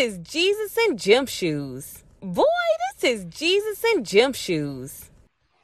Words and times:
is 0.00 0.16
Jesus 0.22 0.78
in 0.88 0.96
gym 0.96 1.26
shoes. 1.26 2.04
Boy, 2.22 2.44
this 2.94 3.10
is 3.12 3.24
Jesus 3.26 3.84
in 3.92 4.02
gym 4.02 4.32
shoes. 4.32 5.10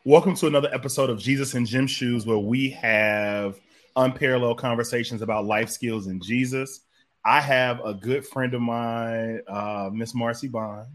Welcome 0.04 0.34
to 0.34 0.46
another 0.46 0.68
episode 0.74 1.08
of 1.08 1.18
Jesus 1.18 1.54
in 1.54 1.64
Gym 1.64 1.86
Shoes, 1.86 2.26
where 2.26 2.36
we 2.36 2.68
have 2.68 3.58
unparalleled 3.96 4.58
conversations 4.58 5.22
about 5.22 5.46
life 5.46 5.70
skills 5.70 6.06
in 6.06 6.20
Jesus. 6.20 6.80
I 7.24 7.40
have 7.40 7.82
a 7.82 7.94
good 7.94 8.26
friend 8.26 8.52
of 8.52 8.60
mine, 8.60 9.40
uh, 9.48 9.88
Miss 9.90 10.14
Marcy 10.14 10.48
Bond. 10.48 10.86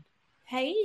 Hey. 0.46 0.76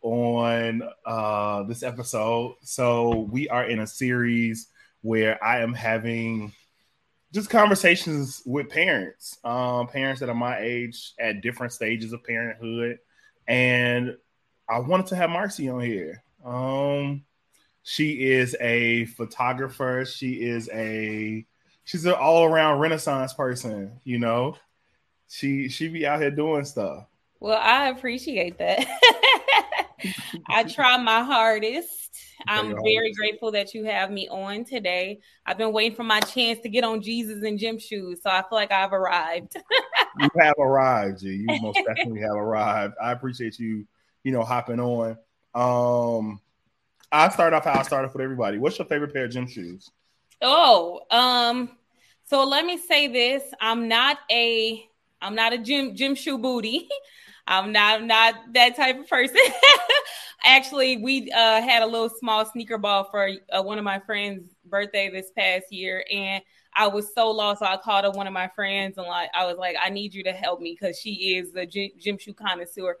On 0.00 0.82
uh, 1.04 1.64
this 1.64 1.82
episode. 1.82 2.54
So, 2.62 3.28
we 3.30 3.46
are 3.50 3.66
in 3.66 3.80
a 3.80 3.86
series 3.86 4.68
where 5.02 5.42
I 5.44 5.60
am 5.60 5.74
having 5.74 6.54
just 7.34 7.50
conversations 7.50 8.42
with 8.46 8.68
parents, 8.68 9.38
um, 9.42 9.88
parents 9.88 10.20
that 10.20 10.28
are 10.28 10.34
my 10.34 10.60
age 10.60 11.14
at 11.18 11.40
different 11.40 11.72
stages 11.72 12.12
of 12.12 12.22
parenthood. 12.22 13.00
And 13.48 14.16
I 14.68 14.78
wanted 14.78 15.06
to 15.06 15.16
have 15.16 15.30
Marcy 15.30 15.68
on 15.68 15.80
here. 15.80 16.22
Um, 16.44 17.24
she 17.82 18.30
is 18.30 18.56
a 18.60 19.06
photographer. 19.06 20.04
She 20.06 20.44
is 20.44 20.70
a 20.72 21.44
she's 21.82 22.06
an 22.06 22.12
all 22.12 22.44
around 22.44 22.78
Renaissance 22.78 23.34
person. 23.34 24.00
You 24.04 24.20
know, 24.20 24.56
she 25.28 25.68
she 25.68 25.88
be 25.88 26.06
out 26.06 26.20
here 26.20 26.30
doing 26.30 26.64
stuff. 26.64 27.04
Well, 27.40 27.60
I 27.60 27.88
appreciate 27.88 28.58
that. 28.58 28.78
I 30.48 30.64
try 30.64 30.96
my 30.96 31.22
hardest. 31.22 32.16
I'm 32.46 32.74
very 32.82 33.12
grateful 33.12 33.52
that 33.52 33.74
you 33.74 33.84
have 33.84 34.10
me 34.10 34.28
on 34.28 34.64
today. 34.64 35.20
I've 35.46 35.58
been 35.58 35.72
waiting 35.72 35.96
for 35.96 36.04
my 36.04 36.20
chance 36.20 36.60
to 36.60 36.68
get 36.68 36.84
on 36.84 37.00
Jesus 37.00 37.42
in 37.42 37.58
gym 37.58 37.78
shoes, 37.78 38.20
so 38.22 38.30
I 38.30 38.40
feel 38.42 38.48
like 38.52 38.72
I've 38.72 38.92
arrived. 38.92 39.56
you 40.20 40.28
have 40.40 40.54
arrived, 40.58 41.20
G. 41.20 41.28
You 41.28 41.46
most 41.60 41.78
definitely 41.86 42.20
have 42.20 42.36
arrived. 42.36 42.94
I 43.02 43.12
appreciate 43.12 43.58
you, 43.58 43.86
you 44.22 44.32
know, 44.32 44.42
hopping 44.42 44.80
on. 44.80 45.16
Um, 45.54 46.40
I 47.10 47.28
start 47.28 47.52
off 47.52 47.64
how 47.64 47.78
I 47.78 47.82
start 47.82 48.04
off 48.04 48.12
with 48.12 48.22
everybody. 48.22 48.58
What's 48.58 48.78
your 48.78 48.86
favorite 48.86 49.12
pair 49.12 49.24
of 49.24 49.30
gym 49.30 49.46
shoes? 49.46 49.90
Oh, 50.42 51.00
um, 51.10 51.70
so 52.26 52.44
let 52.44 52.64
me 52.66 52.76
say 52.76 53.08
this: 53.08 53.42
I'm 53.60 53.88
not 53.88 54.18
a 54.30 54.84
I'm 55.22 55.34
not 55.34 55.52
a 55.52 55.58
gym 55.58 55.94
gym 55.94 56.14
shoe 56.14 56.38
booty. 56.38 56.88
I'm 57.46 57.72
not 57.72 58.00
I'm 58.00 58.06
not 58.06 58.34
that 58.54 58.74
type 58.76 59.00
of 59.00 59.08
person. 59.08 59.36
Actually, 60.44 60.98
we 60.98 61.30
uh, 61.32 61.62
had 61.62 61.82
a 61.82 61.86
little 61.86 62.10
small 62.10 62.44
sneaker 62.44 62.78
ball 62.78 63.04
for 63.10 63.30
uh, 63.50 63.62
one 63.62 63.78
of 63.78 63.84
my 63.84 63.98
friends' 64.00 64.44
birthday 64.66 65.10
this 65.10 65.30
past 65.36 65.66
year, 65.70 66.04
and 66.12 66.42
I 66.74 66.88
was 66.88 67.14
so 67.14 67.30
lost. 67.30 67.60
So 67.60 67.66
I 67.66 67.76
called 67.76 68.04
up 68.04 68.16
one 68.16 68.26
of 68.26 68.32
my 68.32 68.48
friends 68.54 68.98
and 68.98 69.06
like 69.06 69.30
I 69.34 69.46
was 69.46 69.56
like, 69.56 69.76
I 69.80 69.90
need 69.90 70.14
you 70.14 70.24
to 70.24 70.32
help 70.32 70.60
me 70.60 70.76
because 70.78 70.98
she 70.98 71.36
is 71.36 71.54
a 71.54 71.66
gym, 71.66 71.90
gym 71.98 72.18
shoe 72.18 72.34
connoisseur. 72.34 72.96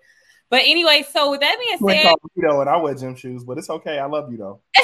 But 0.50 0.62
anyway, 0.64 1.04
so 1.10 1.30
with 1.30 1.40
that 1.40 1.56
being 1.58 1.78
said, 1.90 2.14
you 2.36 2.46
know, 2.46 2.60
and 2.60 2.70
I 2.70 2.76
wear 2.76 2.94
gym 2.94 3.16
shoes, 3.16 3.44
but 3.44 3.58
it's 3.58 3.70
okay. 3.70 3.98
I 3.98 4.06
love 4.06 4.30
you 4.30 4.38
though. 4.38 4.60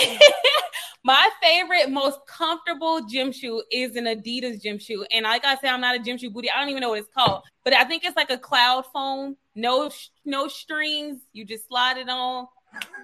my 1.03 1.31
favorite, 1.43 1.91
most 1.91 2.19
comfortable 2.27 3.01
gym 3.07 3.33
shoe 3.33 3.63
is 3.71 3.97
an 3.97 4.05
Adidas 4.05 4.63
gym 4.63 4.79
shoe. 4.79 5.05
And 5.11 5.25
like 5.25 5.45
I 5.45 5.57
said, 5.57 5.71
I'm 5.71 5.81
not 5.81 5.97
a 5.97 5.99
gym 5.99 6.19
shoe 6.19 6.31
booty. 6.31 6.51
I 6.51 6.61
don't 6.61 6.69
even 6.69 6.83
know 6.83 6.91
what 6.91 6.99
it's 6.99 7.09
called, 7.15 7.43
but 7.65 7.73
I 7.73 7.85
think 7.85 8.05
it's 8.05 8.17
like 8.17 8.31
a 8.31 8.37
Cloudfoam, 8.37 9.37
no 9.55 9.91
no 10.25 10.49
strings. 10.49 11.23
You 11.33 11.45
just 11.45 11.69
slide 11.69 11.97
it 11.97 12.09
on, 12.09 12.47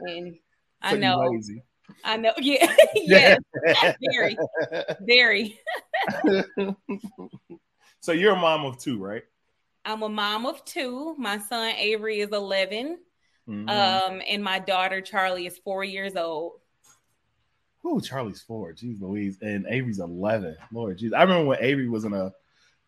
and 0.02 0.34
so 0.84 0.96
I 0.96 0.96
know. 0.96 1.18
Lazy. 1.20 1.62
I 2.04 2.16
know. 2.16 2.32
Yeah. 2.38 2.72
yeah. 2.94 3.36
very. 4.12 4.36
Very. 5.00 5.60
so 8.00 8.12
you're 8.12 8.34
a 8.34 8.36
mom 8.36 8.64
of 8.64 8.78
two, 8.78 9.02
right? 9.02 9.22
I'm 9.84 10.02
a 10.02 10.08
mom 10.08 10.46
of 10.46 10.64
two. 10.64 11.14
My 11.16 11.38
son 11.38 11.74
Avery 11.76 12.20
is 12.20 12.30
11. 12.30 12.98
Mm-hmm. 13.48 13.68
Um, 13.68 14.22
and 14.26 14.42
my 14.42 14.58
daughter 14.58 15.00
Charlie 15.00 15.46
is 15.46 15.58
four 15.58 15.84
years 15.84 16.16
old. 16.16 16.60
Oh, 17.88 18.00
Charlie's 18.00 18.42
four. 18.42 18.72
Jeez 18.72 19.00
Louise. 19.00 19.38
And 19.40 19.64
Avery's 19.68 20.00
11. 20.00 20.56
Lord 20.72 20.98
jeez. 20.98 21.14
I 21.14 21.22
remember 21.22 21.46
when 21.46 21.62
Avery 21.62 21.88
was 21.88 22.04
in 22.04 22.12
a 22.12 22.32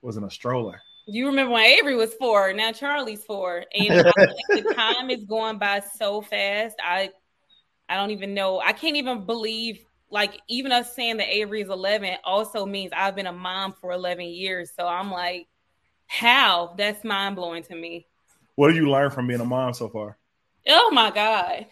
was 0.03 0.17
in 0.17 0.25
a 0.25 0.31
stroller. 0.31 0.81
You 1.06 1.27
remember 1.27 1.55
when 1.55 1.65
Avery 1.65 1.95
was 1.97 2.15
four, 2.15 2.53
now 2.53 2.73
Charlie's 2.73 3.25
four. 3.25 3.65
And 3.75 3.95
the 4.55 4.75
time 4.75 5.11
is 5.11 5.25
going 5.25 5.59
by 5.59 5.81
so 5.81 6.21
fast. 6.21 6.77
I 6.83 7.11
I 7.89 7.97
don't 7.97 8.11
even 8.11 8.34
know. 8.34 8.61
I 8.61 8.73
can't 8.73 8.97
even 8.97 9.25
believe 9.25 9.84
like 10.11 10.41
even 10.49 10.73
us 10.73 10.95
saying 10.95 11.19
that 11.19 11.28
Avery 11.34 11.62
is 11.62 11.69
11 11.69 12.17
also 12.25 12.67
means 12.67 12.91
I've 12.94 13.15
been 13.15 13.27
a 13.27 13.33
mom 13.33 13.75
for 13.81 13.93
11 13.93 14.27
years. 14.27 14.73
So 14.77 14.87
I'm 14.87 15.11
like, 15.11 15.47
how? 16.06 16.75
That's 16.77 17.05
mind 17.05 17.37
blowing 17.37 17.62
to 17.65 17.75
me. 17.75 18.06
What 18.56 18.71
have 18.71 18.77
you 18.77 18.91
learned 18.91 19.12
from 19.12 19.28
being 19.28 19.41
a 19.41 19.44
mom 19.44 19.75
so 19.75 19.89
far? 19.89 20.19
Oh 20.67 20.91
my 20.91 21.11
God. 21.11 21.67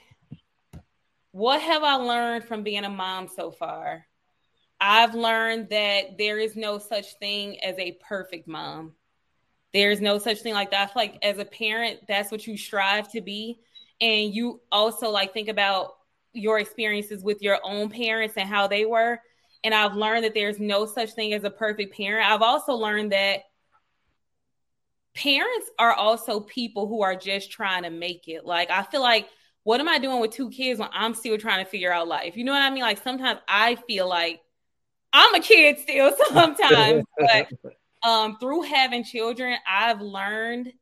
What 1.36 1.60
have 1.60 1.82
I 1.82 1.96
learned 1.96 2.44
from 2.44 2.62
being 2.62 2.86
a 2.86 2.88
mom 2.88 3.28
so 3.28 3.50
far? 3.50 4.06
I've 4.80 5.14
learned 5.14 5.68
that 5.68 6.16
there 6.16 6.38
is 6.38 6.56
no 6.56 6.78
such 6.78 7.18
thing 7.18 7.60
as 7.62 7.78
a 7.78 7.98
perfect 8.08 8.48
mom. 8.48 8.94
There's 9.74 10.00
no 10.00 10.18
such 10.18 10.38
thing 10.38 10.54
like 10.54 10.70
that. 10.70 10.96
Like 10.96 11.18
as 11.20 11.36
a 11.36 11.44
parent, 11.44 12.00
that's 12.08 12.30
what 12.30 12.46
you 12.46 12.56
strive 12.56 13.12
to 13.12 13.20
be. 13.20 13.60
And 14.00 14.34
you 14.34 14.62
also 14.72 15.10
like 15.10 15.34
think 15.34 15.50
about 15.50 15.96
your 16.32 16.58
experiences 16.58 17.22
with 17.22 17.42
your 17.42 17.58
own 17.62 17.90
parents 17.90 18.38
and 18.38 18.48
how 18.48 18.66
they 18.66 18.86
were. 18.86 19.20
And 19.62 19.74
I've 19.74 19.94
learned 19.94 20.24
that 20.24 20.32
there's 20.32 20.58
no 20.58 20.86
such 20.86 21.12
thing 21.12 21.34
as 21.34 21.44
a 21.44 21.50
perfect 21.50 21.94
parent. 21.94 22.30
I've 22.30 22.40
also 22.40 22.72
learned 22.72 23.12
that 23.12 23.40
parents 25.14 25.70
are 25.78 25.92
also 25.92 26.40
people 26.40 26.88
who 26.88 27.02
are 27.02 27.14
just 27.14 27.50
trying 27.50 27.82
to 27.82 27.90
make 27.90 28.26
it. 28.26 28.46
Like 28.46 28.70
I 28.70 28.84
feel 28.84 29.02
like 29.02 29.28
what 29.66 29.80
am 29.80 29.88
I 29.88 29.98
doing 29.98 30.20
with 30.20 30.30
two 30.30 30.48
kids 30.48 30.78
when 30.78 30.88
I'm 30.92 31.12
still 31.12 31.36
trying 31.38 31.64
to 31.64 31.68
figure 31.68 31.92
out 31.92 32.06
life? 32.06 32.36
You 32.36 32.44
know 32.44 32.52
what 32.52 32.62
I 32.62 32.70
mean? 32.70 32.84
Like 32.84 33.02
sometimes 33.02 33.40
I 33.48 33.74
feel 33.74 34.08
like 34.08 34.40
I'm 35.12 35.34
a 35.34 35.40
kid 35.40 35.80
still 35.80 36.14
sometimes, 36.32 37.02
but 37.18 37.48
um, 38.08 38.36
through 38.38 38.62
having 38.62 39.02
children, 39.02 39.56
I've 39.68 40.00
learned 40.00 40.72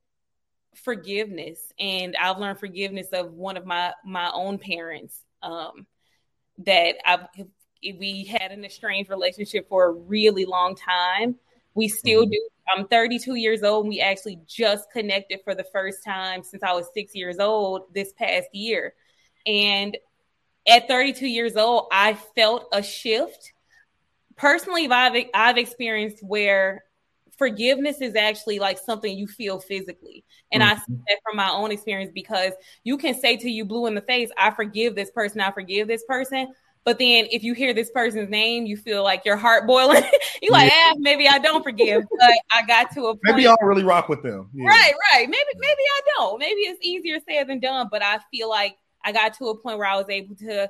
forgiveness 0.75 1.59
and 1.81 2.15
I've 2.21 2.37
learned 2.37 2.59
forgiveness 2.59 3.07
of 3.15 3.33
one 3.33 3.57
of 3.57 3.65
my 3.65 3.95
my 4.05 4.31
own 4.35 4.59
parents 4.59 5.19
um, 5.43 5.87
that 6.59 6.97
I 7.07 7.27
we 7.99 8.25
had 8.25 8.53
an 8.53 8.67
estranged 8.67 9.09
relationship 9.09 9.67
for 9.67 9.87
a 9.87 9.93
really 9.93 10.45
long 10.45 10.77
time. 10.77 11.37
We 11.75 11.89
still 11.89 12.25
mm-hmm. 12.25 12.33
do. 12.33 12.49
I'm 12.69 12.87
32 12.89 13.35
years 13.35 13.63
old. 13.63 13.85
And 13.85 13.91
we 13.91 14.01
actually 14.01 14.41
just 14.47 14.91
connected 14.91 15.41
for 15.45 15.55
the 15.55 15.65
first 15.65 16.05
time 16.05 16.43
since 16.43 16.63
I 16.63 16.73
was 16.73 16.87
six 16.95 17.15
years 17.15 17.39
old 17.39 17.93
this 17.95 18.13
past 18.13 18.49
year. 18.53 18.95
And 19.47 19.97
at 20.67 20.89
32 20.89 21.27
years 21.27 21.57
old, 21.57 21.89
I 21.93 22.15
felt 22.15 22.69
a 22.73 22.83
shift. 22.83 23.53
Personally, 24.37 24.89
I've, 24.89 25.27
I've 25.35 25.59
experienced 25.59 26.23
where 26.23 26.85
forgiveness 27.39 28.01
is 28.01 28.15
actually 28.15 28.59
like 28.59 28.79
something 28.79 29.17
you 29.17 29.27
feel 29.27 29.59
physically. 29.59 30.25
And 30.53 30.63
mm-hmm. 30.63 30.73
I 30.73 30.77
see 30.77 31.03
that 31.09 31.19
from 31.25 31.37
my 31.37 31.51
own 31.51 31.71
experience 31.71 32.13
because 32.15 32.53
you 32.85 32.97
can 32.97 33.15
say 33.15 33.37
to 33.37 33.51
you 33.51 33.65
blue 33.65 33.87
in 33.87 33.95
the 33.95 34.01
face, 34.03 34.31
I 34.37 34.51
forgive 34.51 34.95
this 34.95 35.11
person, 35.11 35.41
I 35.41 35.51
forgive 35.51 35.89
this 35.89 36.05
person. 36.09 36.53
But 36.85 36.99
then 36.99 37.27
if 37.31 37.43
you 37.43 37.55
hear 37.55 37.73
this 37.73 37.91
person's 37.91 38.29
name, 38.29 38.67
you 38.67 38.77
feel 38.77 39.03
like 39.03 39.25
your 39.25 39.37
heart 39.37 39.67
boiling. 39.67 40.05
you 40.43 40.51
like, 40.51 40.71
yeah. 40.71 40.93
ah, 40.93 40.97
maybe 40.99 41.27
I 41.27 41.39
don't 41.39 41.63
forgive. 41.63 42.03
But 42.19 42.33
I 42.51 42.63
got 42.67 42.91
to 42.93 43.07
a 43.07 43.15
point. 43.15 43.21
Maybe 43.25 43.47
I 43.47 43.55
don't 43.59 43.69
really 43.69 43.85
rock 43.85 44.11
with 44.11 44.23
them. 44.23 44.51
Yeah. 44.53 44.69
Right, 44.69 44.93
right. 45.13 45.27
Maybe, 45.27 45.49
maybe 45.55 45.83
I 45.83 46.01
don't. 46.19 46.39
Maybe 46.39 46.61
it's 46.61 46.79
easier 46.83 47.19
said 47.27 47.49
than 47.49 47.61
done. 47.61 47.89
But 47.91 48.03
I 48.03 48.19
feel 48.31 48.51
like 48.51 48.77
I 49.03 49.13
got 49.13 49.35
to 49.39 49.47
a 49.49 49.57
point 49.57 49.79
where 49.79 49.87
I 49.87 49.97
was 49.97 50.11
able 50.11 50.37
to 50.37 50.69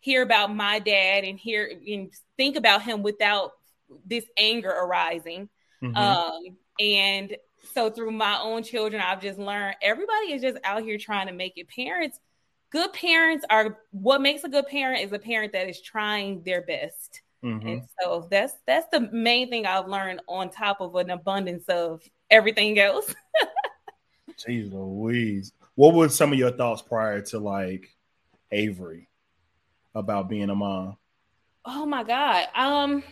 hear 0.00 0.22
about 0.22 0.54
my 0.54 0.80
dad 0.80 1.24
and 1.24 1.38
hear 1.38 1.70
and 1.86 2.12
think 2.36 2.56
about 2.56 2.82
him 2.82 3.02
without 3.02 3.52
this 4.04 4.24
anger 4.36 4.70
arising. 4.70 5.48
Mm-hmm. 5.82 5.96
Um, 5.96 6.56
and 6.80 7.36
so 7.72 7.90
through 7.90 8.12
my 8.12 8.40
own 8.40 8.62
children, 8.62 9.00
I've 9.00 9.20
just 9.20 9.38
learned 9.38 9.76
everybody 9.82 10.32
is 10.32 10.42
just 10.42 10.58
out 10.64 10.82
here 10.82 10.98
trying 10.98 11.28
to 11.28 11.32
make 11.32 11.54
it. 11.56 11.68
Parents 11.68 12.18
good 12.76 12.92
parents 12.92 13.42
are 13.48 13.78
what 13.90 14.20
makes 14.20 14.44
a 14.44 14.50
good 14.50 14.66
parent 14.66 15.02
is 15.02 15.10
a 15.10 15.18
parent 15.18 15.50
that 15.54 15.66
is 15.66 15.80
trying 15.80 16.42
their 16.42 16.60
best. 16.60 17.22
Mm-hmm. 17.42 17.66
And 17.66 17.82
so 17.98 18.28
that's 18.30 18.52
that's 18.66 18.86
the 18.92 19.08
main 19.12 19.48
thing 19.48 19.64
I've 19.64 19.88
learned 19.88 20.20
on 20.28 20.50
top 20.50 20.82
of 20.82 20.94
an 20.96 21.08
abundance 21.08 21.64
of 21.70 22.02
everything 22.30 22.78
else. 22.78 23.14
Jeez 24.46 24.70
Louise. 24.70 25.52
What 25.74 25.94
were 25.94 26.10
some 26.10 26.34
of 26.34 26.38
your 26.38 26.50
thoughts 26.50 26.82
prior 26.82 27.22
to 27.22 27.38
like 27.38 27.96
Avery 28.52 29.08
about 29.94 30.28
being 30.28 30.50
a 30.50 30.54
mom? 30.54 30.98
Oh 31.64 31.86
my 31.86 32.04
God. 32.04 32.46
Um 32.54 33.02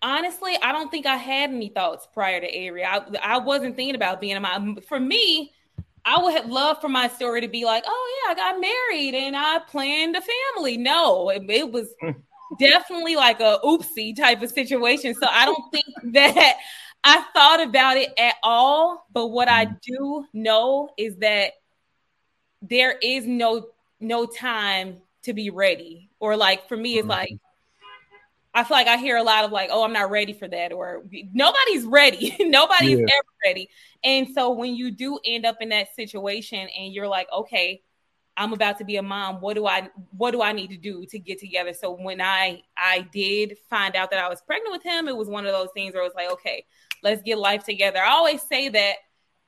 honestly, 0.00 0.56
I 0.62 0.70
don't 0.70 0.92
think 0.92 1.06
I 1.06 1.16
had 1.16 1.50
any 1.50 1.70
thoughts 1.70 2.06
prior 2.14 2.40
to 2.40 2.46
Avery. 2.46 2.84
I 2.84 2.98
I 3.20 3.38
wasn't 3.38 3.74
thinking 3.74 3.96
about 3.96 4.20
being 4.20 4.36
a 4.36 4.40
mom. 4.40 4.78
For 4.86 5.00
me, 5.00 5.52
I 6.04 6.22
would 6.22 6.34
have 6.34 6.50
loved 6.50 6.80
for 6.80 6.88
my 6.88 7.08
story 7.08 7.40
to 7.40 7.48
be 7.48 7.64
like, 7.64 7.84
oh 7.86 8.24
yeah, 8.26 8.32
I 8.32 8.34
got 8.34 8.60
married 8.60 9.14
and 9.14 9.36
I 9.36 9.58
planned 9.60 10.16
a 10.16 10.22
family. 10.54 10.76
No, 10.76 11.30
it, 11.30 11.44
it 11.48 11.72
was 11.72 11.88
definitely 12.58 13.16
like 13.16 13.40
a 13.40 13.58
oopsie 13.64 14.14
type 14.14 14.42
of 14.42 14.50
situation. 14.50 15.14
So 15.14 15.26
I 15.28 15.46
don't 15.46 15.72
think 15.72 15.86
that 16.14 16.58
I 17.02 17.24
thought 17.34 17.62
about 17.62 17.96
it 17.96 18.12
at 18.18 18.34
all, 18.42 19.06
but 19.12 19.28
what 19.28 19.48
I 19.48 19.66
mm-hmm. 19.66 19.74
do 19.82 20.26
know 20.32 20.90
is 20.98 21.16
that 21.16 21.52
there 22.62 22.96
is 23.02 23.26
no 23.26 23.68
no 24.00 24.26
time 24.26 24.98
to 25.22 25.32
be 25.32 25.50
ready. 25.50 26.10
Or 26.20 26.36
like 26.36 26.68
for 26.68 26.76
me, 26.76 26.94
it's 26.94 27.02
mm-hmm. 27.02 27.10
like 27.10 27.38
I 28.54 28.62
feel 28.62 28.76
like 28.76 28.86
I 28.86 28.96
hear 28.96 29.16
a 29.16 29.22
lot 29.22 29.44
of 29.44 29.50
like, 29.50 29.70
oh, 29.72 29.82
I'm 29.82 29.92
not 29.92 30.10
ready 30.10 30.32
for 30.32 30.46
that, 30.46 30.72
or 30.72 31.02
nobody's 31.32 31.84
ready. 31.84 32.36
nobody's 32.40 33.00
yeah. 33.00 33.04
ever 33.04 33.28
ready. 33.44 33.68
And 34.04 34.28
so 34.32 34.50
when 34.52 34.76
you 34.76 34.92
do 34.92 35.18
end 35.24 35.44
up 35.44 35.56
in 35.60 35.70
that 35.70 35.94
situation 35.96 36.68
and 36.76 36.92
you're 36.92 37.08
like, 37.08 37.26
okay, 37.32 37.82
I'm 38.36 38.52
about 38.52 38.78
to 38.78 38.84
be 38.84 38.96
a 38.96 39.02
mom. 39.02 39.40
What 39.40 39.54
do 39.54 39.66
I 39.66 39.88
what 40.10 40.32
do 40.32 40.42
I 40.42 40.52
need 40.52 40.70
to 40.70 40.76
do 40.76 41.04
to 41.06 41.18
get 41.18 41.38
together? 41.38 41.72
So 41.72 41.92
when 41.92 42.20
I 42.20 42.62
I 42.76 43.06
did 43.12 43.56
find 43.70 43.96
out 43.96 44.10
that 44.10 44.24
I 44.24 44.28
was 44.28 44.40
pregnant 44.40 44.72
with 44.72 44.82
him, 44.82 45.08
it 45.08 45.16
was 45.16 45.28
one 45.28 45.46
of 45.46 45.52
those 45.52 45.68
things 45.74 45.94
where 45.94 46.02
it 46.02 46.06
was 46.06 46.14
like, 46.16 46.30
okay, 46.32 46.64
let's 47.02 47.22
get 47.22 47.38
life 47.38 47.64
together. 47.64 48.00
I 48.00 48.10
always 48.10 48.42
say 48.42 48.68
that 48.70 48.94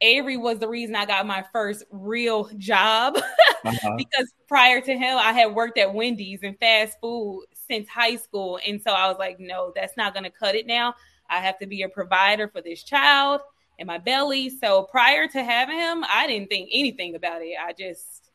Avery 0.01 0.37
was 0.37 0.59
the 0.59 0.69
reason 0.69 0.95
I 0.95 1.07
got 1.07 1.27
my 1.27 1.45
first 1.53 1.85
real 1.91 2.51
job 2.59 3.17
uh-huh. 3.65 3.95
because 3.97 4.33
prior 4.47 4.81
to 4.81 4.93
him, 4.93 5.19
I 5.19 5.33
had 5.33 5.55
worked 5.55 5.79
at 5.79 5.95
Wendy's 5.95 6.41
and 6.43 6.59
fast 6.59 6.99
food 7.01 7.45
since 7.69 7.89
high 7.89 8.17
school. 8.17 8.59
And 8.67 8.81
so 8.81 8.93
I 8.93 9.09
was 9.09 9.17
like, 9.19 9.39
no, 9.41 9.73
that's 9.75 9.97
not 9.97 10.15
going 10.15 10.25
to 10.25 10.31
cut 10.31 10.55
it 10.55 10.67
now. 10.67 10.95
I 11.29 11.41
have 11.41 11.59
to 11.59 11.67
be 11.67 11.83
a 11.83 11.89
provider 11.89 12.49
for 12.49 12.61
this 12.61 12.83
child 12.83 13.41
and 13.79 13.87
my 13.87 13.99
belly. 13.99 14.51
So 14.51 14.85
prior 14.85 15.27
to 15.29 15.45
having 15.45 15.79
him, 15.79 16.05
I 16.09 16.27
didn't 16.27 16.49
think 16.49 16.71
anything 16.73 17.15
about 17.15 17.43
it. 17.43 17.57
I 17.61 17.73
just, 17.73 18.31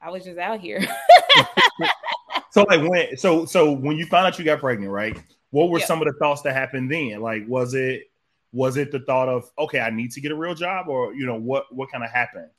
I 0.00 0.10
was 0.10 0.24
just 0.24 0.38
out 0.38 0.60
here. 0.60 0.80
so 2.50 2.62
like 2.62 2.88
when, 2.88 3.16
so, 3.16 3.44
so 3.44 3.72
when 3.72 3.96
you 3.96 4.06
found 4.06 4.26
out 4.26 4.38
you 4.38 4.44
got 4.44 4.60
pregnant, 4.60 4.92
right? 4.92 5.20
What 5.50 5.70
were 5.70 5.78
yep. 5.78 5.88
some 5.88 6.00
of 6.00 6.06
the 6.06 6.18
thoughts 6.18 6.42
that 6.42 6.54
happened 6.54 6.90
then? 6.90 7.20
Like, 7.20 7.46
was 7.48 7.74
it, 7.74 8.10
was 8.52 8.76
it 8.76 8.92
the 8.92 9.00
thought 9.00 9.28
of, 9.28 9.50
okay, 9.58 9.80
I 9.80 9.90
need 9.90 10.12
to 10.12 10.20
get 10.20 10.32
a 10.32 10.36
real 10.36 10.54
job 10.54 10.88
or, 10.88 11.14
you 11.14 11.26
know, 11.26 11.36
what, 11.36 11.72
what 11.74 11.90
kind 11.90 12.04
of 12.04 12.10
happened 12.10 12.50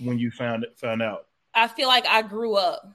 when 0.00 0.18
you 0.18 0.30
found 0.30 0.64
it, 0.64 0.78
found 0.78 1.02
out? 1.02 1.26
I 1.54 1.68
feel 1.68 1.88
like 1.88 2.06
I 2.06 2.22
grew 2.22 2.54
up. 2.54 2.86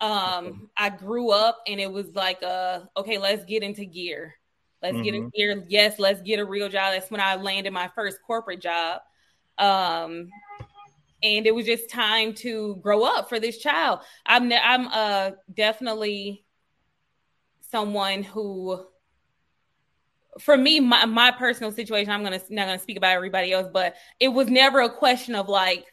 Um, 0.00 0.70
I 0.76 0.90
grew 0.90 1.30
up 1.30 1.58
and 1.66 1.80
it 1.80 1.90
was 1.90 2.14
like, 2.14 2.42
uh, 2.42 2.80
okay, 2.96 3.18
let's 3.18 3.44
get 3.44 3.62
into 3.62 3.84
gear. 3.84 4.34
Let's 4.82 4.96
mm-hmm. 4.96 5.04
get 5.04 5.14
in 5.14 5.30
gear. 5.30 5.64
Yes, 5.68 5.98
let's 5.98 6.20
get 6.20 6.38
a 6.38 6.44
real 6.44 6.68
job. 6.68 6.92
That's 6.92 7.10
when 7.10 7.20
I 7.20 7.36
landed 7.36 7.72
my 7.72 7.88
first 7.94 8.18
corporate 8.26 8.60
job. 8.60 9.00
Um, 9.56 10.28
and 11.22 11.46
it 11.46 11.54
was 11.54 11.64
just 11.64 11.88
time 11.88 12.34
to 12.34 12.76
grow 12.76 13.02
up 13.02 13.28
for 13.28 13.40
this 13.40 13.58
child. 13.58 14.00
I'm 14.26 14.52
I'm 14.52 14.88
uh 14.88 15.30
definitely 15.52 16.44
someone 17.70 18.22
who 18.22 18.84
for 20.38 20.56
me 20.56 20.80
my, 20.80 21.04
my 21.06 21.30
personal 21.30 21.72
situation 21.72 22.10
i'm 22.12 22.22
gonna 22.22 22.40
not 22.50 22.66
gonna 22.66 22.78
speak 22.78 22.96
about 22.96 23.12
everybody 23.12 23.52
else 23.52 23.68
but 23.72 23.94
it 24.20 24.28
was 24.28 24.48
never 24.48 24.80
a 24.80 24.90
question 24.90 25.34
of 25.34 25.48
like 25.48 25.86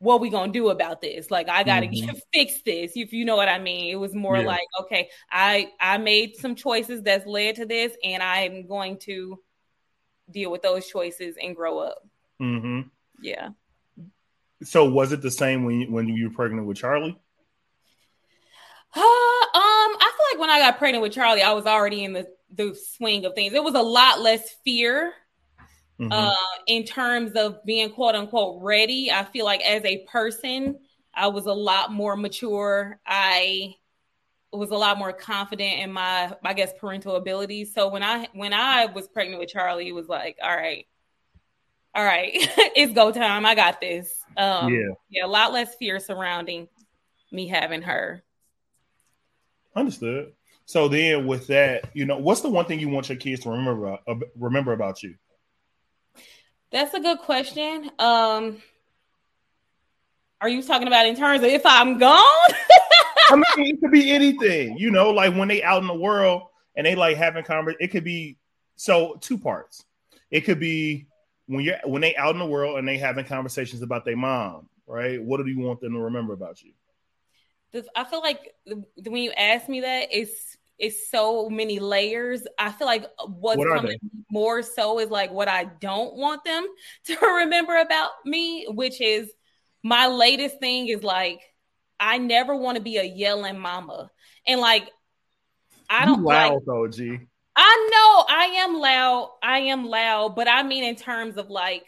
what 0.00 0.20
we 0.20 0.30
gonna 0.30 0.50
do 0.50 0.70
about 0.70 1.00
this 1.00 1.30
like 1.30 1.48
i 1.48 1.62
gotta 1.62 1.86
mm-hmm. 1.86 2.16
fix 2.34 2.62
this 2.62 2.92
if 2.96 3.12
you 3.12 3.24
know 3.24 3.36
what 3.36 3.48
i 3.48 3.58
mean 3.58 3.92
it 3.92 3.96
was 3.96 4.14
more 4.14 4.38
yeah. 4.38 4.46
like 4.46 4.66
okay 4.80 5.08
i 5.30 5.70
i 5.78 5.98
made 5.98 6.34
some 6.36 6.54
choices 6.54 7.02
that's 7.02 7.26
led 7.26 7.54
to 7.54 7.66
this 7.66 7.92
and 8.02 8.22
i'm 8.22 8.66
going 8.66 8.98
to 8.98 9.38
deal 10.30 10.50
with 10.50 10.62
those 10.62 10.86
choices 10.88 11.36
and 11.40 11.54
grow 11.54 11.78
up 11.78 11.98
mm-hmm. 12.40 12.80
yeah 13.22 13.50
so 14.62 14.90
was 14.90 15.12
it 15.12 15.22
the 15.22 15.30
same 15.30 15.64
when 15.64 15.80
you, 15.80 15.92
when 15.92 16.08
you 16.08 16.28
were 16.28 16.34
pregnant 16.34 16.66
with 16.66 16.78
charlie 16.78 17.18
uh, 18.94 19.00
um 19.00 19.02
i 19.52 20.12
feel 20.16 20.26
like 20.32 20.40
when 20.40 20.50
i 20.50 20.58
got 20.58 20.78
pregnant 20.78 21.02
with 21.02 21.12
charlie 21.12 21.42
i 21.42 21.52
was 21.52 21.66
already 21.66 22.04
in 22.04 22.14
the 22.14 22.26
the 22.52 22.74
swing 22.96 23.26
of 23.26 23.34
things 23.34 23.52
it 23.52 23.62
was 23.62 23.74
a 23.74 23.82
lot 23.82 24.20
less 24.20 24.56
fear 24.64 25.12
Mm-hmm. 26.00 26.12
Uh, 26.12 26.34
in 26.66 26.84
terms 26.84 27.32
of 27.32 27.62
being 27.64 27.90
quote 27.90 28.14
unquote 28.14 28.62
ready, 28.62 29.10
I 29.10 29.24
feel 29.24 29.44
like 29.44 29.60
as 29.60 29.84
a 29.84 29.98
person, 30.10 30.78
I 31.14 31.26
was 31.26 31.44
a 31.44 31.52
lot 31.52 31.92
more 31.92 32.16
mature. 32.16 32.98
I 33.06 33.74
was 34.50 34.70
a 34.70 34.76
lot 34.76 34.96
more 34.98 35.12
confident 35.12 35.80
in 35.80 35.92
my, 35.92 36.34
I 36.42 36.54
guess, 36.54 36.72
parental 36.80 37.16
abilities. 37.16 37.74
So 37.74 37.88
when 37.88 38.02
I 38.02 38.28
when 38.32 38.54
I 38.54 38.86
was 38.86 39.08
pregnant 39.08 39.40
with 39.40 39.50
Charlie, 39.50 39.88
it 39.88 39.92
was 39.92 40.08
like, 40.08 40.38
all 40.42 40.56
right, 40.56 40.86
all 41.94 42.04
right, 42.04 42.30
it's 42.34 42.94
go 42.94 43.12
time. 43.12 43.44
I 43.44 43.54
got 43.54 43.80
this. 43.82 44.10
Um, 44.38 44.72
yeah, 44.72 44.94
yeah, 45.10 45.26
a 45.26 45.28
lot 45.28 45.52
less 45.52 45.74
fear 45.74 46.00
surrounding 46.00 46.66
me 47.30 47.46
having 47.46 47.82
her. 47.82 48.22
Understood. 49.76 50.32
So 50.64 50.88
then, 50.88 51.26
with 51.26 51.48
that, 51.48 51.90
you 51.92 52.06
know, 52.06 52.16
what's 52.16 52.40
the 52.40 52.48
one 52.48 52.64
thing 52.64 52.80
you 52.80 52.88
want 52.88 53.10
your 53.10 53.18
kids 53.18 53.42
to 53.42 53.50
remember 53.50 53.98
uh, 54.08 54.14
remember 54.38 54.72
about 54.72 55.02
you? 55.02 55.16
That's 56.72 56.94
a 56.94 57.00
good 57.00 57.18
question. 57.18 57.90
Um, 57.98 58.62
are 60.40 60.48
you 60.48 60.62
talking 60.62 60.86
about 60.86 61.06
in 61.06 61.16
terms 61.16 61.42
of 61.42 61.48
if 61.48 61.66
I'm 61.66 61.98
gone? 61.98 62.54
I 63.30 63.34
mean, 63.34 63.44
it 63.56 63.80
could 63.80 63.90
be 63.90 64.10
anything, 64.10 64.78
you 64.78 64.90
know, 64.90 65.10
like 65.10 65.34
when 65.34 65.48
they 65.48 65.62
out 65.62 65.82
in 65.82 65.88
the 65.88 65.94
world 65.94 66.42
and 66.76 66.86
they 66.86 66.94
like 66.94 67.16
having 67.16 67.44
conversation. 67.44 67.78
It 67.80 67.88
could 67.88 68.04
be 68.04 68.38
so 68.76 69.18
two 69.20 69.36
parts. 69.36 69.84
It 70.30 70.42
could 70.42 70.60
be 70.60 71.06
when 71.46 71.64
you're 71.64 71.76
when 71.84 72.02
they 72.02 72.14
out 72.16 72.34
in 72.34 72.38
the 72.38 72.46
world 72.46 72.78
and 72.78 72.86
they 72.86 72.98
having 72.98 73.24
conversations 73.24 73.82
about 73.82 74.04
their 74.04 74.16
mom, 74.16 74.68
right? 74.86 75.22
What 75.22 75.44
do 75.44 75.50
you 75.50 75.58
want 75.58 75.80
them 75.80 75.92
to 75.94 76.00
remember 76.00 76.32
about 76.32 76.62
you? 76.62 76.72
I 77.94 78.04
feel 78.04 78.20
like 78.20 78.54
when 79.04 79.22
you 79.22 79.32
ask 79.32 79.68
me 79.68 79.80
that, 79.80 80.08
it's 80.10 80.56
it's 80.80 81.10
so 81.10 81.48
many 81.48 81.78
layers. 81.78 82.42
I 82.58 82.72
feel 82.72 82.86
like 82.86 83.04
what's 83.26 83.58
what 83.58 83.68
coming 83.68 83.98
more 84.30 84.62
so 84.62 84.98
is 84.98 85.10
like 85.10 85.30
what 85.30 85.48
I 85.48 85.64
don't 85.64 86.16
want 86.16 86.44
them 86.44 86.66
to 87.06 87.16
remember 87.20 87.76
about 87.76 88.10
me, 88.24 88.66
which 88.68 89.00
is 89.00 89.30
my 89.82 90.06
latest 90.06 90.58
thing 90.58 90.88
is 90.88 91.02
like 91.02 91.40
I 91.98 92.18
never 92.18 92.56
want 92.56 92.76
to 92.76 92.82
be 92.82 92.96
a 92.96 93.04
yelling 93.04 93.58
mama. 93.58 94.10
And 94.46 94.60
like 94.60 94.88
I 95.88 96.06
don't 96.06 96.22
loud 96.22 96.54
like, 96.54 96.64
though, 96.66 96.88
G. 96.88 97.18
I 97.56 97.88
know 97.90 98.34
I 98.34 98.44
am 98.60 98.74
loud. 98.74 99.30
I 99.42 99.58
am 99.58 99.84
loud, 99.84 100.34
but 100.34 100.48
I 100.48 100.62
mean 100.62 100.84
in 100.84 100.96
terms 100.96 101.36
of 101.36 101.50
like 101.50 101.84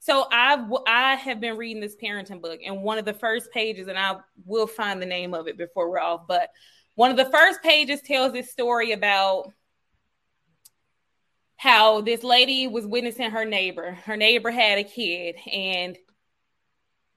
so 0.00 0.26
I've 0.32 0.66
I 0.84 1.14
have 1.14 1.40
been 1.40 1.56
reading 1.56 1.80
this 1.80 1.94
parenting 1.94 2.42
book, 2.42 2.58
and 2.66 2.82
one 2.82 2.98
of 2.98 3.04
the 3.04 3.14
first 3.14 3.52
pages, 3.52 3.86
and 3.86 3.96
I 3.96 4.16
will 4.44 4.66
find 4.66 5.00
the 5.00 5.06
name 5.06 5.32
of 5.32 5.46
it 5.46 5.56
before 5.56 5.88
we're 5.88 6.00
off. 6.00 6.22
But 6.26 6.50
one 6.94 7.10
of 7.10 7.16
the 7.16 7.30
first 7.30 7.62
pages 7.62 8.00
tells 8.02 8.32
this 8.32 8.50
story 8.50 8.92
about 8.92 9.52
how 11.56 12.00
this 12.00 12.24
lady 12.24 12.66
was 12.66 12.86
witnessing 12.86 13.30
her 13.30 13.44
neighbor. 13.44 13.92
Her 14.04 14.16
neighbor 14.16 14.50
had 14.50 14.78
a 14.78 14.84
kid, 14.84 15.36
and 15.50 15.96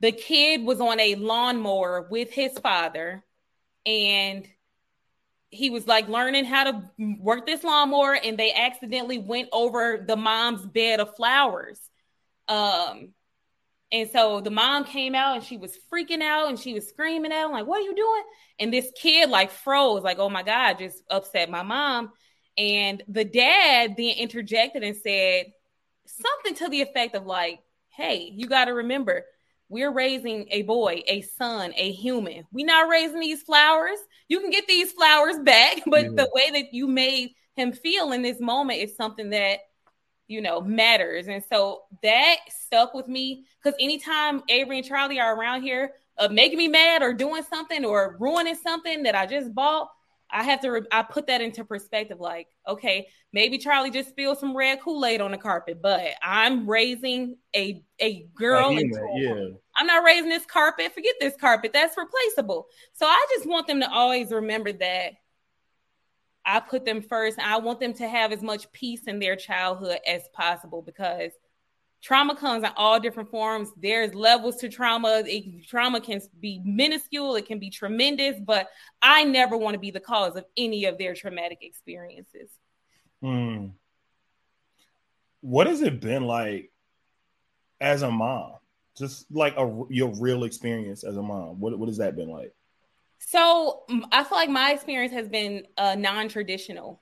the 0.01 0.12
kid 0.12 0.63
was 0.63 0.79
on 0.79 1.00
a 1.00 1.15
lawnmower 1.15 2.08
with 2.10 2.32
his 2.32 2.58
father, 2.60 3.24
and 3.86 4.48
he 5.50 5.70
was 5.70 5.88
like 5.88 6.08
learning 6.08 6.46
how 6.46 6.63
to 6.65 6.91
work 7.20 7.46
this 7.46 7.63
lawnmower, 7.63 8.13
and 8.15 8.38
they 8.38 8.53
accidentally 8.53 9.17
went 9.17 9.50
over 9.51 10.03
the 10.05 10.15
mom's 10.15 10.65
bed 10.65 11.00
of 11.00 11.15
flowers. 11.15 11.79
Um, 12.48 13.13
and 13.92 14.10
so 14.10 14.42
the 14.42 14.51
mom 14.51 14.84
came 14.84 15.15
out 15.15 15.36
and 15.36 15.44
she 15.44 15.58
was 15.58 15.77
freaking 15.92 16.22
out 16.22 16.50
and 16.50 16.60
she 16.60 16.74
was 16.74 16.88
screaming 16.88 17.32
at 17.32 17.46
him, 17.46 17.51
like, 17.51 17.68
What 17.68 17.82
are 17.82 17.86
you 17.86 17.96
doing? 17.96 18.24
And 18.60 18.74
this 18.74 18.92
kid 19.00 19.30
like 19.30 19.51
froze, 19.51 20.04
like, 20.04 20.20
Oh 20.20 20.30
my 20.30 20.44
God, 20.44 20.80
just 20.80 21.04
upset 21.10 21.50
my 21.50 21.63
mom. 21.63 22.12
And 22.58 23.04
the 23.08 23.25
dad 23.25 23.96
then 23.98 24.15
interjected 24.18 24.84
and 24.84 24.96
said 24.96 25.48
something 26.06 26.56
to 26.56 26.70
the 26.70 26.82
effect 26.82 27.15
of, 27.15 27.25
like, 27.25 27.60
Hey, 27.89 28.32
you 28.34 28.48
got 28.48 28.65
to 28.65 28.74
remember, 28.74 29.25
we're 29.70 29.92
raising 29.92 30.48
a 30.51 30.63
boy, 30.63 31.04
a 31.08 31.22
son, 31.22 31.74
a 31.75 31.92
human. 31.92 32.46
We're 32.51 32.65
not 32.65 32.89
raising 32.89 33.20
these 33.20 33.44
flowers. 33.44 33.98
You 34.27 34.39
can 34.39 34.50
get 34.50 34.68
these 34.68 34.92
flowers 34.92 35.39
back, 35.39 35.82
but 35.88 36.04
yeah. 36.04 36.10
the 36.10 36.30
way 36.34 36.51
that 36.51 36.74
you 36.74 36.88
made 36.88 37.32
him 37.56 37.72
feel 37.72 38.12
in 38.12 38.22
this 38.22 38.39
moment 38.39 38.80
is 38.80 38.96
something 38.96 39.30
that 39.30 39.60
you 40.27 40.41
know, 40.41 40.62
matters. 40.62 41.27
And 41.27 41.44
so 41.50 41.84
that 42.01 42.38
stuck 42.50 42.94
with 42.94 43.08
me 43.08 43.46
because 43.62 43.77
anytime 43.79 44.41
Avery 44.50 44.79
and 44.79 44.88
Charlie 44.88 45.20
are 45.20 45.36
around 45.36 45.62
here, 45.62 45.94
uh, 46.17 46.27
making 46.29 46.58
me 46.58 46.67
mad 46.67 47.01
or 47.01 47.13
doing 47.13 47.44
something 47.44 47.86
or 47.86 48.17
ruining 48.20 48.55
something 48.55 49.03
that 49.03 49.15
I 49.15 49.25
just 49.25 49.53
bought, 49.53 49.89
I 50.32 50.44
have 50.44 50.60
to, 50.62 50.72
re- 50.72 50.88
I 50.91 51.03
put 51.03 51.27
that 51.27 51.41
into 51.41 51.63
perspective. 51.63 52.20
Like, 52.20 52.48
okay, 52.67 53.08
maybe 53.32 53.58
Charlie 53.58 53.91
just 53.91 54.10
spilled 54.10 54.39
some 54.39 54.55
red 54.55 54.82
Kool 54.82 55.05
Aid 55.05 55.22
on 55.22 55.32
the 55.32 55.38
carpet, 55.38 55.82
but 55.82 56.01
I'm 56.24 56.67
raising 56.67 57.38
a 57.55 57.84
a 58.00 58.27
girl. 58.36 58.72
yeah. 58.72 59.48
I'm 59.77 59.88
not 59.88 60.03
raising 60.03 60.29
this 60.29 60.46
carpet. 60.46 60.94
Forget 60.94 61.15
this 61.20 61.36
carpet. 61.39 61.72
That's 61.74 61.96
replaceable. 61.98 62.67
So 62.94 63.05
I 63.05 63.25
just 63.36 63.48
want 63.48 63.67
them 63.67 63.82
to 63.82 63.91
always 63.91 64.32
remember 64.32 64.72
that 64.74 65.13
I 66.45 66.59
put 66.59 66.85
them 66.85 67.01
first. 67.01 67.39
I 67.39 67.57
want 67.57 67.79
them 67.79 67.93
to 67.93 68.07
have 68.07 68.31
as 68.31 68.41
much 68.41 68.71
peace 68.71 69.03
in 69.07 69.19
their 69.19 69.35
childhood 69.35 69.99
as 70.07 70.23
possible 70.33 70.81
because 70.81 71.31
trauma 72.05 72.35
comes 72.35 72.63
in 72.63 72.69
all 72.75 72.99
different 72.99 73.31
forms. 73.31 73.71
There's 73.77 74.13
levels 74.13 74.57
to 74.57 74.69
trauma. 74.69 75.23
It, 75.25 75.67
trauma 75.67 75.99
can 75.99 76.21
be 76.39 76.61
minuscule, 76.63 77.35
it 77.35 77.47
can 77.47 77.57
be 77.57 77.71
tremendous, 77.71 78.39
but 78.39 78.67
I 79.01 79.23
never 79.23 79.57
want 79.57 79.73
to 79.73 79.79
be 79.79 79.89
the 79.89 79.99
cause 79.99 80.35
of 80.35 80.45
any 80.55 80.85
of 80.85 80.99
their 80.99 81.15
traumatic 81.15 81.59
experiences. 81.61 82.51
Hmm. 83.21 83.67
what 85.41 85.65
has 85.65 85.81
it 85.81 85.99
been 85.99 86.23
like 86.23 86.71
as 87.81 88.03
a 88.03 88.11
mom? 88.11 88.53
Just 88.95 89.25
like 89.31 89.55
a 89.57 89.83
your 89.89 90.13
real 90.19 90.43
experience 90.43 91.03
as 91.03 91.17
a 91.17 91.21
mom. 91.23 91.59
What 91.59 91.77
what 91.79 91.89
has 91.89 91.97
that 91.97 92.15
been 92.15 92.29
like? 92.29 92.53
So 93.19 93.84
I 94.12 94.24
feel 94.24 94.38
like 94.38 94.50
my 94.50 94.72
experience 94.72 95.13
has 95.13 95.27
been 95.27 95.65
uh, 95.77 95.95
non-traditional, 95.95 97.01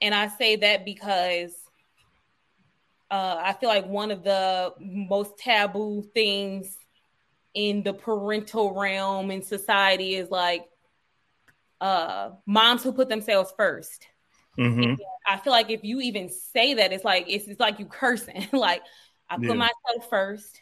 and 0.00 0.14
I 0.14 0.28
say 0.28 0.56
that 0.56 0.84
because 0.84 1.52
uh, 3.10 3.36
I 3.42 3.52
feel 3.54 3.68
like 3.68 3.86
one 3.86 4.10
of 4.10 4.22
the 4.22 4.72
most 4.78 5.38
taboo 5.38 6.02
things 6.14 6.76
in 7.54 7.82
the 7.82 7.92
parental 7.92 8.78
realm 8.78 9.30
in 9.30 9.42
society 9.42 10.14
is 10.14 10.30
like 10.30 10.66
uh, 11.80 12.30
moms 12.46 12.82
who 12.82 12.92
put 12.92 13.08
themselves 13.08 13.52
1st 13.58 14.06
mm-hmm. 14.58 14.94
I 15.26 15.36
feel 15.38 15.52
like 15.52 15.70
if 15.70 15.82
you 15.82 16.00
even 16.00 16.28
say 16.28 16.74
that, 16.74 16.92
it's 16.92 17.04
like 17.04 17.26
it's, 17.28 17.46
it's 17.46 17.60
like 17.60 17.78
you 17.78 17.86
cursing. 17.86 18.48
like 18.52 18.82
I 19.28 19.36
put 19.36 19.44
yeah. 19.44 19.54
myself 19.54 20.10
first, 20.10 20.60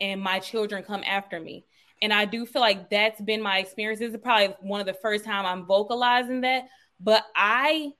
and 0.00 0.20
my 0.20 0.40
children 0.40 0.82
come 0.82 1.02
after 1.06 1.38
me. 1.38 1.64
And 2.02 2.12
I 2.12 2.24
do 2.24 2.44
feel 2.44 2.60
like 2.60 2.90
that's 2.90 3.20
been 3.20 3.40
my 3.40 3.58
experience. 3.58 4.00
This 4.00 4.12
is 4.12 4.20
probably 4.20 4.54
one 4.60 4.80
of 4.80 4.86
the 4.86 4.92
first 4.92 5.24
time 5.24 5.46
I'm 5.46 5.64
vocalizing 5.64 6.42
that, 6.42 6.64
but 7.00 7.24
I 7.34 7.92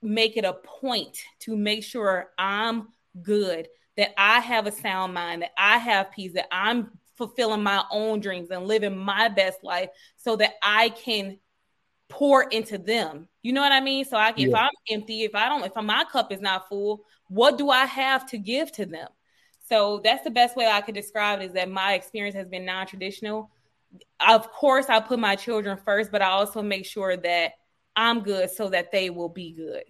make 0.00 0.36
it 0.36 0.44
a 0.44 0.54
point 0.54 1.18
to 1.40 1.56
make 1.56 1.84
sure 1.84 2.30
I'm 2.38 2.88
good, 3.20 3.68
that 3.96 4.10
I 4.16 4.40
have 4.40 4.66
a 4.66 4.72
sound 4.72 5.12
mind, 5.12 5.42
that 5.42 5.50
I 5.58 5.78
have 5.78 6.12
peace, 6.12 6.32
that 6.34 6.48
I'm 6.50 6.92
fulfilling 7.16 7.62
my 7.62 7.84
own 7.90 8.20
dreams 8.20 8.50
and 8.50 8.66
living 8.66 8.96
my 8.96 9.28
best 9.28 9.62
life 9.62 9.90
so 10.16 10.36
that 10.36 10.52
I 10.62 10.90
can 10.90 11.38
pour 12.08 12.44
into 12.44 12.78
them. 12.78 13.28
You 13.42 13.52
know 13.52 13.60
what 13.60 13.72
I 13.72 13.80
mean? 13.80 14.04
So 14.04 14.16
I 14.16 14.32
yeah. 14.36 14.48
if 14.48 14.54
I'm 14.54 14.70
empty, 14.90 15.22
if 15.24 15.34
I 15.34 15.48
don't, 15.48 15.64
if 15.64 15.74
my 15.76 16.04
cup 16.10 16.32
is 16.32 16.40
not 16.40 16.68
full, 16.68 17.04
what 17.28 17.58
do 17.58 17.68
I 17.70 17.84
have 17.84 18.28
to 18.30 18.38
give 18.38 18.72
to 18.72 18.86
them? 18.86 19.08
So 19.70 20.00
that's 20.02 20.24
the 20.24 20.30
best 20.30 20.56
way 20.56 20.66
I 20.66 20.80
could 20.80 20.96
describe 20.96 21.40
it 21.40 21.46
is 21.46 21.52
that 21.52 21.70
my 21.70 21.94
experience 21.94 22.34
has 22.34 22.48
been 22.48 22.64
non-traditional. 22.64 23.50
Of 24.26 24.50
course, 24.52 24.86
I 24.88 24.98
put 24.98 25.20
my 25.20 25.36
children 25.36 25.78
first, 25.84 26.10
but 26.10 26.22
I 26.22 26.30
also 26.30 26.60
make 26.60 26.84
sure 26.84 27.16
that 27.16 27.52
I'm 27.94 28.20
good 28.22 28.50
so 28.50 28.68
that 28.70 28.90
they 28.90 29.10
will 29.10 29.28
be 29.28 29.52
good. 29.52 29.84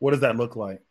What 0.00 0.10
does 0.10 0.20
that 0.20 0.36
look 0.36 0.56
like? 0.56 0.82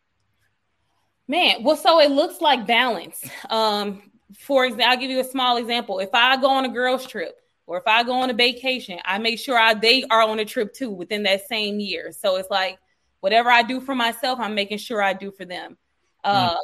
Man, 1.27 1.63
well, 1.63 1.75
so 1.75 1.99
it 1.99 2.11
looks 2.11 2.39
like 2.39 2.65
balance. 2.65 3.23
Um, 3.49 4.11
for 4.37 4.65
example, 4.65 4.87
I'll 4.87 4.97
give 4.97 5.11
you 5.11 5.19
a 5.19 5.25
small 5.25 5.57
example. 5.57 5.99
If 5.99 6.09
I 6.13 6.37
go 6.37 6.49
on 6.49 6.65
a 6.65 6.69
girls' 6.69 7.05
trip, 7.05 7.35
or 7.65 7.77
if 7.77 7.83
I 7.87 8.03
go 8.03 8.13
on 8.13 8.29
a 8.29 8.33
vacation, 8.33 8.99
I 9.05 9.19
make 9.19 9.39
sure 9.39 9.57
I, 9.57 9.73
they 9.73 10.03
are 10.09 10.21
on 10.21 10.39
a 10.39 10.45
trip 10.45 10.73
too 10.73 10.91
within 10.91 11.23
that 11.23 11.47
same 11.47 11.79
year. 11.79 12.11
So 12.11 12.37
it's 12.37 12.49
like 12.49 12.77
whatever 13.19 13.49
I 13.49 13.63
do 13.63 13.79
for 13.79 13.95
myself, 13.95 14.39
I'm 14.39 14.55
making 14.55 14.79
sure 14.79 15.01
I 15.01 15.13
do 15.13 15.31
for 15.31 15.45
them. 15.45 15.77
Uh, 16.23 16.55
mm. 16.55 16.57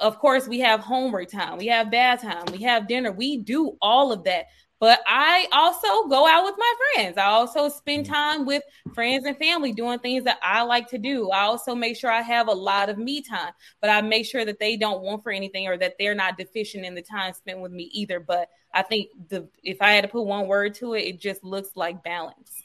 Of 0.00 0.18
course, 0.18 0.48
we 0.48 0.60
have 0.60 0.80
homework 0.80 1.30
time, 1.30 1.58
we 1.58 1.66
have 1.68 1.90
bath 1.90 2.22
time, 2.22 2.44
we 2.52 2.62
have 2.62 2.88
dinner. 2.88 3.12
We 3.12 3.38
do 3.38 3.76
all 3.80 4.12
of 4.12 4.24
that. 4.24 4.46
But 4.80 5.00
I 5.06 5.46
also 5.52 6.08
go 6.08 6.26
out 6.26 6.44
with 6.44 6.56
my 6.58 6.74
friends. 6.94 7.16
I 7.16 7.26
also 7.26 7.68
spend 7.70 8.04
mm. 8.04 8.10
time 8.10 8.44
with 8.44 8.62
friends 8.92 9.24
and 9.24 9.34
family 9.38 9.72
doing 9.72 9.98
things 10.00 10.24
that 10.24 10.38
I 10.42 10.62
like 10.62 10.88
to 10.88 10.98
do. 10.98 11.30
I 11.30 11.42
also 11.42 11.74
make 11.74 11.96
sure 11.96 12.10
I 12.10 12.20
have 12.20 12.48
a 12.48 12.52
lot 12.52 12.90
of 12.90 12.98
me 12.98 13.22
time, 13.22 13.52
but 13.80 13.88
I 13.88 14.02
make 14.02 14.26
sure 14.26 14.44
that 14.44 14.58
they 14.58 14.76
don't 14.76 15.00
want 15.00 15.22
for 15.22 15.32
anything 15.32 15.68
or 15.68 15.78
that 15.78 15.94
they're 15.98 16.14
not 16.14 16.36
deficient 16.36 16.84
in 16.84 16.94
the 16.94 17.02
time 17.02 17.32
spent 17.32 17.60
with 17.60 17.72
me 17.72 17.84
either. 17.94 18.20
But 18.20 18.50
I 18.74 18.82
think 18.82 19.08
the 19.28 19.48
if 19.62 19.80
I 19.80 19.92
had 19.92 20.02
to 20.02 20.08
put 20.08 20.26
one 20.26 20.48
word 20.48 20.74
to 20.74 20.92
it, 20.94 21.02
it 21.02 21.20
just 21.20 21.44
looks 21.44 21.70
like 21.76 22.04
balance. 22.04 22.62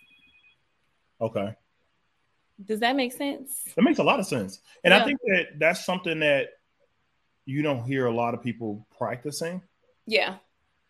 Okay. 1.22 1.56
Does 2.66 2.82
that 2.82 2.98
make 2.98 3.14
sense? 3.14 3.64
That 3.76 3.84
makes 3.84 4.00
a 4.00 4.04
lot 4.04 4.20
of 4.20 4.26
sense. 4.26 4.60
And 4.84 4.92
yeah. 4.92 5.02
I 5.02 5.06
think 5.06 5.20
that 5.28 5.46
that's 5.58 5.86
something 5.86 6.20
that 6.20 6.50
you 7.50 7.62
don't 7.62 7.84
hear 7.84 8.06
a 8.06 8.14
lot 8.14 8.34
of 8.34 8.44
people 8.44 8.86
practicing. 8.98 9.62
Yeah 10.06 10.38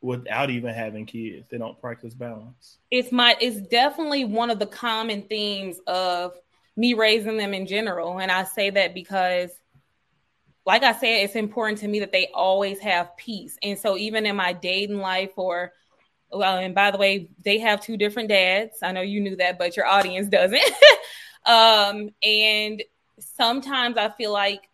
without 0.01 0.49
even 0.49 0.73
having 0.73 1.05
kids. 1.05 1.47
They 1.49 1.57
don't 1.57 1.79
practice 1.79 2.13
balance. 2.13 2.77
It's 2.91 3.11
my 3.11 3.35
it's 3.41 3.57
definitely 3.57 4.25
one 4.25 4.49
of 4.49 4.59
the 4.59 4.65
common 4.65 5.23
themes 5.23 5.77
of 5.87 6.37
me 6.75 6.93
raising 6.93 7.37
them 7.37 7.53
in 7.53 7.67
general. 7.67 8.19
And 8.19 8.31
I 8.31 8.45
say 8.45 8.69
that 8.69 8.93
because 8.93 9.51
like 10.65 10.83
I 10.83 10.93
said, 10.93 11.23
it's 11.23 11.35
important 11.35 11.79
to 11.79 11.87
me 11.87 11.99
that 12.01 12.11
they 12.11 12.29
always 12.33 12.79
have 12.79 13.17
peace. 13.17 13.57
And 13.63 13.77
so 13.77 13.97
even 13.97 14.25
in 14.25 14.35
my 14.35 14.53
dating 14.53 14.99
life 14.99 15.31
or 15.35 15.73
well, 16.31 16.57
and 16.59 16.75
by 16.75 16.91
the 16.91 16.99
way, 16.99 17.27
they 17.43 17.57
have 17.57 17.81
two 17.81 17.97
different 17.97 18.29
dads. 18.29 18.77
I 18.83 18.91
know 18.91 19.01
you 19.01 19.19
knew 19.19 19.35
that, 19.37 19.57
but 19.57 19.75
your 19.75 19.87
audience 19.87 20.27
doesn't. 20.27 20.61
um, 21.45 22.11
and 22.21 22.83
sometimes 23.19 23.97
I 23.97 24.09
feel 24.09 24.31
like 24.31 24.68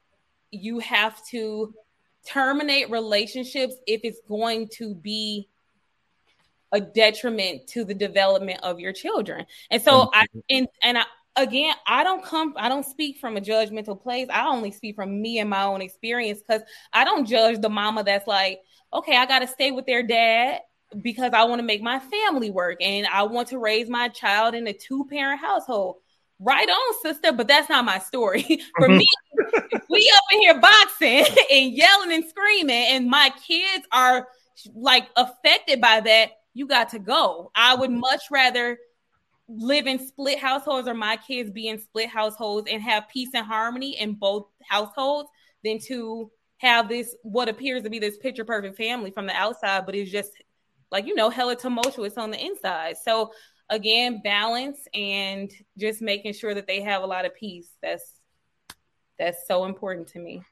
you 0.56 0.80
have 0.80 1.24
to 1.28 1.74
terminate 2.26 2.90
relationships 2.90 3.76
if 3.88 4.02
it's 4.04 4.20
going 4.28 4.68
to 4.70 4.96
be 4.96 5.48
a 6.72 6.82
detriment 6.82 7.68
to 7.68 7.86
the 7.86 7.94
development 7.94 8.60
of 8.64 8.80
your 8.80 8.92
children. 8.92 9.46
And 9.72 9.82
so 9.82 10.10
I 10.14 10.26
and 10.50 10.68
and 10.82 10.98
I 10.98 11.06
again, 11.36 11.74
I 11.88 12.04
don't 12.04 12.24
come 12.24 12.54
I 12.58 12.70
don't 12.70 12.86
speak 12.86 13.18
from 13.20 13.38
a 13.38 13.42
judgmental 13.42 14.02
place. 14.02 14.28
I 14.32 14.48
only 14.48 14.72
speak 14.72 14.96
from 14.96 15.22
me 15.22 15.40
and 15.40 15.50
my 15.50 15.64
own 15.64 15.82
experience 15.82 16.42
cuz 16.50 16.62
I 16.92 17.06
don't 17.06 17.26
judge 17.26 17.62
the 17.62 17.70
mama 17.70 18.04
that's 18.04 18.28
like, 18.28 18.62
"Okay, 18.94 19.16
I 19.16 19.26
got 19.26 19.40
to 19.40 19.48
stay 19.48 19.72
with 19.72 19.86
their 19.86 20.04
dad 20.04 20.62
because 21.02 21.34
I 21.34 21.44
want 21.46 21.60
to 21.60 21.66
make 21.66 21.82
my 21.82 22.00
family 22.00 22.50
work 22.50 22.78
and 22.82 23.08
I 23.08 23.24
want 23.24 23.50
to 23.50 23.60
raise 23.60 23.90
my 23.90 24.10
child 24.10 24.56
in 24.56 24.68
a 24.68 24.74
two-parent 24.74 25.40
household." 25.40 25.98
Right 26.39 26.68
on, 26.68 27.01
sister, 27.01 27.32
but 27.32 27.48
that's 27.48 27.70
not 27.70 27.86
my 27.86 28.00
story. 28.00 28.44
For 28.77 28.88
mm-hmm. 28.88 28.98
me, 28.98 29.08
we 29.89 30.12
up 30.13 30.24
in 30.34 30.42
here 30.42 30.60
boxing 30.60 31.25
and 31.51 31.74
yelling 31.74 32.12
and 32.12 32.25
screaming, 32.25 32.86
and 32.89 33.10
my 33.10 33.32
kids 33.48 33.86
are 33.92 34.27
like 34.74 35.08
affected 35.15 35.80
by 35.82 36.01
that. 36.01 36.32
You 36.54 36.68
got 36.68 36.89
to 36.89 37.00
go. 37.00 37.51
I 37.56 37.75
would 37.75 37.89
mm-hmm. 37.89 38.00
much 38.00 38.24
rather 38.32 38.77
live 39.48 39.88
in 39.88 40.00
split 40.06 40.39
households 40.39 40.88
or 40.88 40.94
my 40.94 41.18
kids 41.18 41.51
be 41.51 41.68
in 41.68 41.80
split 41.80 42.10
households 42.10 42.68
and 42.70 42.82
have 42.82 43.08
peace 43.10 43.30
and 43.34 43.46
harmony 43.46 44.00
in 44.00 44.13
both 44.13 44.48
households 44.68 45.30
than 45.63 45.80
to 45.80 46.32
have 46.58 46.89
this 46.89 47.15
what 47.24 47.50
appears 47.50 47.84
to 47.84 47.89
be 47.89 48.00
this 48.00 48.18
picture 48.18 48.46
perfect 48.46 48.77
family 48.77 49.12
from 49.12 49.27
the 49.27 49.34
outside, 49.34 49.86
but 49.86 49.96
it's 49.96 50.12
just 50.12 50.32
like 50.92 51.06
you 51.06 51.15
know 51.15 51.30
hella 51.30 51.56
tumultuous 51.56 52.18
on 52.18 52.32
the 52.32 52.44
inside. 52.44 52.96
So 52.98 53.32
again, 53.70 54.22
balance 54.24 54.88
and 54.94 55.52
just 55.78 56.02
making 56.02 56.34
sure 56.34 56.54
that 56.54 56.68
they 56.68 56.82
have 56.82 57.04
a 57.04 57.06
lot 57.06 57.26
of 57.26 57.36
peace. 57.36 57.70
That's 57.82 58.14
that's 59.18 59.48
so 59.48 59.66
important 59.66 60.08
to 60.10 60.20
me. 60.20 60.44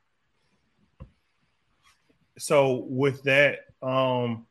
So 2.37 2.85
with 2.87 3.23
that, 3.23 3.59
um 3.81 4.47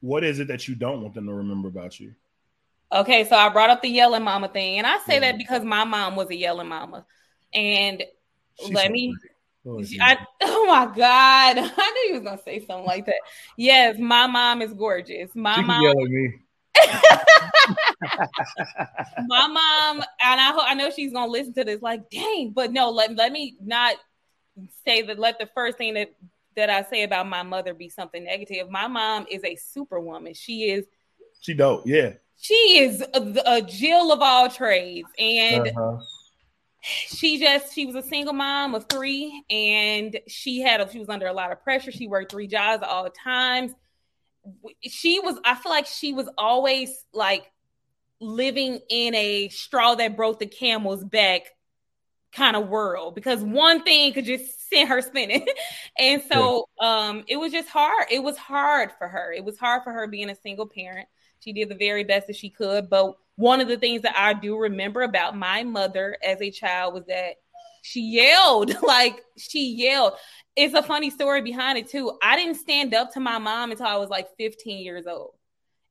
what 0.00 0.22
is 0.22 0.38
it 0.38 0.48
that 0.48 0.68
you 0.68 0.74
don't 0.74 1.00
want 1.00 1.14
them 1.14 1.26
to 1.26 1.32
remember 1.32 1.68
about 1.68 1.98
you? 1.98 2.14
Okay, 2.92 3.24
so 3.24 3.36
I 3.36 3.48
brought 3.48 3.70
up 3.70 3.80
the 3.80 3.88
yelling 3.88 4.22
mama 4.22 4.48
thing, 4.48 4.78
and 4.78 4.86
I 4.86 4.98
say 4.98 5.14
yeah. 5.14 5.20
that 5.20 5.38
because 5.38 5.64
my 5.64 5.84
mom 5.84 6.14
was 6.14 6.28
a 6.30 6.36
yelling 6.36 6.68
mama. 6.68 7.06
And 7.52 8.04
She's 8.60 8.72
let 8.72 8.90
me 8.90 9.14
Oh, 9.66 9.82
I, 10.00 10.18
oh 10.42 10.66
my 10.66 10.86
God. 10.86 11.58
I 11.58 11.60
knew 11.60 12.08
you 12.08 12.14
was 12.14 12.22
gonna 12.22 12.42
say 12.44 12.64
something 12.64 12.84
like 12.84 13.06
that. 13.06 13.20
Yes, 13.56 13.96
my 13.98 14.26
mom 14.26 14.62
is 14.62 14.74
gorgeous. 14.74 15.30
My 15.34 15.60
mom 15.62 15.84
at 15.84 15.96
me. 15.96 16.34
My 19.26 19.46
mom, 19.46 20.04
and 20.20 20.40
I 20.40 20.52
I 20.68 20.74
know 20.74 20.90
she's 20.90 21.12
gonna 21.12 21.30
listen 21.30 21.54
to 21.54 21.64
this. 21.64 21.82
Like, 21.82 22.10
dang, 22.10 22.50
but 22.50 22.72
no, 22.72 22.90
let 22.90 23.14
let 23.14 23.32
me 23.32 23.56
not 23.60 23.96
say 24.84 25.02
that. 25.02 25.18
Let 25.18 25.38
the 25.38 25.48
first 25.54 25.78
thing 25.78 25.94
that 25.94 26.14
that 26.56 26.70
I 26.70 26.82
say 26.82 27.02
about 27.02 27.28
my 27.28 27.42
mother 27.42 27.74
be 27.74 27.88
something 27.88 28.24
negative. 28.24 28.70
My 28.70 28.86
mom 28.86 29.26
is 29.30 29.42
a 29.44 29.56
superwoman. 29.56 30.34
She 30.34 30.70
is. 30.70 30.86
She 31.40 31.54
dope. 31.54 31.82
Yeah. 31.86 32.12
She 32.36 32.54
is 32.54 33.00
a, 33.00 33.42
a 33.46 33.62
Jill 33.62 34.12
of 34.12 34.20
all 34.20 34.48
trades, 34.48 35.08
and. 35.18 35.68
Uh-huh 35.68 35.98
she 36.84 37.38
just 37.38 37.74
she 37.74 37.86
was 37.86 37.96
a 37.96 38.06
single 38.06 38.34
mom 38.34 38.74
of 38.74 38.84
three 38.90 39.42
and 39.48 40.20
she 40.28 40.60
had 40.60 40.82
a, 40.82 40.90
she 40.90 40.98
was 40.98 41.08
under 41.08 41.26
a 41.26 41.32
lot 41.32 41.50
of 41.50 41.62
pressure 41.62 41.90
she 41.90 42.06
worked 42.06 42.30
three 42.30 42.46
jobs 42.46 42.82
at 42.82 42.88
all 42.88 43.04
the 43.04 43.10
times 43.10 43.72
she 44.82 45.20
was 45.20 45.38
i 45.44 45.54
feel 45.54 45.70
like 45.70 45.86
she 45.86 46.12
was 46.12 46.28
always 46.36 47.04
like 47.12 47.50
living 48.20 48.80
in 48.88 49.14
a 49.14 49.48
straw 49.48 49.94
that 49.94 50.16
broke 50.16 50.38
the 50.38 50.46
camel's 50.46 51.04
back 51.04 51.42
kind 52.34 52.56
of 52.56 52.68
world. 52.68 53.14
Because 53.14 53.42
one 53.42 53.82
thing 53.82 54.12
could 54.12 54.24
just 54.24 54.68
send 54.68 54.88
her 54.88 55.00
spinning. 55.00 55.46
And 55.96 56.22
so 56.24 56.68
um 56.80 57.24
it 57.28 57.36
was 57.36 57.52
just 57.52 57.68
hard. 57.68 58.06
It 58.10 58.22
was 58.22 58.36
hard 58.36 58.90
for 58.98 59.06
her. 59.06 59.32
It 59.32 59.44
was 59.44 59.56
hard 59.56 59.84
for 59.84 59.92
her 59.92 60.08
being 60.08 60.28
a 60.28 60.34
single 60.34 60.66
parent. 60.66 61.08
She 61.38 61.52
did 61.52 61.68
the 61.68 61.76
very 61.76 62.02
best 62.02 62.26
that 62.26 62.36
she 62.36 62.50
could. 62.50 62.90
But 62.90 63.14
one 63.36 63.60
of 63.60 63.68
the 63.68 63.76
things 63.76 64.02
that 64.02 64.16
i 64.16 64.32
do 64.32 64.56
remember 64.56 65.02
about 65.02 65.36
my 65.36 65.62
mother 65.64 66.16
as 66.22 66.40
a 66.40 66.50
child 66.50 66.94
was 66.94 67.04
that 67.06 67.36
she 67.84 68.00
yelled 68.00 68.74
like 68.82 69.22
she 69.36 69.74
yelled 69.74 70.14
it's 70.56 70.74
a 70.74 70.82
funny 70.82 71.10
story 71.10 71.42
behind 71.42 71.78
it 71.78 71.88
too. 71.88 72.16
I 72.22 72.36
didn't 72.36 72.56
stand 72.56 72.94
up 72.94 73.12
to 73.14 73.20
my 73.20 73.38
mom 73.38 73.70
until 73.72 73.86
I 73.86 73.96
was 73.96 74.08
like 74.08 74.28
15 74.38 74.84
years 74.84 75.06
old. 75.06 75.34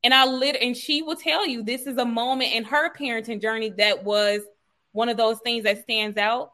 And 0.04 0.14
I 0.14 0.26
lit 0.26 0.58
and 0.62 0.76
she 0.76 1.02
will 1.02 1.16
tell 1.16 1.46
you 1.46 1.64
this 1.64 1.86
is 1.86 1.98
a 1.98 2.06
moment 2.06 2.54
in 2.54 2.64
her 2.66 2.94
parenting 2.94 3.42
journey 3.42 3.72
that 3.78 4.04
was 4.04 4.42
one 4.92 5.10
of 5.10 5.18
those 5.18 5.40
things 5.40 5.64
that 5.64 5.82
stands 5.82 6.18
out. 6.18 6.52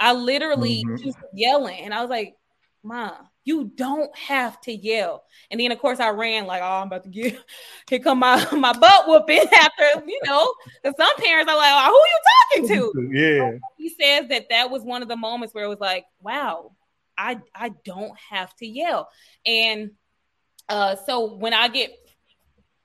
I 0.00 0.12
literally 0.12 0.84
mm-hmm. 0.84 1.04
just 1.04 1.18
yelling, 1.34 1.80
and 1.80 1.92
I 1.92 2.00
was 2.02 2.10
like, 2.10 2.36
"Mom, 2.84 3.16
you 3.44 3.72
don't 3.74 4.16
have 4.16 4.60
to 4.62 4.72
yell." 4.72 5.24
And 5.50 5.60
then, 5.60 5.72
of 5.72 5.80
course, 5.80 5.98
I 5.98 6.10
ran 6.10 6.46
like, 6.46 6.62
"Oh, 6.62 6.82
I'm 6.82 6.86
about 6.86 7.02
to 7.02 7.08
get 7.08 7.36
here 7.90 7.98
come 7.98 8.20
my 8.20 8.46
my 8.52 8.72
butt 8.72 9.08
whooping." 9.08 9.48
After 9.52 10.06
you 10.06 10.20
know, 10.24 10.54
because 10.82 10.96
some 10.96 11.16
parents 11.16 11.50
are 11.50 11.56
like, 11.56 11.72
oh, 11.74 11.86
"Who 11.86 12.62
are 12.62 12.62
you 12.62 12.68
talking 12.68 13.10
to?" 13.10 13.18
Yeah. 13.18 13.58
Says 14.00 14.28
that 14.28 14.46
that 14.50 14.70
was 14.70 14.82
one 14.82 15.02
of 15.02 15.08
the 15.08 15.16
moments 15.16 15.54
where 15.54 15.64
it 15.64 15.68
was 15.68 15.80
like, 15.80 16.04
"Wow, 16.20 16.72
I 17.16 17.40
I 17.54 17.70
don't 17.84 18.16
have 18.30 18.54
to 18.56 18.66
yell," 18.66 19.08
and 19.44 19.90
uh, 20.68 20.96
so 21.06 21.34
when 21.34 21.54
I 21.54 21.68
get 21.68 21.90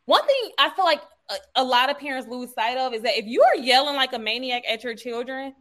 one 0.06 0.26
thing, 0.26 0.52
I 0.58 0.70
feel 0.72 0.86
like 0.86 1.02
a, 1.30 1.36
a 1.58 1.64
lot 1.64 1.90
of 1.90 2.00
parents 2.00 2.28
lose 2.28 2.54
sight 2.54 2.78
of 2.78 2.94
is 2.94 3.02
that 3.04 3.18
if 3.18 3.26
you 3.26 3.44
are 3.44 3.56
yelling 3.56 3.96
like 3.96 4.14
a 4.14 4.20
maniac 4.20 4.64
at 4.70 4.84
your 4.84 4.96
children 4.96 5.54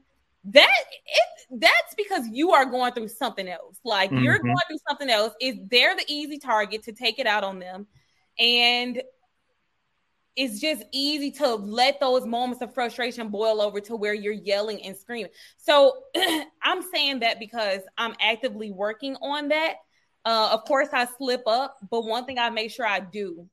that 0.44 0.68
it 1.06 1.61
that's 1.61 1.94
because 1.97 2.26
you 2.32 2.52
are 2.52 2.64
going 2.64 2.92
through 2.92 3.09
something 3.09 3.47
else. 3.49 3.78
Like 3.85 4.11
mm-hmm. 4.11 4.25
you're 4.25 4.38
going 4.38 4.56
through 4.68 4.78
something 4.88 5.11
else. 5.11 5.35
Is 5.40 5.56
they're 5.71 5.94
the 5.94 6.04
easy 6.09 6.38
target 6.38 6.82
to 6.85 6.92
take 6.92 7.18
it 7.18 7.26
out 7.26 7.44
on 7.44 7.59
them, 7.59 7.87
and 8.38 9.02
it's 10.36 10.60
just 10.60 10.84
easy 10.92 11.30
to 11.30 11.54
let 11.54 12.00
those 12.00 12.24
moments 12.24 12.62
of 12.62 12.72
frustration 12.72 13.28
boil 13.28 13.60
over 13.60 13.80
to 13.80 13.96
where 13.96 14.14
you're 14.14 14.32
yelling 14.32 14.82
and 14.82 14.96
screaming. 14.96 15.30
So 15.58 16.04
I'm 16.62 16.82
saying 16.92 17.20
that 17.20 17.38
because 17.38 17.80
I'm 17.98 18.14
actively 18.20 18.70
working 18.70 19.16
on 19.16 19.48
that. 19.48 19.74
Uh, 20.24 20.50
of 20.52 20.64
course, 20.64 20.88
I 20.92 21.06
slip 21.18 21.42
up, 21.46 21.76
but 21.90 22.04
one 22.04 22.24
thing 22.24 22.38
I 22.38 22.48
make 22.50 22.70
sure 22.70 22.86
I 22.86 23.00
do 23.00 23.48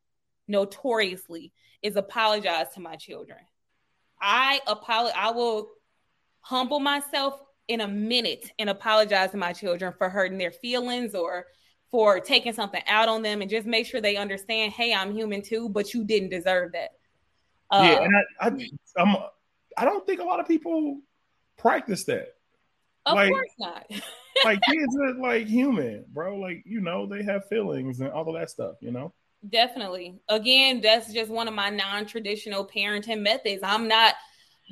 notoriously 0.48 1.51
is 1.81 1.95
apologize 1.95 2.67
to 2.75 2.79
my 2.79 2.95
children. 2.95 3.39
I 4.21 4.62
apologize. 4.67 5.17
I 5.17 5.31
will 5.31 5.69
humble 6.41 6.79
myself 6.79 7.39
in 7.67 7.81
a 7.81 7.88
minute 7.88 8.51
and 8.57 8.69
apologize 8.69 9.31
to 9.31 9.38
my 9.38 9.53
children 9.53 9.93
for 9.98 10.09
hurting 10.09 10.38
their 10.38 10.51
feelings 10.51 11.13
or 11.13 11.45
for 11.91 12.19
taking 12.19 12.53
something 12.53 12.81
out 12.88 13.10
on 13.10 13.22
them 13.22 13.41
and 13.41 13.50
just 13.50 13.65
make 13.65 13.86
sure 13.86 14.01
they 14.01 14.15
understand, 14.15 14.74
hey, 14.74 14.93
I'm 14.93 15.13
human 15.13 15.41
too, 15.41 15.69
but 15.69 15.93
you 15.93 16.03
didn't 16.03 16.29
deserve 16.29 16.74
that. 16.74 16.91
Uh, 17.72 17.81
yeah, 17.84 18.03
and 18.03 18.15
I, 18.15 18.48
I, 18.48 19.01
I'm, 19.01 19.17
I 19.77 19.86
don't 19.86 20.05
think 20.05 20.22
a 20.22 20.24
lot 20.24 20.39
of 20.39 20.48
people 20.48 21.00
practice 21.58 22.03
that. 22.05 22.36
Of 23.05 23.15
like, 23.15 23.31
course 23.31 23.50
not. 23.58 23.86
like 24.46 24.60
kids 24.62 24.98
are 25.01 25.13
like 25.15 25.48
human, 25.48 26.05
bro. 26.12 26.38
Like 26.38 26.63
you 26.65 26.81
know, 26.81 27.05
they 27.05 27.24
have 27.24 27.48
feelings 27.48 28.00
and 28.00 28.12
all 28.12 28.27
of 28.27 28.39
that 28.39 28.50
stuff. 28.50 28.75
You 28.81 28.91
know. 28.91 29.13
Definitely. 29.48 30.19
Again, 30.27 30.81
that's 30.81 31.13
just 31.13 31.31
one 31.31 31.48
of 31.48 31.53
my 31.53 31.69
non-traditional 31.69 32.67
parenting 32.67 33.22
methods. 33.22 33.62
I'm 33.63 33.88
not 33.88 34.15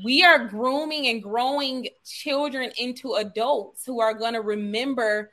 we 0.03 0.23
are 0.23 0.47
grooming 0.47 1.07
and 1.07 1.23
growing 1.23 1.87
children 2.05 2.71
into 2.77 3.13
adults 3.13 3.83
who 3.85 3.99
are 3.99 4.13
going 4.13 4.33
to 4.33 4.41
remember 4.41 5.31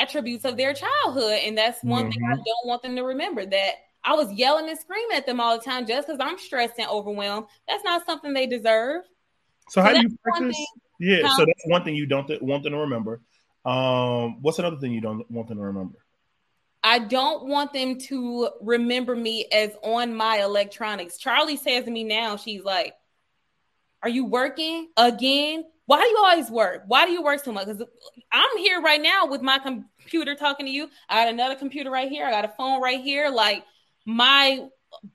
attributes 0.00 0.44
of 0.44 0.56
their 0.56 0.74
childhood 0.74 1.38
and 1.44 1.56
that's 1.56 1.82
one 1.82 2.02
mm-hmm. 2.02 2.10
thing 2.10 2.22
i 2.24 2.34
mm-hmm. 2.34 2.42
don't 2.44 2.66
want 2.66 2.82
them 2.82 2.96
to 2.96 3.02
remember 3.02 3.44
that 3.46 3.72
i 4.04 4.14
was 4.14 4.32
yelling 4.32 4.68
and 4.68 4.78
screaming 4.78 5.16
at 5.16 5.26
them 5.26 5.40
all 5.40 5.56
the 5.56 5.64
time 5.64 5.86
just 5.86 6.06
because 6.06 6.20
i'm 6.20 6.38
stressed 6.38 6.74
and 6.78 6.88
overwhelmed 6.88 7.46
that's 7.68 7.84
not 7.84 8.04
something 8.06 8.32
they 8.32 8.46
deserve 8.46 9.02
so, 9.68 9.80
so 9.80 9.82
how 9.82 9.92
do 9.92 10.00
you 10.00 10.16
practice 10.22 10.56
yeah 10.98 11.28
so 11.36 11.44
that's 11.44 11.66
one 11.66 11.84
thing 11.84 11.94
you 11.94 12.06
don't 12.06 12.26
th- 12.26 12.40
want 12.42 12.62
them 12.62 12.72
to 12.72 12.78
remember 12.78 13.20
um 13.64 14.40
what's 14.42 14.58
another 14.58 14.78
thing 14.78 14.92
you 14.92 15.00
don't 15.00 15.28
want 15.30 15.48
them 15.48 15.58
to 15.58 15.64
remember 15.64 15.98
I 16.82 16.98
don't 16.98 17.46
want 17.46 17.72
them 17.72 17.98
to 17.98 18.48
remember 18.62 19.14
me 19.14 19.46
as 19.52 19.76
on 19.82 20.14
my 20.14 20.38
electronics. 20.42 21.18
Charlie 21.18 21.56
says 21.56 21.84
to 21.84 21.90
me 21.90 22.04
now, 22.04 22.36
she's 22.36 22.62
like, 22.62 22.94
are 24.02 24.08
you 24.08 24.24
working 24.24 24.88
again? 24.96 25.64
Why 25.90 26.02
do 26.02 26.08
you 26.08 26.18
always 26.18 26.50
work? 26.52 26.84
Why 26.86 27.04
do 27.04 27.10
you 27.10 27.20
work 27.20 27.42
so 27.42 27.50
much? 27.50 27.66
Because 27.66 27.82
I'm 28.30 28.58
here 28.58 28.80
right 28.80 29.02
now 29.02 29.26
with 29.26 29.42
my 29.42 29.58
computer 29.58 30.36
talking 30.36 30.66
to 30.66 30.70
you. 30.70 30.88
I 31.08 31.24
got 31.24 31.32
another 31.32 31.56
computer 31.56 31.90
right 31.90 32.08
here. 32.08 32.24
I 32.24 32.30
got 32.30 32.44
a 32.44 32.52
phone 32.56 32.80
right 32.80 33.00
here. 33.00 33.28
Like 33.28 33.64
my 34.06 34.68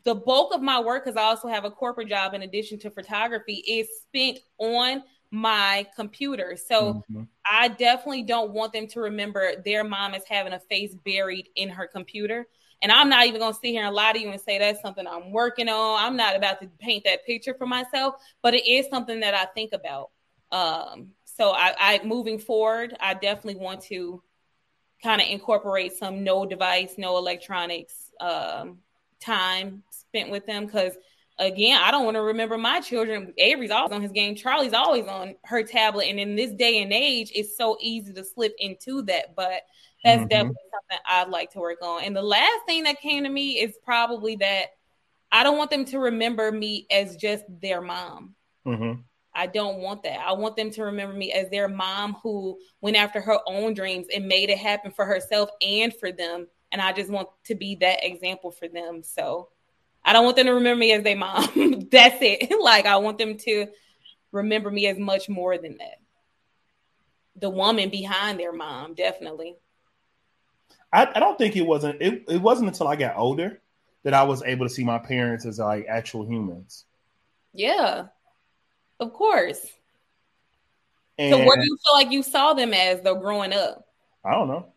the 0.04 0.16
bulk 0.16 0.54
of 0.54 0.62
my 0.62 0.82
work, 0.82 1.06
because 1.06 1.16
I 1.16 1.22
also 1.22 1.48
have 1.48 1.64
a 1.64 1.72
corporate 1.72 2.10
job 2.10 2.34
in 2.34 2.42
addition 2.42 2.78
to 2.80 2.90
photography, 2.90 3.64
is 3.66 3.88
spent 4.02 4.40
on 4.58 5.04
my 5.32 5.88
computer. 5.96 6.58
So 6.58 6.96
mm-hmm. 6.96 7.22
I 7.50 7.70
definitely 7.70 8.24
don't 8.24 8.52
want 8.52 8.74
them 8.74 8.88
to 8.88 9.00
remember 9.00 9.54
their 9.64 9.86
mom 9.86 10.14
is 10.14 10.24
having 10.28 10.52
a 10.52 10.60
face 10.60 10.94
buried 11.06 11.48
in 11.56 11.70
her 11.70 11.88
computer. 11.88 12.48
And 12.82 12.92
I'm 12.92 13.08
not 13.08 13.28
even 13.28 13.40
going 13.40 13.54
to 13.54 13.60
sit 13.60 13.70
here 13.70 13.86
and 13.86 13.96
lie 13.96 14.12
to 14.12 14.20
you 14.20 14.30
and 14.30 14.42
say 14.42 14.60
that's 14.60 14.82
something 14.82 15.08
I'm 15.08 15.32
working 15.32 15.70
on. 15.70 16.04
I'm 16.04 16.18
not 16.18 16.36
about 16.36 16.60
to 16.60 16.68
paint 16.80 17.06
that 17.06 17.26
picture 17.26 17.54
for 17.54 17.66
myself, 17.66 18.16
but 18.42 18.54
it 18.54 18.68
is 18.70 18.88
something 18.90 19.22
that 19.22 19.34
I 19.34 19.46
think 19.46 19.72
about. 19.72 20.10
Um, 20.52 21.12
so 21.26 21.52
I, 21.52 21.74
I 21.78 22.02
moving 22.04 22.40
forward, 22.40 22.96
I 23.00 23.14
definitely 23.14 23.62
want 23.62 23.82
to 23.84 24.22
kind 25.04 25.22
of 25.22 25.28
incorporate 25.28 25.94
some 25.94 26.24
no 26.24 26.46
device, 26.46 26.96
no 26.98 27.18
electronics 27.18 28.12
um, 28.20 28.80
time 29.20 29.84
spent 29.92 30.30
with 30.30 30.46
them 30.46 30.66
because 30.66 30.94
again, 31.38 31.80
I 31.82 31.92
don't 31.92 32.06
want 32.06 32.16
to 32.16 32.22
remember 32.22 32.58
my 32.58 32.80
children. 32.80 33.34
Avery's 33.38 33.72
always 33.72 33.92
on 33.92 34.02
his 34.02 34.12
game. 34.12 34.36
Charlie's 34.36 34.74
always 34.74 35.08
on 35.08 35.36
her 35.44 35.64
tablet. 35.64 36.08
And 36.08 36.20
in 36.20 36.36
this 36.36 36.52
day 36.52 36.82
and 36.82 36.94
age, 36.94 37.32
it's 37.36 37.58
so 37.58 37.78
easy 37.82 38.14
to 38.14 38.24
slip 38.24 38.56
into 38.58 39.02
that. 39.04 39.36
But 39.36 39.64
that's 40.04 40.20
mm-hmm. 40.20 40.28
definitely 40.28 40.62
something 40.72 41.06
I'd 41.06 41.30
like 41.30 41.52
to 41.52 41.60
work 41.60 41.80
on. 41.82 42.04
And 42.04 42.16
the 42.16 42.22
last 42.22 42.66
thing 42.66 42.84
that 42.84 43.02
came 43.02 43.24
to 43.24 43.30
me 43.30 43.60
is 43.60 43.78
probably 43.84 44.38
that 44.38 44.68
I 45.32 45.44
don't 45.44 45.58
want 45.58 45.72
them 45.72 45.86
to 45.86 46.00
remember 46.00 46.52
me 46.52 46.88
as 46.90 47.18
just 47.18 47.44
their 47.50 47.82
mom. 47.82 48.36
Mm-hmm. 48.66 49.02
I 49.36 49.48
don't 49.48 49.80
want 49.80 50.04
that. 50.04 50.20
I 50.20 50.34
want 50.34 50.56
them 50.56 50.72
to 50.72 50.84
remember 50.86 51.14
me 51.14 51.34
as 51.34 51.50
their 51.50 51.68
mom 51.68 52.16
who 52.24 52.58
went 52.80 52.96
after 52.96 53.20
her 53.20 53.40
own 53.46 53.74
dreams 53.74 54.08
and 54.14 54.28
made 54.28 54.50
it 54.50 54.58
happen 54.58 54.92
for 54.92 55.06
herself 55.06 55.50
and 55.62 55.94
for 55.94 56.12
them. 56.12 56.48
And 56.72 56.82
I 56.82 56.94
just 56.94 57.10
want 57.10 57.30
to 57.46 57.56
be 57.56 57.76
that 57.76 58.06
example 58.06 58.52
for 58.52 58.68
them. 58.68 59.04
So 59.04 59.50
I 60.04 60.14
don't 60.14 60.24
want 60.24 60.38
them 60.38 60.46
to 60.46 60.54
remember 60.54 60.80
me 60.80 60.94
as 60.94 61.04
their 61.04 61.18
mom. 61.18 61.44
That's 61.92 62.18
it. 62.22 62.52
like 62.62 62.86
I 62.86 62.96
want 62.98 63.18
them 63.18 63.38
to 63.40 63.68
remember 64.32 64.72
me 64.72 64.88
as 64.88 64.98
much 64.98 65.28
more 65.28 65.58
than 65.58 65.78
that. 65.78 66.00
The 67.36 67.50
woman 67.50 67.90
behind 67.90 68.40
their 68.40 68.54
mom, 68.54 68.94
definitely. 68.94 69.58
I, 70.94 71.10
I 71.14 71.20
don't 71.20 71.38
think 71.38 71.58
it 71.58 71.66
wasn't 71.66 72.02
it, 72.02 72.24
it 72.30 72.42
wasn't 72.42 72.70
until 72.70 72.88
I 72.88 72.96
got 72.96 73.18
older 73.18 73.62
that 74.04 74.14
I 74.14 74.24
was 74.24 74.42
able 74.44 74.66
to 74.66 74.74
see 74.74 74.86
my 74.86 75.00
parents 75.00 75.46
as 75.46 75.60
like 75.60 75.88
actual 75.90 76.26
humans. 76.26 76.86
Yeah. 77.54 78.08
Of 79.00 79.14
course. 79.14 79.66
And 81.18 81.34
so 81.34 81.44
what 81.44 81.60
do 81.60 81.66
you 81.66 81.78
feel 81.86 81.94
like 81.94 82.12
you 82.12 82.24
saw 82.24 82.54
them 82.54 82.74
as 82.74 83.02
though 83.02 83.16
growing 83.16 83.54
up? 83.54 83.88
I 84.24 84.32
don't 84.32 84.48
know. 84.48 84.68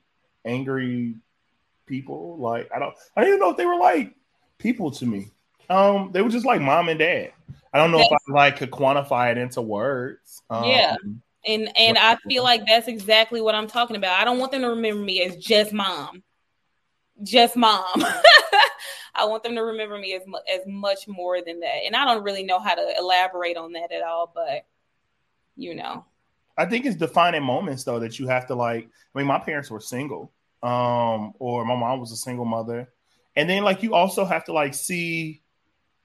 Angry 0.44 1.14
people. 1.86 2.36
Like 2.38 2.68
I 2.74 2.78
don't 2.78 2.94
I 3.16 3.20
don't 3.20 3.28
even 3.28 3.40
know 3.40 3.50
if 3.50 3.56
they 3.56 3.66
were 3.66 3.78
like 3.78 4.14
people 4.58 4.90
to 4.92 5.06
me. 5.06 5.30
Um, 5.70 6.10
they 6.12 6.22
were 6.22 6.30
just 6.30 6.46
like 6.46 6.60
mom 6.60 6.88
and 6.88 6.98
dad. 6.98 7.32
I 7.72 7.78
don't 7.78 7.90
know 7.90 7.98
that's, 7.98 8.12
if 8.12 8.18
I 8.30 8.32
like 8.32 8.56
could 8.56 8.70
quantify 8.70 9.30
it 9.32 9.38
into 9.38 9.60
words. 9.60 10.42
Um, 10.48 10.64
yeah. 10.64 10.96
And 11.46 11.70
and 11.76 11.98
I 11.98 12.16
feel 12.28 12.42
like 12.42 12.66
that's 12.66 12.88
exactly 12.88 13.40
what 13.40 13.54
I'm 13.54 13.66
talking 13.66 13.96
about. 13.96 14.18
I 14.18 14.24
don't 14.24 14.38
want 14.38 14.52
them 14.52 14.62
to 14.62 14.70
remember 14.70 15.02
me 15.02 15.22
as 15.22 15.36
just 15.36 15.72
mom. 15.72 16.22
Just 17.22 17.56
mom. 17.56 17.84
I 19.18 19.24
want 19.24 19.42
them 19.42 19.54
to 19.56 19.62
remember 19.62 19.98
me 19.98 20.14
as 20.14 20.22
mu- 20.26 20.38
as 20.52 20.60
much 20.66 21.08
more 21.08 21.42
than 21.42 21.60
that. 21.60 21.82
And 21.86 21.96
I 21.96 22.04
don't 22.04 22.22
really 22.22 22.44
know 22.44 22.58
how 22.58 22.74
to 22.74 22.94
elaborate 22.98 23.56
on 23.56 23.72
that 23.72 23.92
at 23.92 24.02
all, 24.02 24.30
but 24.34 24.64
you 25.56 25.74
know. 25.74 26.04
I 26.56 26.66
think 26.66 26.86
it's 26.86 26.96
defining 26.96 27.42
moments 27.42 27.84
though 27.84 28.00
that 28.00 28.18
you 28.18 28.26
have 28.28 28.46
to 28.48 28.54
like 28.54 28.88
I 29.14 29.18
mean 29.18 29.26
my 29.26 29.38
parents 29.38 29.70
were 29.70 29.80
single. 29.80 30.32
Um 30.62 31.34
or 31.38 31.64
my 31.64 31.76
mom 31.76 32.00
was 32.00 32.12
a 32.12 32.16
single 32.16 32.44
mother. 32.44 32.88
And 33.36 33.48
then 33.48 33.64
like 33.64 33.82
you 33.82 33.94
also 33.94 34.24
have 34.24 34.44
to 34.44 34.52
like 34.52 34.74
see 34.74 35.42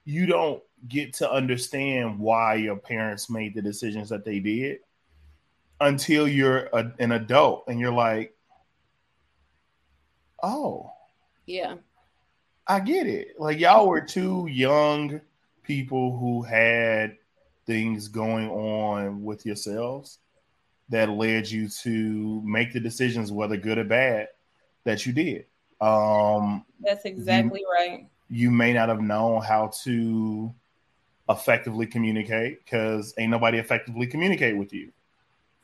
you 0.04 0.26
don't 0.26 0.62
get 0.86 1.14
to 1.14 1.30
understand 1.30 2.18
why 2.18 2.54
your 2.54 2.76
parents 2.76 3.30
made 3.30 3.54
the 3.54 3.62
decisions 3.62 4.10
that 4.10 4.24
they 4.24 4.38
did 4.38 4.80
until 5.80 6.28
you're 6.28 6.68
a, 6.72 6.92
an 6.98 7.12
adult 7.12 7.64
and 7.68 7.80
you're 7.80 7.92
like, 7.92 8.36
oh, 10.42 10.92
yeah, 11.46 11.76
I 12.66 12.80
get 12.80 13.06
it. 13.06 13.38
Like 13.38 13.58
y'all 13.58 13.88
were 13.88 14.00
two 14.00 14.46
young 14.50 15.20
people 15.62 16.16
who 16.16 16.42
had 16.42 17.16
things 17.66 18.08
going 18.08 18.48
on 18.50 19.22
with 19.22 19.46
yourselves 19.46 20.18
that 20.90 21.08
led 21.08 21.50
you 21.50 21.68
to 21.68 22.42
make 22.44 22.72
the 22.72 22.80
decisions, 22.80 23.32
whether 23.32 23.56
good 23.56 23.78
or 23.78 23.84
bad, 23.84 24.28
that 24.84 25.06
you 25.06 25.12
did. 25.12 25.46
Um, 25.80 26.64
That's 26.80 27.04
exactly 27.04 27.60
you, 27.60 27.72
right. 27.72 28.06
You 28.28 28.50
may 28.50 28.72
not 28.72 28.88
have 28.88 29.00
known 29.00 29.42
how 29.42 29.70
to 29.84 30.52
effectively 31.28 31.86
communicate 31.86 32.64
because 32.64 33.14
ain't 33.18 33.30
nobody 33.30 33.58
effectively 33.58 34.06
communicate 34.06 34.56
with 34.56 34.72
you. 34.72 34.92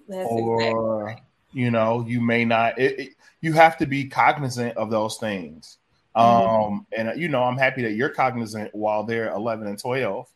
That's 0.09 0.27
or 0.29 1.11
exactly 1.11 1.25
you 1.53 1.71
know, 1.71 2.05
you 2.07 2.21
may 2.21 2.45
not. 2.45 2.79
It, 2.79 2.99
it, 3.01 3.09
you 3.41 3.53
have 3.55 3.77
to 3.79 3.87
be 3.87 4.05
cognizant 4.05 4.77
of 4.77 4.91
those 4.91 5.17
things. 5.17 5.79
Mm-hmm. 6.17 6.73
Um, 6.75 6.87
and 6.97 7.21
you 7.21 7.29
know, 7.29 7.43
I'm 7.45 7.57
happy 7.57 7.83
that 7.83 7.93
you're 7.93 8.09
cognizant 8.09 8.75
while 8.75 9.05
they're 9.05 9.31
11 9.31 9.67
and 9.67 9.79
12. 9.79 10.27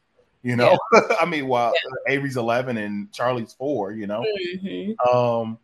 You 0.44 0.56
know, 0.56 0.78
yeah. 0.92 1.00
I 1.20 1.24
mean, 1.24 1.48
while 1.48 1.72
yeah. 1.72 2.12
Avery's 2.12 2.36
eleven 2.36 2.76
and 2.76 3.10
Charlie's 3.12 3.54
four. 3.54 3.92
You 3.92 4.06
know, 4.06 4.22
mm-hmm. 4.22 5.16
um, 5.16 5.58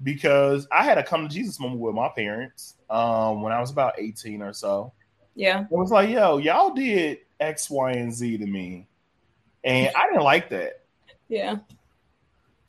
because 0.00 0.68
I 0.70 0.84
had 0.84 0.96
a 0.96 1.02
come 1.02 1.28
to 1.28 1.34
Jesus 1.34 1.58
moment 1.58 1.80
with 1.80 1.96
my 1.96 2.08
parents 2.08 2.76
um 2.88 3.42
when 3.42 3.52
I 3.52 3.60
was 3.60 3.72
about 3.72 3.94
eighteen 3.98 4.40
or 4.40 4.52
so. 4.52 4.92
Yeah, 5.34 5.62
it 5.62 5.72
was 5.72 5.90
like, 5.90 6.08
yo, 6.08 6.38
y'all 6.38 6.72
did 6.72 7.18
X, 7.40 7.68
Y, 7.68 7.90
and 7.90 8.14
Z 8.14 8.38
to 8.38 8.46
me, 8.46 8.86
and 9.64 9.90
I 9.96 10.06
didn't 10.06 10.22
like 10.22 10.50
that. 10.50 10.84
Yeah, 11.28 11.56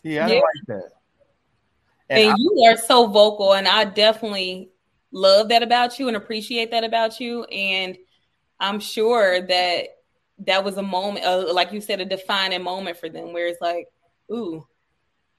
yeah, 0.01 0.25
I 0.25 0.27
yeah. 0.27 0.27
didn't 0.27 0.43
like 0.43 0.67
that. 0.69 0.89
And, 2.09 2.19
and 2.19 2.31
I, 2.31 2.35
you 2.35 2.63
are 2.67 2.77
so 2.77 3.05
vocal, 3.05 3.53
and 3.53 3.67
I 3.67 3.85
definitely 3.85 4.71
love 5.13 5.49
that 5.49 5.63
about 5.63 5.99
you 5.99 6.07
and 6.09 6.17
appreciate 6.17 6.71
that 6.71 6.83
about 6.83 7.21
you. 7.21 7.45
And 7.45 7.97
I'm 8.59 8.79
sure 8.79 9.41
that 9.41 9.87
that 10.39 10.63
was 10.65 10.77
a 10.77 10.83
moment, 10.83 11.25
uh, 11.25 11.53
like 11.53 11.71
you 11.71 11.79
said, 11.79 12.01
a 12.01 12.05
defining 12.05 12.63
moment 12.63 12.97
for 12.97 13.07
them, 13.07 13.31
where 13.31 13.47
it's 13.47 13.61
like, 13.61 13.87
ooh, 14.31 14.67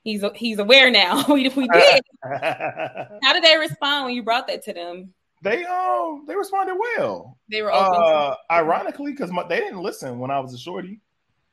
he's 0.05 0.25
he's 0.37 0.59
aware 0.59 0.91
now. 0.91 1.25
we, 1.29 1.49
we 1.51 1.69
did. 1.73 2.03
How 2.23 3.33
did 3.33 3.43
they 3.43 3.59
respond 3.59 4.07
when 4.07 4.15
you 4.15 4.23
brought 4.23 4.47
that 4.47 4.63
to 4.65 4.73
them? 4.73 5.13
They 5.43 5.65
um 5.65 6.25
they 6.27 6.37
responded 6.37 6.77
well. 6.79 7.39
They 7.51 7.61
were 7.61 7.73
open. 7.73 8.01
Uh, 8.03 8.35
ironically, 8.51 9.13
because 9.13 9.31
they 9.49 9.59
didn't 9.59 9.83
listen 9.83 10.19
when 10.19 10.31
I 10.31 10.41
was 10.41 10.55
a 10.55 10.59
shorty. 10.59 11.01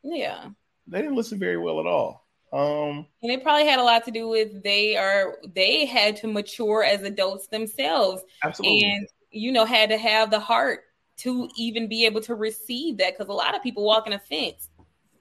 Yeah, 0.03 0.49
they 0.87 1.01
didn't 1.01 1.15
listen 1.15 1.39
very 1.39 1.57
well 1.57 1.79
at 1.79 1.85
all. 1.85 2.20
Um, 2.53 3.05
and 3.23 3.31
it 3.31 3.43
probably 3.43 3.65
had 3.65 3.79
a 3.79 3.83
lot 3.83 4.03
to 4.05 4.11
do 4.11 4.27
with 4.27 4.61
they 4.61 4.97
are 4.97 5.37
they 5.55 5.85
had 5.85 6.17
to 6.17 6.27
mature 6.27 6.83
as 6.83 7.01
adults 7.03 7.47
themselves, 7.47 8.23
absolutely, 8.43 8.83
and 8.83 9.07
you 9.31 9.53
know 9.53 9.63
had 9.63 9.89
to 9.89 9.97
have 9.97 10.31
the 10.31 10.39
heart 10.39 10.81
to 11.17 11.49
even 11.55 11.87
be 11.87 12.05
able 12.05 12.19
to 12.21 12.35
receive 12.35 12.97
that 12.97 13.17
because 13.17 13.29
a 13.29 13.33
lot 13.33 13.55
of 13.55 13.63
people 13.63 13.85
walk 13.85 14.05
in 14.05 14.13
a 14.13 14.19
fence. 14.19 14.69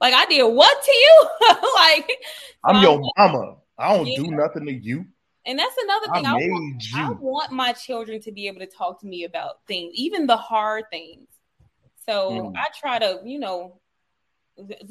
Like 0.01 0.15
I 0.15 0.27
did 0.27 0.43
what 0.43 0.83
to 0.83 0.93
you? 0.93 1.29
like 1.77 2.11
I'm 2.65 2.77
so 2.77 2.81
your 2.81 3.11
I'm, 3.17 3.33
mama. 3.33 3.57
I 3.79 3.97
don't 3.97 4.07
yeah. 4.07 4.23
do 4.23 4.31
nothing 4.31 4.67
to 4.67 4.73
you. 4.73 5.07
And 5.47 5.59
that's 5.59 5.77
another 5.83 6.07
thing. 6.13 6.27
I, 6.27 6.33
I, 6.33 6.35
want, 6.35 6.85
I, 6.95 7.11
want, 7.13 7.53
my 7.53 7.73
children 7.73 8.21
to 8.23 8.33
be 8.33 8.47
able 8.47 8.61
to 8.61 8.67
talk 8.67 9.01
to 9.01 9.07
me 9.07 9.25
about 9.25 9.65
things, 9.67 9.93
even 9.95 10.27
the 10.27 10.37
hard 10.37 10.85
things. 10.91 11.29
So 12.07 12.31
mm. 12.31 12.57
I 12.57 12.67
try 12.79 12.99
to, 12.99 13.21
you 13.25 13.39
know, 13.39 13.81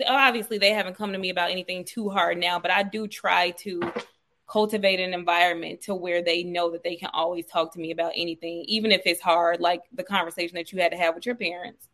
obviously 0.08 0.58
they 0.58 0.71
haven't 0.71 0.95
come 0.95 1.12
to 1.12 1.17
me 1.17 1.29
about 1.29 1.51
anything 1.51 1.84
too 1.84 2.10
hard 2.10 2.38
now, 2.38 2.60
but 2.60 2.71
I 2.71 2.84
do 2.84 3.08
try 3.08 3.51
to 3.51 3.82
cultivate 4.49 4.99
an 4.99 5.13
environment 5.13 5.82
to 5.82 5.93
where 5.95 6.23
they 6.23 6.43
know 6.43 6.71
that 6.71 6.84
they 6.84 6.95
can 6.95 7.10
always 7.13 7.45
talk 7.45 7.71
to 7.73 7.79
me 7.79 7.91
about 7.91 8.12
anything, 8.15 8.63
even 8.67 8.91
if 8.91 9.01
it's 9.05 9.21
hard, 9.21 9.60
like 9.60 9.82
the 9.93 10.03
conversation 10.03 10.55
that 10.55 10.71
you 10.71 10.82
had 10.82 10.91
to 10.91 10.97
have 10.97 11.13
with 11.15 11.25
your 11.25 11.36
parents. 11.36 11.88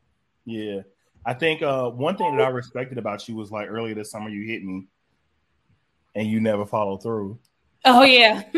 Yeah. 0.46 0.82
I 1.26 1.34
think 1.34 1.62
uh, 1.62 1.90
one 1.90 2.18
thing 2.18 2.38
that 2.38 2.46
I 2.46 2.50
respected 2.50 2.98
about 2.98 3.28
you 3.28 3.36
was 3.36 3.52
like 3.52 3.68
earlier 3.68 3.96
this 3.96 4.12
summer 4.12 4.30
you 4.30 4.48
hit 4.48 4.64
me 4.64 4.86
and 6.16 6.28
you 6.28 6.40
never 6.40 6.66
followed 6.66 7.04
through. 7.04 7.38
Oh 7.84 8.04
yeah. 8.04 8.44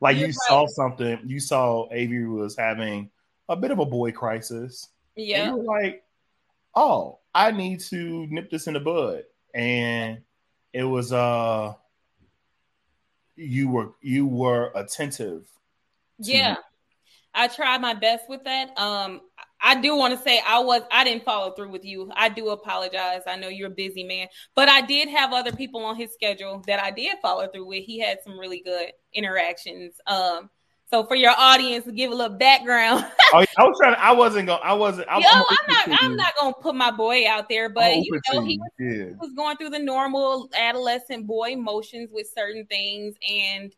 like 0.00 0.16
You're 0.16 0.26
you 0.26 0.26
right. 0.26 0.34
saw 0.46 0.66
something, 0.66 1.20
you 1.26 1.40
saw 1.40 1.88
Avery 1.90 2.28
was 2.28 2.56
having 2.56 3.10
a 3.48 3.56
bit 3.56 3.70
of 3.70 3.80
a 3.80 3.86
boy 3.86 4.12
crisis. 4.12 4.88
Yeah. 5.16 5.52
like, 5.52 6.01
oh, 6.74 7.18
I 7.34 7.50
need 7.50 7.80
to 7.80 8.26
nip 8.28 8.50
this 8.50 8.66
in 8.66 8.74
the 8.74 8.80
bud. 8.80 9.24
And 9.54 10.22
it 10.72 10.84
was 10.84 11.12
uh 11.12 11.74
you 13.36 13.68
were 13.68 13.92
you 14.00 14.26
were 14.26 14.72
attentive. 14.74 15.46
Yeah. 16.18 16.56
I 17.34 17.48
tried 17.48 17.80
my 17.80 17.94
best 17.94 18.28
with 18.28 18.44
that. 18.44 18.76
Um 18.78 19.20
I 19.64 19.80
do 19.80 19.96
want 19.96 20.16
to 20.16 20.22
say 20.22 20.40
I 20.46 20.58
was 20.58 20.82
I 20.90 21.04
didn't 21.04 21.24
follow 21.24 21.52
through 21.52 21.70
with 21.70 21.84
you. 21.84 22.10
I 22.14 22.28
do 22.28 22.48
apologize. 22.48 23.22
I 23.26 23.36
know 23.36 23.48
you're 23.48 23.68
a 23.68 23.70
busy 23.70 24.04
man, 24.04 24.28
but 24.54 24.68
I 24.68 24.80
did 24.80 25.08
have 25.08 25.32
other 25.32 25.52
people 25.52 25.84
on 25.84 25.96
his 25.96 26.12
schedule 26.12 26.62
that 26.66 26.82
I 26.82 26.90
did 26.90 27.16
follow 27.22 27.46
through 27.48 27.66
with. 27.66 27.84
He 27.84 27.98
had 27.98 28.18
some 28.24 28.38
really 28.38 28.60
good 28.64 28.92
interactions. 29.14 29.94
Um 30.06 30.50
so 30.92 31.04
for 31.06 31.14
your 31.14 31.32
audience, 31.38 31.86
to 31.86 31.92
give 31.92 32.10
a 32.10 32.14
little 32.14 32.36
background. 32.36 33.06
oh, 33.32 33.44
I 33.56 33.64
was 33.64 33.78
trying. 33.80 33.94
To, 33.94 34.00
I 34.00 34.12
wasn't 34.12 34.46
going. 34.46 34.60
I 34.62 34.74
wasn't. 34.74 35.08
I'm, 35.10 35.22
Yo, 35.22 35.28
I'm, 35.30 35.44
I'm 35.50 35.90
not. 35.90 36.02
I'm 36.02 36.16
not 36.16 36.32
going 36.38 36.52
to 36.52 36.60
put 36.60 36.74
my 36.74 36.90
boy 36.90 37.26
out 37.26 37.48
there, 37.48 37.70
but 37.70 37.96
you 37.96 38.20
know, 38.32 38.42
he 38.42 38.58
was, 38.58 38.70
yeah. 38.78 39.04
he 39.06 39.14
was 39.18 39.32
going 39.34 39.56
through 39.56 39.70
the 39.70 39.78
normal 39.78 40.50
adolescent 40.54 41.26
boy 41.26 41.52
emotions 41.52 42.10
with 42.12 42.30
certain 42.34 42.66
things, 42.66 43.14
and 43.26 43.74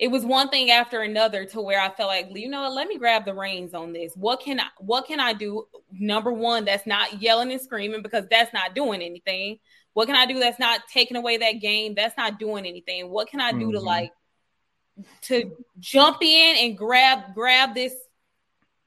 it 0.00 0.08
was 0.08 0.24
one 0.24 0.48
thing 0.48 0.72
after 0.72 1.02
another 1.02 1.44
to 1.44 1.60
where 1.60 1.80
I 1.80 1.90
felt 1.90 2.08
like, 2.08 2.28
you 2.32 2.48
know, 2.48 2.68
let 2.68 2.88
me 2.88 2.98
grab 2.98 3.24
the 3.24 3.34
reins 3.34 3.74
on 3.74 3.92
this. 3.92 4.12
What 4.16 4.40
can 4.40 4.58
I? 4.58 4.66
What 4.78 5.06
can 5.06 5.20
I 5.20 5.34
do? 5.34 5.68
Number 5.92 6.32
one, 6.32 6.64
that's 6.64 6.86
not 6.86 7.22
yelling 7.22 7.52
and 7.52 7.60
screaming 7.60 8.02
because 8.02 8.24
that's 8.28 8.52
not 8.52 8.74
doing 8.74 9.02
anything. 9.02 9.60
What 9.92 10.06
can 10.06 10.16
I 10.16 10.26
do 10.26 10.38
that's 10.40 10.58
not 10.58 10.80
taking 10.92 11.16
away 11.16 11.36
that 11.38 11.60
game? 11.60 11.94
That's 11.94 12.16
not 12.16 12.40
doing 12.40 12.66
anything. 12.66 13.10
What 13.10 13.28
can 13.28 13.40
I 13.40 13.52
do 13.52 13.58
mm-hmm. 13.58 13.72
to 13.72 13.80
like 13.80 14.12
to 15.22 15.56
jump 15.78 16.18
in 16.22 16.56
and 16.58 16.78
grab 16.78 17.34
grab 17.34 17.74
this 17.74 17.94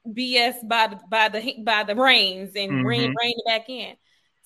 BS 0.06 0.66
by 0.66 0.88
the 0.88 1.00
by 1.08 1.28
the 1.28 1.54
by 1.64 1.84
the 1.84 1.94
reins 1.94 2.52
and 2.56 2.72
mm-hmm. 2.72 2.86
rein 2.86 3.14
rein 3.20 3.34
it 3.36 3.46
back 3.46 3.68
in. 3.68 3.94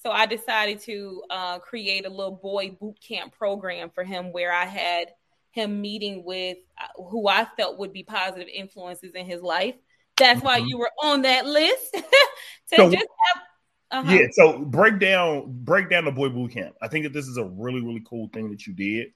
So 0.03 0.11
I 0.11 0.27
decided 0.27 0.81
to 0.83 1.23
uh, 1.31 1.59
create 1.59 2.07
a 2.07 2.11
little 2.11 2.37
boy 2.37 2.77
boot 2.79 2.97
camp 3.01 3.33
program 3.33 3.91
for 3.91 4.05
him 4.05 4.33
where 4.33 4.53
I 4.53 4.65
had 4.65 5.09
him 5.51 5.81
meeting 5.81 6.23
with 6.25 6.59
uh, 6.81 7.03
who 7.03 7.27
I 7.29 7.47
felt 7.57 7.79
would 7.79 7.93
be 7.93 8.03
positive 8.05 8.49
influences 8.49 9.13
in 9.15 9.27
his 9.27 9.43
life. 9.43 9.75
That's 10.17 10.39
mm-hmm. 10.39 10.47
why 10.47 10.57
you 10.59 10.79
were 10.79 10.91
on 11.03 11.23
that 11.23 11.47
list 11.47 11.93
to 11.95 12.77
so, 12.77 12.91
just 12.91 13.07
have. 13.27 13.43
Uh-huh. 13.89 14.13
Yeah, 14.13 14.27
so 14.33 14.59
break 14.59 14.99
down 14.99 15.45
break 15.65 15.89
down 15.89 16.05
the 16.05 16.13
boy 16.13 16.29
boot 16.29 16.53
camp. 16.53 16.75
I 16.83 16.89
think 16.89 17.05
that 17.05 17.13
this 17.13 17.27
is 17.27 17.37
a 17.37 17.45
really 17.45 17.81
really 17.81 18.03
cool 18.09 18.29
thing 18.33 18.51
that 18.51 18.67
you 18.67 18.75
did. 18.75 19.09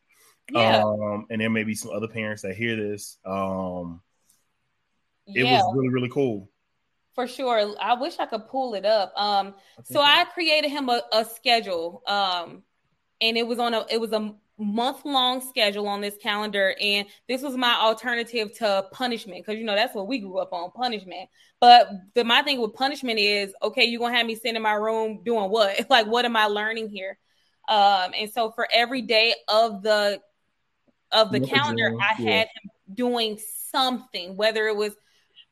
Yeah. 0.52 0.82
Um, 0.82 1.26
and 1.30 1.40
there 1.40 1.50
may 1.50 1.64
be 1.64 1.74
some 1.74 1.92
other 1.92 2.08
parents 2.08 2.42
that 2.42 2.54
hear 2.54 2.76
this. 2.76 3.18
Um, 3.24 4.00
it 5.26 5.44
yeah. 5.44 5.62
was 5.62 5.74
really, 5.76 5.88
really 5.88 6.08
cool. 6.08 6.48
For 7.14 7.26
sure. 7.26 7.74
I 7.80 7.94
wish 7.94 8.18
I 8.18 8.26
could 8.26 8.46
pull 8.48 8.74
it 8.74 8.84
up. 8.84 9.12
Um, 9.16 9.54
I 9.78 9.82
so 9.84 10.00
I 10.00 10.24
created 10.24 10.70
him 10.70 10.88
a, 10.88 11.02
a 11.12 11.24
schedule. 11.24 12.02
Um, 12.06 12.62
and 13.20 13.36
it 13.36 13.46
was 13.46 13.58
on 13.58 13.74
a 13.74 13.84
it 13.90 14.00
was 14.00 14.12
a 14.12 14.34
month 14.58 15.06
long 15.06 15.40
schedule 15.40 15.88
on 15.88 16.02
this 16.02 16.16
calendar 16.18 16.74
and 16.82 17.06
this 17.28 17.40
was 17.40 17.56
my 17.56 17.74
alternative 17.80 18.52
to 18.52 18.84
punishment 18.92 19.44
because 19.44 19.58
you 19.58 19.64
know 19.64 19.74
that's 19.74 19.94
what 19.94 20.06
we 20.06 20.18
grew 20.18 20.38
up 20.38 20.52
on 20.52 20.70
punishment 20.72 21.30
but 21.60 21.90
the 22.14 22.22
my 22.22 22.42
thing 22.42 22.60
with 22.60 22.74
punishment 22.74 23.18
is 23.18 23.54
okay 23.62 23.84
you're 23.84 23.98
gonna 23.98 24.14
have 24.14 24.26
me 24.26 24.34
sit 24.34 24.54
in 24.54 24.60
my 24.60 24.74
room 24.74 25.22
doing 25.24 25.50
what 25.50 25.86
like 25.90 26.06
what 26.06 26.26
am 26.26 26.36
i 26.36 26.44
learning 26.44 26.90
here 26.90 27.18
um 27.70 28.12
and 28.14 28.30
so 28.30 28.50
for 28.50 28.68
every 28.70 29.00
day 29.00 29.34
of 29.48 29.82
the 29.82 30.20
of 31.12 31.32
the 31.32 31.40
calendar, 31.40 31.94
I 32.00 32.22
yeah. 32.22 32.30
had 32.30 32.48
him 32.48 32.70
doing 32.94 33.38
something, 33.70 34.36
whether 34.36 34.66
it 34.66 34.76
was 34.76 34.94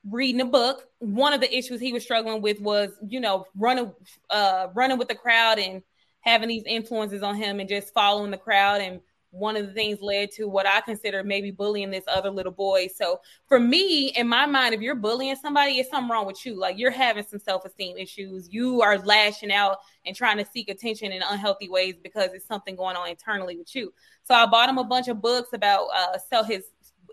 reading 0.09 0.41
a 0.41 0.45
book. 0.45 0.85
One 0.99 1.33
of 1.33 1.41
the 1.41 1.57
issues 1.57 1.81
he 1.81 1.93
was 1.93 2.03
struggling 2.03 2.43
with 2.43 2.61
was, 2.61 2.91
you 3.07 3.21
know, 3.21 3.47
running, 3.57 3.93
uh, 4.31 4.69
running 4.75 4.99
with 4.99 5.09
the 5.09 5.15
crowd 5.15 5.59
and 5.59 5.83
having 6.21 6.49
these 6.49 6.65
influences 6.67 7.23
on 7.23 7.37
him 7.37 7.61
and 7.61 7.69
just 7.69 7.93
following 7.95 8.31
the 8.31 8.37
crowd 8.37 8.81
and 8.81 9.01
one 9.31 9.57
of 9.57 9.67
the 9.67 9.73
things 9.73 10.01
led 10.01 10.31
to 10.33 10.49
what 10.49 10.67
I 10.67 10.81
consider 10.81 11.23
maybe 11.23 11.51
bullying 11.51 11.91
this 11.91 12.05
other 12.09 12.31
little 12.31 12.53
boy. 12.53 12.89
So 12.95 13.21
for 13.47 13.61
me, 13.61 14.09
in 14.09 14.27
my 14.27 14.47
mind, 14.47 14.75
if 14.75 14.81
you're 14.81 14.95
bullying 14.95 15.37
somebody, 15.37 15.79
it's 15.79 15.91
something 15.91 16.11
wrong 16.11 16.27
with 16.27 16.45
you. 16.47 16.59
Like 16.59 16.79
you're 16.79 16.91
having 16.91 17.25
some 17.25 17.39
self-esteem 17.39 17.99
issues. 17.99 18.49
You 18.51 18.81
are 18.81 18.99
lashing 18.99 19.53
out 19.53 19.79
and 20.07 20.17
trying 20.17 20.39
to 20.39 20.47
seek 20.47 20.69
attention 20.69 21.13
in 21.13 21.23
unhealthy 21.23 21.69
ways 21.69 21.97
because 22.03 22.31
it's 22.33 22.47
something 22.47 22.77
going 22.77 22.97
on 22.97 23.09
internally 23.09 23.57
with 23.57 23.75
you. 23.75 23.93
So 24.25 24.35
I 24.35 24.47
bought 24.47 24.69
him 24.69 24.79
a 24.79 24.85
bunch 24.85 25.09
of 25.09 25.21
books 25.21 25.51
about 25.53 25.89
uh 25.95 26.19
sell 26.19 26.45
his 26.45 26.65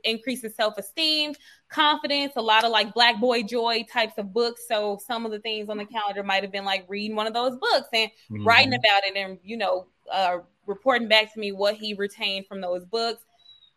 increasing 0.05 0.51
self-esteem, 0.51 1.33
confidence, 1.69 2.33
a 2.35 2.41
lot 2.41 2.63
of 2.63 2.71
like 2.71 2.93
black 2.93 3.19
boy 3.19 3.43
joy 3.43 3.83
types 3.91 4.13
of 4.17 4.31
books. 4.31 4.67
So 4.67 4.99
some 5.05 5.25
of 5.25 5.31
the 5.31 5.39
things 5.39 5.67
on 5.67 5.77
the 5.77 5.85
calendar 5.85 6.23
might 6.23 6.43
have 6.43 6.51
been 6.51 6.65
like 6.65 6.85
reading 6.87 7.15
one 7.15 7.27
of 7.27 7.33
those 7.33 7.57
books 7.57 7.89
and 7.91 8.09
mm-hmm. 8.31 8.45
writing 8.45 8.73
about 8.73 9.03
it 9.03 9.17
and 9.17 9.39
you 9.43 9.57
know 9.57 9.87
uh, 10.11 10.37
reporting 10.65 11.07
back 11.07 11.33
to 11.33 11.39
me 11.39 11.51
what 11.51 11.75
he 11.75 11.93
retained 11.93 12.47
from 12.47 12.61
those 12.61 12.85
books. 12.85 13.23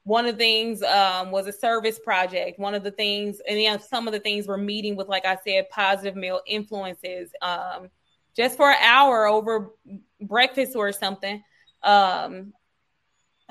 One 0.05 0.27
of 0.27 0.35
the 0.35 0.39
things 0.39 0.83
um, 0.83 1.31
was 1.31 1.47
a 1.47 1.53
service 1.53 1.99
project. 1.99 2.59
One 2.59 2.75
of 2.75 2.83
the 2.83 2.91
things, 2.91 3.41
and 3.49 3.61
you 3.61 3.71
know, 3.71 3.79
some 3.79 4.09
of 4.09 4.15
the 4.15 4.21
things 4.21 4.47
were 4.47 4.57
meeting 4.57 4.97
with, 4.97 5.09
like 5.09 5.27
I 5.27 5.37
said, 5.47 5.69
positive 5.71 6.17
male 6.17 6.41
influences, 6.47 7.31
um, 7.43 7.91
just 8.35 8.57
for 8.57 8.71
an 8.71 8.79
hour 8.81 9.27
over 9.27 9.71
breakfast 10.21 10.77
or 10.77 10.93
something. 10.93 11.43
Um, 11.83 12.55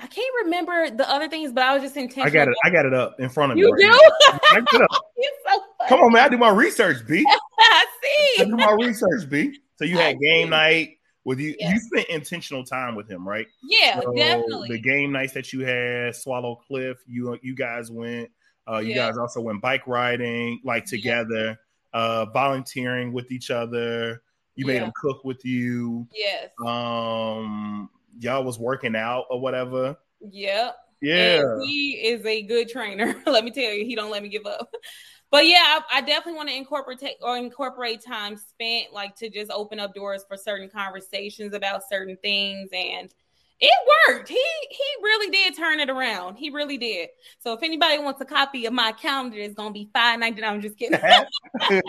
I 0.00 0.06
can't 0.06 0.34
remember 0.44 0.90
the 0.90 1.08
other 1.10 1.28
things, 1.28 1.52
but 1.52 1.64
I 1.64 1.74
was 1.74 1.82
just 1.82 1.96
intentional. 1.96 2.26
I 2.26 2.30
got 2.30 2.48
it. 2.48 2.54
I 2.64 2.70
got 2.70 2.86
it 2.86 2.94
up 2.94 3.18
in 3.18 3.28
front 3.28 3.52
of 3.52 3.58
you 3.58 3.70
right 3.70 3.80
do? 3.80 4.78
so 4.78 5.62
Come 5.88 6.00
on, 6.00 6.12
man! 6.12 6.24
I 6.24 6.28
do 6.28 6.38
my 6.38 6.50
research, 6.50 7.06
B. 7.06 7.24
I 7.58 7.86
see. 8.02 8.42
I 8.42 8.44
do 8.44 8.56
my 8.56 8.76
research, 8.80 9.28
B. 9.28 9.58
So 9.76 9.84
you 9.84 9.96
had 9.96 10.18
game 10.20 10.50
night 10.50 10.97
with 11.28 11.38
you 11.38 11.54
you 11.58 11.78
spent 11.78 12.08
intentional 12.08 12.64
time 12.64 12.94
with 12.94 13.08
him 13.08 13.26
right 13.28 13.46
yeah 13.62 14.00
so 14.00 14.12
definitely 14.14 14.68
the 14.68 14.78
game 14.78 15.12
nights 15.12 15.32
that 15.32 15.52
you 15.52 15.64
had 15.64 16.14
Swallow 16.16 16.56
Cliff 16.66 16.98
you 17.06 17.38
you 17.42 17.54
guys 17.54 17.90
went 17.90 18.30
uh 18.66 18.78
you 18.78 18.90
yeah. 18.90 19.08
guys 19.08 19.18
also 19.18 19.40
went 19.40 19.60
bike 19.60 19.86
riding 19.86 20.60
like 20.64 20.84
together 20.84 21.58
yeah. 21.94 22.00
uh 22.00 22.24
volunteering 22.26 23.12
with 23.12 23.30
each 23.30 23.50
other 23.50 24.22
You 24.58 24.66
made 24.66 24.82
him 24.82 24.92
cook 25.00 25.24
with 25.24 25.44
you. 25.44 26.08
Yes. 26.12 26.50
Um, 26.66 27.88
y'all 28.18 28.42
was 28.42 28.58
working 28.58 28.96
out 28.96 29.26
or 29.30 29.40
whatever. 29.40 29.96
Yep. 30.20 30.76
Yeah. 31.00 31.40
And 31.42 31.62
he 31.62 31.92
is 31.92 32.26
a 32.26 32.42
good 32.42 32.68
trainer. 32.68 33.14
let 33.26 33.44
me 33.44 33.52
tell 33.52 33.72
you, 33.72 33.84
he 33.84 33.94
don't 33.94 34.10
let 34.10 34.20
me 34.22 34.28
give 34.28 34.46
up. 34.46 34.68
But 35.30 35.46
yeah, 35.46 35.62
I, 35.62 35.80
I 35.98 36.00
definitely 36.00 36.34
want 36.34 36.48
to 36.48 36.56
incorporate 36.56 37.02
or 37.22 37.36
incorporate 37.36 38.02
time 38.04 38.36
spent 38.36 38.92
like 38.92 39.14
to 39.16 39.28
just 39.28 39.50
open 39.50 39.78
up 39.78 39.94
doors 39.94 40.24
for 40.26 40.36
certain 40.36 40.70
conversations 40.70 41.54
about 41.54 41.82
certain 41.88 42.16
things 42.22 42.70
and 42.72 43.12
it 43.60 43.88
worked. 44.08 44.28
He 44.28 44.44
he 44.70 44.84
really 45.02 45.30
did 45.30 45.56
turn 45.56 45.80
it 45.80 45.90
around. 45.90 46.36
He 46.36 46.50
really 46.50 46.78
did. 46.78 47.08
So 47.40 47.52
if 47.54 47.62
anybody 47.62 47.98
wants 47.98 48.20
a 48.20 48.24
copy 48.24 48.66
of 48.66 48.72
my 48.72 48.92
calendar, 48.92 49.38
it's 49.38 49.54
gonna 49.54 49.72
be 49.72 49.90
five 49.92 50.20
ninety 50.20 50.40
nine. 50.40 50.54
I'm 50.54 50.60
just 50.60 50.78
kidding. 50.78 51.00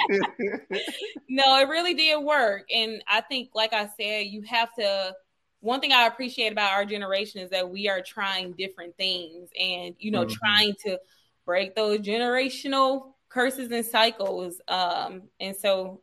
no, 1.29 1.59
it 1.59 1.69
really 1.69 1.93
did 1.93 2.23
work, 2.23 2.63
and 2.73 3.03
I 3.07 3.21
think, 3.21 3.51
like 3.53 3.73
I 3.73 3.87
said, 3.99 4.27
you 4.27 4.41
have 4.43 4.73
to. 4.75 5.13
One 5.61 5.81
thing 5.81 5.91
I 5.91 6.07
appreciate 6.07 6.53
about 6.53 6.71
our 6.71 6.85
generation 6.85 7.41
is 7.41 7.49
that 7.49 7.69
we 7.69 7.89
are 7.89 8.01
trying 8.01 8.53
different 8.53 8.95
things, 8.97 9.49
and 9.59 9.93
you 9.99 10.09
know, 10.09 10.25
mm-hmm. 10.25 10.33
trying 10.33 10.73
to 10.85 10.97
break 11.45 11.75
those 11.75 11.99
generational 11.99 13.13
curses 13.29 13.71
and 13.71 13.85
cycles. 13.85 14.59
Um, 14.67 15.23
and 15.39 15.55
so, 15.55 16.01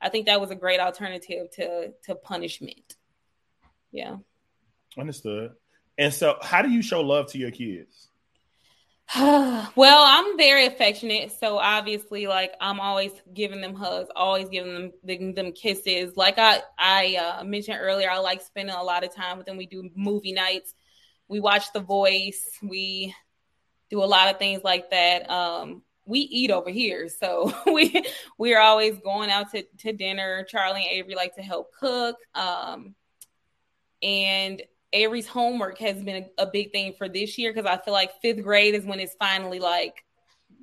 I 0.00 0.10
think 0.10 0.26
that 0.26 0.40
was 0.40 0.50
a 0.50 0.56
great 0.56 0.80
alternative 0.80 1.50
to 1.52 1.92
to 2.04 2.14
punishment. 2.14 2.96
Yeah. 3.90 4.16
Understood. 4.98 5.52
And 5.96 6.12
so, 6.12 6.36
how 6.42 6.62
do 6.62 6.70
you 6.70 6.82
show 6.82 7.00
love 7.00 7.30
to 7.32 7.38
your 7.38 7.50
kids? 7.50 8.08
well, 9.16 9.68
I'm 9.76 10.36
very 10.38 10.66
affectionate, 10.66 11.30
so 11.38 11.58
obviously, 11.58 12.26
like 12.26 12.54
I'm 12.60 12.80
always 12.80 13.12
giving 13.32 13.60
them 13.60 13.74
hugs, 13.74 14.08
always 14.16 14.48
giving 14.48 14.72
them 14.74 14.92
them, 15.04 15.34
them 15.34 15.52
kisses. 15.52 16.16
Like 16.16 16.38
I 16.38 16.62
I 16.78 17.16
uh, 17.16 17.44
mentioned 17.44 17.78
earlier, 17.80 18.10
I 18.10 18.18
like 18.18 18.40
spending 18.40 18.74
a 18.74 18.82
lot 18.82 19.04
of 19.04 19.14
time 19.14 19.36
with 19.36 19.46
them. 19.46 19.56
We 19.56 19.66
do 19.66 19.90
movie 19.94 20.32
nights, 20.32 20.74
we 21.28 21.38
watch 21.38 21.72
The 21.72 21.80
Voice, 21.80 22.58
we 22.62 23.14
do 23.90 24.02
a 24.02 24.06
lot 24.06 24.30
of 24.30 24.38
things 24.38 24.64
like 24.64 24.90
that. 24.90 25.30
Um, 25.30 25.82
we 26.06 26.20
eat 26.20 26.50
over 26.50 26.70
here, 26.70 27.08
so 27.08 27.52
we 27.72 28.04
we 28.38 28.54
are 28.54 28.60
always 28.60 28.98
going 28.98 29.30
out 29.30 29.50
to 29.52 29.64
to 29.78 29.92
dinner. 29.92 30.44
Charlie 30.44 30.82
and 30.82 30.90
Avery 30.90 31.14
like 31.14 31.34
to 31.36 31.42
help 31.42 31.72
cook. 31.78 32.16
Um, 32.34 32.94
and 34.02 34.62
Avery's 34.92 35.26
homework 35.26 35.78
has 35.78 36.02
been 36.02 36.26
a, 36.38 36.42
a 36.42 36.46
big 36.46 36.70
thing 36.70 36.94
for 36.96 37.08
this 37.08 37.36
year 37.36 37.52
because 37.52 37.66
I 37.66 37.82
feel 37.82 37.94
like 37.94 38.20
fifth 38.20 38.42
grade 38.42 38.74
is 38.74 38.84
when 38.84 39.00
it's 39.00 39.16
finally 39.18 39.58
like, 39.58 40.04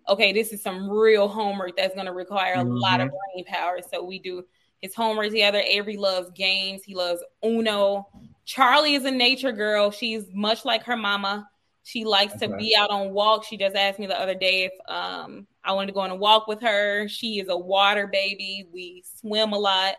okay, 0.08 0.32
this 0.32 0.54
is 0.54 0.64
some 0.64 0.90
real 0.90 1.28
homework 1.28 1.76
that's 1.76 1.94
going 1.94 2.06
to 2.06 2.14
require 2.14 2.54
a 2.54 2.58
mm-hmm. 2.58 2.72
lot 2.72 3.02
of 3.02 3.10
mm-hmm. 3.10 3.44
brain 3.44 3.46
power. 3.46 3.80
So 3.92 4.04
we 4.04 4.20
do 4.20 4.44
his 4.82 4.96
homework 4.96 5.30
together. 5.30 5.60
Avery 5.60 5.98
loves 5.98 6.32
games. 6.32 6.84
He 6.84 6.96
loves 6.96 7.22
Uno. 7.44 8.08
Charlie 8.46 8.96
is 8.96 9.06
a 9.06 9.12
nature 9.12 9.52
girl. 9.52 9.92
She's 9.92 10.26
much 10.34 10.66
like 10.66 10.84
her 10.84 10.98
mama. 10.98 11.50
She 11.84 12.06
likes 12.06 12.36
okay. 12.36 12.48
to 12.48 12.58
be 12.58 12.76
out 12.78 12.92
on 12.92 13.12
walks. 13.12 13.48
She 13.48 13.58
just 13.58 13.76
asked 13.76 14.00
me 14.00 14.06
the 14.06 14.20
other 14.20 14.36
day 14.36 14.66
if 14.66 14.74
um, 14.88 15.48
I 15.64 15.74
wanted 15.74 15.88
to 15.88 15.94
go 15.94 16.02
on 16.02 16.12
a 16.12 16.16
walk 16.16 16.48
with 16.48 16.62
her. 16.62 17.08
She 17.08 17.40
is 17.40 17.50
a 17.50 17.58
water 17.58 18.08
baby. 18.08 18.68
We 18.72 19.04
swim 19.20 19.54
a 19.54 19.58
lot. 19.58 19.96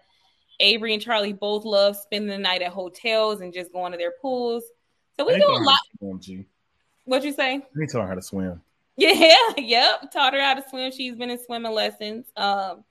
Avery 0.60 0.94
and 0.94 1.02
Charlie 1.02 1.32
both 1.32 1.64
love 1.64 1.96
spending 1.96 2.28
the 2.28 2.38
night 2.38 2.62
at 2.62 2.72
hotels 2.72 3.40
and 3.40 3.52
just 3.52 3.72
going 3.72 3.92
to 3.92 3.98
their 3.98 4.12
pools. 4.22 4.62
So 5.16 5.26
we 5.26 5.34
do 5.34 5.46
a 5.46 5.58
lot. 5.58 5.78
Swim, 5.98 6.46
What'd 7.04 7.24
you 7.24 7.32
say? 7.32 7.60
Me 7.74 7.86
taught 7.86 8.02
her 8.02 8.08
how 8.08 8.14
to 8.14 8.22
swim. 8.22 8.62
Yeah, 8.96 9.34
yep. 9.56 10.12
Taught 10.12 10.34
her 10.34 10.40
how 10.40 10.54
to 10.54 10.64
swim. 10.68 10.92
She's 10.92 11.16
been 11.16 11.30
in 11.30 11.42
swimming 11.44 11.72
lessons. 11.72 12.26
Um, 12.36 12.84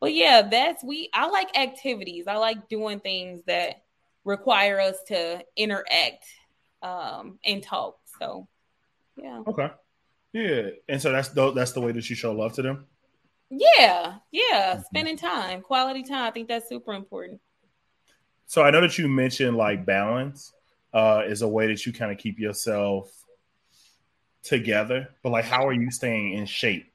but 0.00 0.14
yeah, 0.14 0.42
that's 0.42 0.84
we. 0.84 1.10
I 1.12 1.28
like 1.28 1.58
activities. 1.58 2.26
I 2.28 2.36
like 2.36 2.68
doing 2.68 3.00
things 3.00 3.42
that 3.46 3.82
require 4.24 4.80
us 4.80 4.96
to 5.08 5.44
interact 5.56 6.26
um, 6.82 7.38
and 7.44 7.62
talk. 7.62 7.98
So, 8.18 8.48
yeah. 9.16 9.42
Okay. 9.46 9.70
Yeah, 10.32 10.70
and 10.88 11.00
so 11.00 11.12
that's 11.12 11.28
the, 11.28 11.52
that's 11.52 11.72
the 11.72 11.80
way 11.80 11.92
that 11.92 12.10
you 12.10 12.16
show 12.16 12.32
love 12.32 12.54
to 12.54 12.62
them. 12.62 12.86
Yeah, 13.50 14.16
yeah, 14.32 14.72
mm-hmm. 14.72 14.82
spending 14.82 15.16
time, 15.16 15.62
quality 15.62 16.02
time. 16.02 16.24
I 16.26 16.30
think 16.32 16.48
that's 16.48 16.68
super 16.68 16.92
important. 16.92 17.40
So 18.46 18.62
I 18.62 18.70
know 18.70 18.80
that 18.80 18.98
you 18.98 19.08
mentioned 19.08 19.56
like 19.56 19.86
balance 19.86 20.52
uh, 20.92 21.22
is 21.26 21.42
a 21.42 21.48
way 21.48 21.68
that 21.68 21.86
you 21.86 21.92
kind 21.92 22.10
of 22.10 22.18
keep 22.18 22.38
yourself 22.38 23.12
together, 24.42 25.08
but 25.22 25.30
like 25.30 25.44
how 25.44 25.66
are 25.66 25.72
you 25.72 25.90
staying 25.90 26.34
in 26.34 26.46
shape 26.46 26.92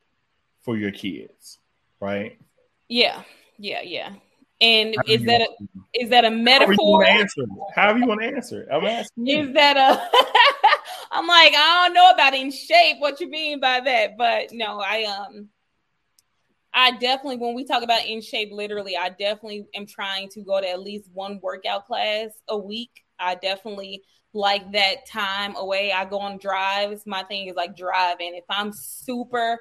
for 0.61 0.77
your 0.77 0.91
kids, 0.91 1.59
right? 1.99 2.37
Yeah, 2.87 3.23
yeah, 3.57 3.81
yeah. 3.81 4.13
And 4.61 4.95
is 5.07 5.23
that 5.23 5.41
a, 5.41 5.47
is 5.93 6.09
that 6.09 6.25
a 6.25 6.31
metaphor? 6.31 7.05
How 7.05 7.11
answer? 7.11 7.43
How 7.75 7.95
you 7.95 8.05
want 8.05 8.21
to 8.21 8.27
answer? 8.27 8.67
I'm 8.71 8.85
asking. 8.85 9.25
You. 9.25 9.39
Is 9.39 9.53
that 9.53 9.77
a? 9.77 10.01
I'm 11.11 11.25
like 11.25 11.53
I 11.55 11.85
don't 11.85 11.93
know 11.93 12.11
about 12.11 12.33
in 12.33 12.51
shape. 12.51 12.97
What 12.99 13.19
you 13.19 13.29
mean 13.29 13.59
by 13.59 13.79
that? 13.79 14.17
But 14.17 14.51
no, 14.51 14.79
I 14.79 15.03
um 15.05 15.49
I 16.73 16.91
definitely, 16.91 17.37
when 17.37 17.55
we 17.55 17.65
talk 17.65 17.83
about 17.83 18.05
in 18.05 18.21
shape, 18.21 18.49
literally, 18.51 18.95
I 18.95 19.09
definitely 19.09 19.65
am 19.73 19.85
trying 19.85 20.29
to 20.29 20.41
go 20.41 20.61
to 20.61 20.69
at 20.69 20.81
least 20.81 21.09
one 21.13 21.39
workout 21.41 21.87
class 21.87 22.29
a 22.47 22.57
week. 22.57 23.03
I 23.19 23.35
definitely 23.35 24.03
like 24.33 24.71
that 24.73 25.07
time 25.07 25.55
away. 25.55 25.91
I 25.91 26.05
go 26.05 26.19
on 26.19 26.37
drives. 26.37 27.07
My 27.07 27.23
thing 27.23 27.47
is 27.47 27.55
like 27.55 27.75
driving. 27.75 28.35
If 28.35 28.43
I'm 28.49 28.71
super 28.71 29.59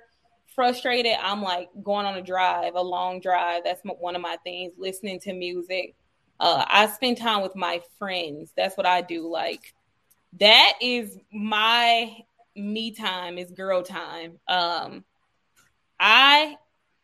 frustrated, 0.55 1.17
I'm 1.21 1.43
like 1.43 1.69
going 1.83 2.07
on 2.07 2.17
a 2.17 2.23
drive, 2.23 2.75
a 2.75 2.83
long 2.83 3.21
drive. 3.21 3.63
That's 3.65 3.81
one 3.85 4.17
of 4.17 4.23
my 4.23 4.37
things. 4.45 4.73
Listening 4.77 5.21
to 5.21 5.33
music. 5.33 5.95
Uh, 6.41 6.65
I 6.69 6.87
spend 6.87 7.17
time 7.17 7.43
with 7.43 7.57
my 7.57 7.81
friends. 7.99 8.53
That's 8.57 8.77
what 8.77 8.87
I 8.87 9.01
do. 9.01 9.29
Like 9.29 9.75
that 10.39 10.75
is 10.81 11.19
my 11.33 12.17
me 12.55 12.93
time. 12.93 13.39
Is 13.39 13.51
girl 13.51 13.83
time. 13.83 14.39
Um, 14.47 15.05
I 15.99 16.57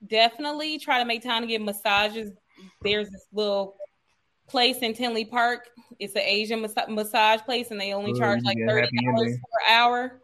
definitely 0.07 0.79
try 0.79 0.99
to 0.99 1.05
make 1.05 1.23
time 1.23 1.43
to 1.43 1.49
get 1.49 1.63
massages. 1.63 2.33
There's 2.83 3.11
this 3.11 3.27
little 3.33 3.77
place 4.49 4.79
in 4.79 4.95
Tinley 4.95 5.25
Park. 5.25 5.69
It's 5.99 6.15
an 6.15 6.23
Asian 6.23 6.61
mas- 6.61 6.75
massage 6.89 7.41
place, 7.41 7.71
and 7.71 7.81
they 7.81 7.93
only 7.93 8.19
charge 8.19 8.43
like 8.45 8.59
thirty 8.69 8.89
dollars 9.05 9.37
per 9.37 9.73
hour. 9.73 10.21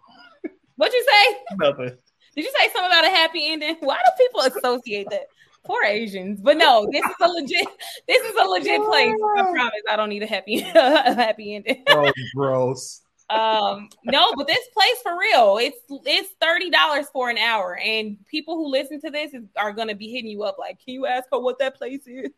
What'd 0.77 0.95
you 0.95 1.07
say? 1.09 1.37
Nothing. 1.59 1.99
Did 2.41 2.47
you 2.47 2.53
say 2.59 2.73
something 2.73 2.87
about 2.87 3.05
a 3.05 3.11
happy 3.11 3.53
ending? 3.53 3.77
Why 3.81 3.97
do 3.97 4.27
people 4.27 4.41
associate 4.41 5.09
that? 5.11 5.27
Poor 5.65 5.85
Asians, 5.85 6.41
but 6.41 6.57
no, 6.57 6.89
this 6.91 7.05
is 7.05 7.15
a 7.21 7.29
legit. 7.29 7.69
This 8.09 8.23
is 8.25 8.35
a 8.35 8.49
legit 8.49 8.83
place. 8.83 9.13
I 9.37 9.43
promise. 9.43 9.83
I 9.91 9.97
don't 9.97 10.09
need 10.09 10.23
a 10.23 10.27
happy, 10.27 10.61
a 10.75 11.15
happy 11.15 11.55
ending. 11.55 11.85
oh, 11.91 12.11
gross 12.35 13.03
um, 13.31 13.89
no, 14.05 14.33
but 14.37 14.47
this 14.47 14.67
place 14.75 15.01
for 15.03 15.17
real, 15.19 15.59
it's 15.59 15.79
it's 16.05 16.31
thirty 16.41 16.69
dollars 16.69 17.07
for 17.13 17.31
an 17.31 17.39
hour, 17.39 17.79
and 17.79 18.17
people 18.27 18.57
who 18.57 18.69
listen 18.69 19.01
to 19.03 19.11
this 19.11 19.33
is, 19.33 19.45
are 19.57 19.73
gonna 19.73 19.95
be 19.95 20.11
hitting 20.11 20.31
you 20.31 20.43
up 20.43 20.57
like, 20.59 20.81
"Can 20.85 20.95
you 20.95 21.07
ask 21.07 21.29
her 21.33 21.39
what 21.39 21.59
that 21.61 21.77
place 21.77 22.03
is?" 22.07 22.31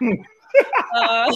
uh, 0.96 1.34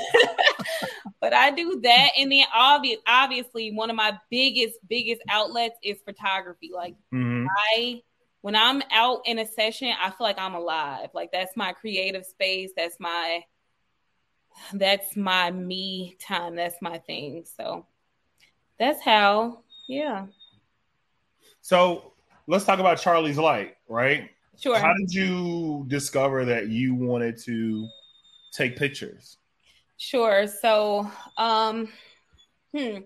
but 1.20 1.32
I 1.32 1.50
do 1.50 1.80
that, 1.82 2.10
and 2.18 2.30
then 2.30 2.44
obvious, 2.54 2.98
obviously, 3.06 3.72
one 3.72 3.90
of 3.90 3.96
my 3.96 4.18
biggest 4.30 4.76
biggest 4.88 5.22
outlets 5.28 5.76
is 5.82 5.98
photography. 6.04 6.70
Like 6.74 6.94
mm-hmm. 7.12 7.46
I, 7.74 8.02
when 8.40 8.54
I'm 8.56 8.82
out 8.92 9.22
in 9.26 9.38
a 9.38 9.46
session, 9.46 9.92
I 10.00 10.10
feel 10.10 10.26
like 10.26 10.38
I'm 10.38 10.54
alive. 10.54 11.10
Like 11.14 11.32
that's 11.32 11.56
my 11.56 11.72
creative 11.72 12.24
space. 12.24 12.70
That's 12.76 12.98
my 13.00 13.42
that's 14.72 15.16
my 15.16 15.50
me 15.50 16.16
time. 16.20 16.56
That's 16.56 16.80
my 16.80 16.98
thing. 16.98 17.44
So 17.56 17.86
that's 18.78 19.02
how, 19.02 19.60
yeah. 19.88 20.26
So 21.60 22.12
let's 22.46 22.64
talk 22.64 22.78
about 22.78 22.98
Charlie's 22.98 23.38
Light, 23.38 23.76
right? 23.88 24.30
Sure. 24.58 24.78
How 24.78 24.94
did 24.94 25.12
you 25.12 25.84
discover 25.88 26.44
that 26.46 26.68
you 26.68 26.94
wanted 26.94 27.38
to 27.44 27.88
take 28.52 28.76
pictures? 28.76 29.36
Sure. 29.96 30.46
So, 30.46 31.10
um, 31.36 31.88
hmm, 32.74 32.98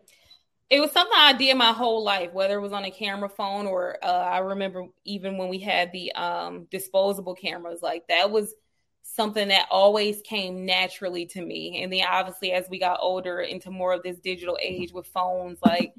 it 0.71 0.81
was 0.81 0.91
something 0.91 1.17
I 1.17 1.35
did 1.35 1.57
my 1.57 1.73
whole 1.73 2.03
life, 2.03 2.33
whether 2.33 2.59
it 2.59 2.63
was 2.63 2.73
on 2.73 2.85
a 2.85 2.91
camera 2.91 3.29
phone 3.29 3.67
or 3.67 3.99
uh, 4.03 4.07
I 4.07 4.39
remember 4.39 4.87
even 5.05 5.37
when 5.37 5.49
we 5.49 5.59
had 5.59 5.93
the 5.93 6.13
um, 6.13 6.67
disposable 6.71 7.35
cameras, 7.35 7.83
like 7.83 8.07
that 8.09 8.31
was 8.31 8.55
something 9.03 9.49
that 9.49 9.67
always 9.71 10.23
came 10.23 10.65
naturally 10.65 11.27
to 11.27 11.43
me. 11.43 11.83
And 11.83 11.93
then 11.93 12.05
obviously 12.09 12.53
as 12.53 12.69
we 12.71 12.79
got 12.79 13.01
older 13.03 13.41
into 13.41 13.71
more 13.71 13.93
of 13.93 14.03
this 14.03 14.19
digital 14.19 14.59
age 14.63 14.93
with 14.93 15.07
phones, 15.07 15.59
like 15.63 15.93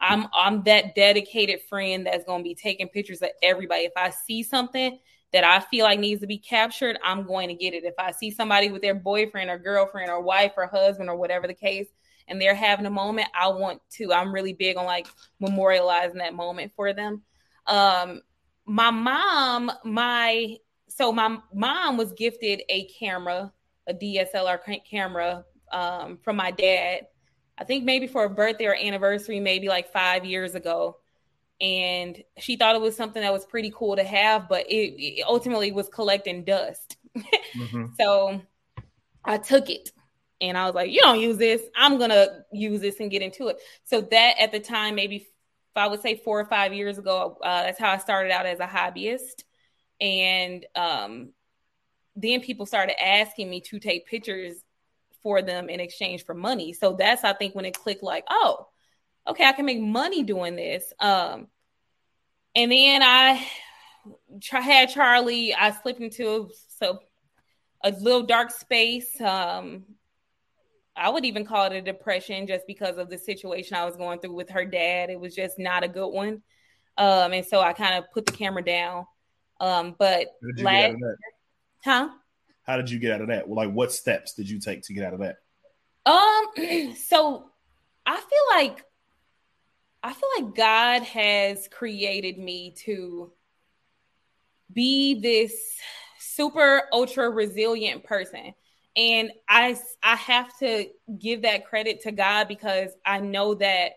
I'm 0.00 0.26
I'm 0.34 0.62
that 0.64 0.94
dedicated 0.94 1.62
friend 1.62 2.06
that's 2.06 2.24
gonna 2.24 2.42
be 2.42 2.54
taking 2.54 2.88
pictures 2.88 3.22
of 3.22 3.30
everybody. 3.42 3.84
If 3.84 3.92
I 3.96 4.10
see 4.10 4.42
something 4.42 4.98
that 5.32 5.44
I 5.44 5.60
feel 5.60 5.84
like 5.84 6.00
needs 6.00 6.20
to 6.22 6.26
be 6.26 6.38
captured, 6.38 6.98
I'm 7.04 7.26
going 7.26 7.48
to 7.48 7.54
get 7.54 7.74
it. 7.74 7.84
If 7.84 7.94
I 7.98 8.12
see 8.12 8.30
somebody 8.30 8.70
with 8.70 8.82
their 8.82 8.94
boyfriend 8.94 9.50
or 9.50 9.58
girlfriend 9.58 10.10
or 10.10 10.22
wife 10.22 10.52
or 10.56 10.66
husband 10.66 11.08
or 11.08 11.16
whatever 11.16 11.46
the 11.46 11.54
case, 11.54 11.88
and 12.28 12.40
they're 12.40 12.54
having 12.54 12.86
a 12.86 12.90
moment, 12.90 13.28
I 13.34 13.48
want 13.48 13.80
to. 13.92 14.12
I'm 14.12 14.32
really 14.32 14.52
big 14.52 14.76
on 14.76 14.84
like 14.84 15.06
memorializing 15.42 16.18
that 16.18 16.34
moment 16.34 16.72
for 16.76 16.92
them. 16.92 17.22
Um, 17.66 18.22
my 18.66 18.90
mom, 18.90 19.72
my 19.84 20.56
so 20.88 21.12
my 21.12 21.38
mom 21.54 21.96
was 21.96 22.12
gifted 22.12 22.62
a 22.68 22.84
camera 22.86 23.52
a 23.88 23.94
DSLR 23.94 24.60
camera 24.88 25.44
um, 25.72 26.18
from 26.22 26.36
my 26.36 26.50
dad. 26.50 27.06
I 27.56 27.64
think 27.64 27.84
maybe 27.84 28.06
for 28.06 28.24
a 28.24 28.30
birthday 28.30 28.66
or 28.66 28.76
anniversary, 28.76 29.40
maybe 29.40 29.68
like 29.68 29.92
five 29.92 30.24
years 30.24 30.54
ago. 30.54 30.98
And 31.60 32.22
she 32.38 32.56
thought 32.56 32.76
it 32.76 32.80
was 32.80 32.96
something 32.96 33.20
that 33.20 33.32
was 33.32 33.44
pretty 33.44 33.72
cool 33.74 33.96
to 33.96 34.04
have, 34.04 34.48
but 34.48 34.66
it, 34.70 34.94
it 34.96 35.24
ultimately 35.26 35.72
was 35.72 35.88
collecting 35.88 36.44
dust. 36.44 36.96
mm-hmm. 37.16 37.86
So 38.00 38.40
I 39.24 39.38
took 39.38 39.68
it 39.68 39.90
and 40.40 40.56
I 40.56 40.66
was 40.66 40.74
like, 40.74 40.92
you 40.92 41.00
don't 41.00 41.20
use 41.20 41.36
this. 41.36 41.62
I'm 41.74 41.98
going 41.98 42.10
to 42.10 42.44
use 42.52 42.80
this 42.80 43.00
and 43.00 43.10
get 43.10 43.22
into 43.22 43.48
it. 43.48 43.58
So 43.84 44.00
that 44.00 44.34
at 44.38 44.52
the 44.52 44.60
time, 44.60 44.94
maybe 44.94 45.16
if 45.16 45.26
I 45.76 45.88
would 45.88 46.00
say 46.00 46.16
four 46.16 46.38
or 46.38 46.44
five 46.44 46.72
years 46.72 46.98
ago, 46.98 47.38
uh, 47.42 47.64
that's 47.64 47.78
how 47.78 47.90
I 47.90 47.98
started 47.98 48.30
out 48.32 48.46
as 48.46 48.60
a 48.60 48.66
hobbyist. 48.66 49.42
And 50.00 50.64
um, 50.76 51.30
then 52.14 52.40
people 52.40 52.66
started 52.66 53.02
asking 53.02 53.50
me 53.50 53.60
to 53.62 53.80
take 53.80 54.06
pictures 54.06 54.54
for 55.22 55.42
them 55.42 55.68
in 55.68 55.80
exchange 55.80 56.24
for 56.24 56.34
money. 56.34 56.72
So 56.72 56.92
that's 56.92 57.24
I 57.24 57.32
think 57.32 57.54
when 57.54 57.64
it 57.64 57.76
clicked 57.76 58.02
like, 58.02 58.24
oh, 58.30 58.68
okay, 59.28 59.44
I 59.44 59.52
can 59.52 59.66
make 59.66 59.80
money 59.80 60.22
doing 60.22 60.56
this. 60.56 60.92
Um, 60.98 61.48
and 62.54 62.72
then 62.72 63.02
I 63.02 63.46
had 64.50 64.90
Charlie. 64.90 65.54
I 65.54 65.70
slipped 65.70 66.00
into 66.00 66.50
so 66.78 67.00
a 67.82 67.90
little 67.90 68.24
dark 68.24 68.50
space. 68.50 69.20
Um, 69.20 69.84
I 70.96 71.10
would 71.10 71.24
even 71.24 71.44
call 71.44 71.66
it 71.66 71.72
a 71.72 71.82
depression 71.82 72.46
just 72.46 72.66
because 72.66 72.98
of 72.98 73.08
the 73.08 73.18
situation 73.18 73.76
I 73.76 73.84
was 73.84 73.96
going 73.96 74.18
through 74.18 74.34
with 74.34 74.50
her 74.50 74.64
dad. 74.64 75.10
It 75.10 75.20
was 75.20 75.34
just 75.34 75.58
not 75.58 75.84
a 75.84 75.88
good 75.88 76.08
one. 76.08 76.42
Um, 76.96 77.32
and 77.32 77.46
so 77.46 77.60
I 77.60 77.72
kind 77.72 77.94
of 77.94 78.10
put 78.12 78.26
the 78.26 78.32
camera 78.32 78.64
down. 78.64 79.06
Um, 79.60 79.94
but 79.96 80.26
last, 80.56 80.96
huh? 81.84 82.08
How 82.64 82.76
did 82.76 82.90
you 82.90 82.98
get 82.98 83.12
out 83.12 83.20
of 83.20 83.28
that? 83.28 83.48
Like, 83.48 83.70
what 83.70 83.92
steps 83.92 84.34
did 84.34 84.50
you 84.50 84.58
take 84.60 84.82
to 84.82 84.92
get 84.92 85.04
out 85.04 85.14
of 85.14 85.20
that? 85.20 85.36
Um, 86.04 86.94
so 87.06 87.50
I 88.04 88.16
feel 88.16 88.66
like 88.66 88.84
I 90.08 90.14
feel 90.14 90.28
like 90.38 90.54
God 90.54 91.02
has 91.02 91.68
created 91.68 92.38
me 92.38 92.70
to 92.84 93.30
be 94.72 95.20
this 95.20 95.52
super 96.18 96.84
ultra 96.94 97.28
resilient 97.28 98.04
person. 98.04 98.54
And 98.96 99.32
I 99.50 99.78
I 100.02 100.16
have 100.16 100.56
to 100.60 100.86
give 101.18 101.42
that 101.42 101.66
credit 101.66 102.00
to 102.04 102.12
God 102.12 102.48
because 102.48 102.90
I 103.04 103.20
know 103.20 103.56
that 103.56 103.90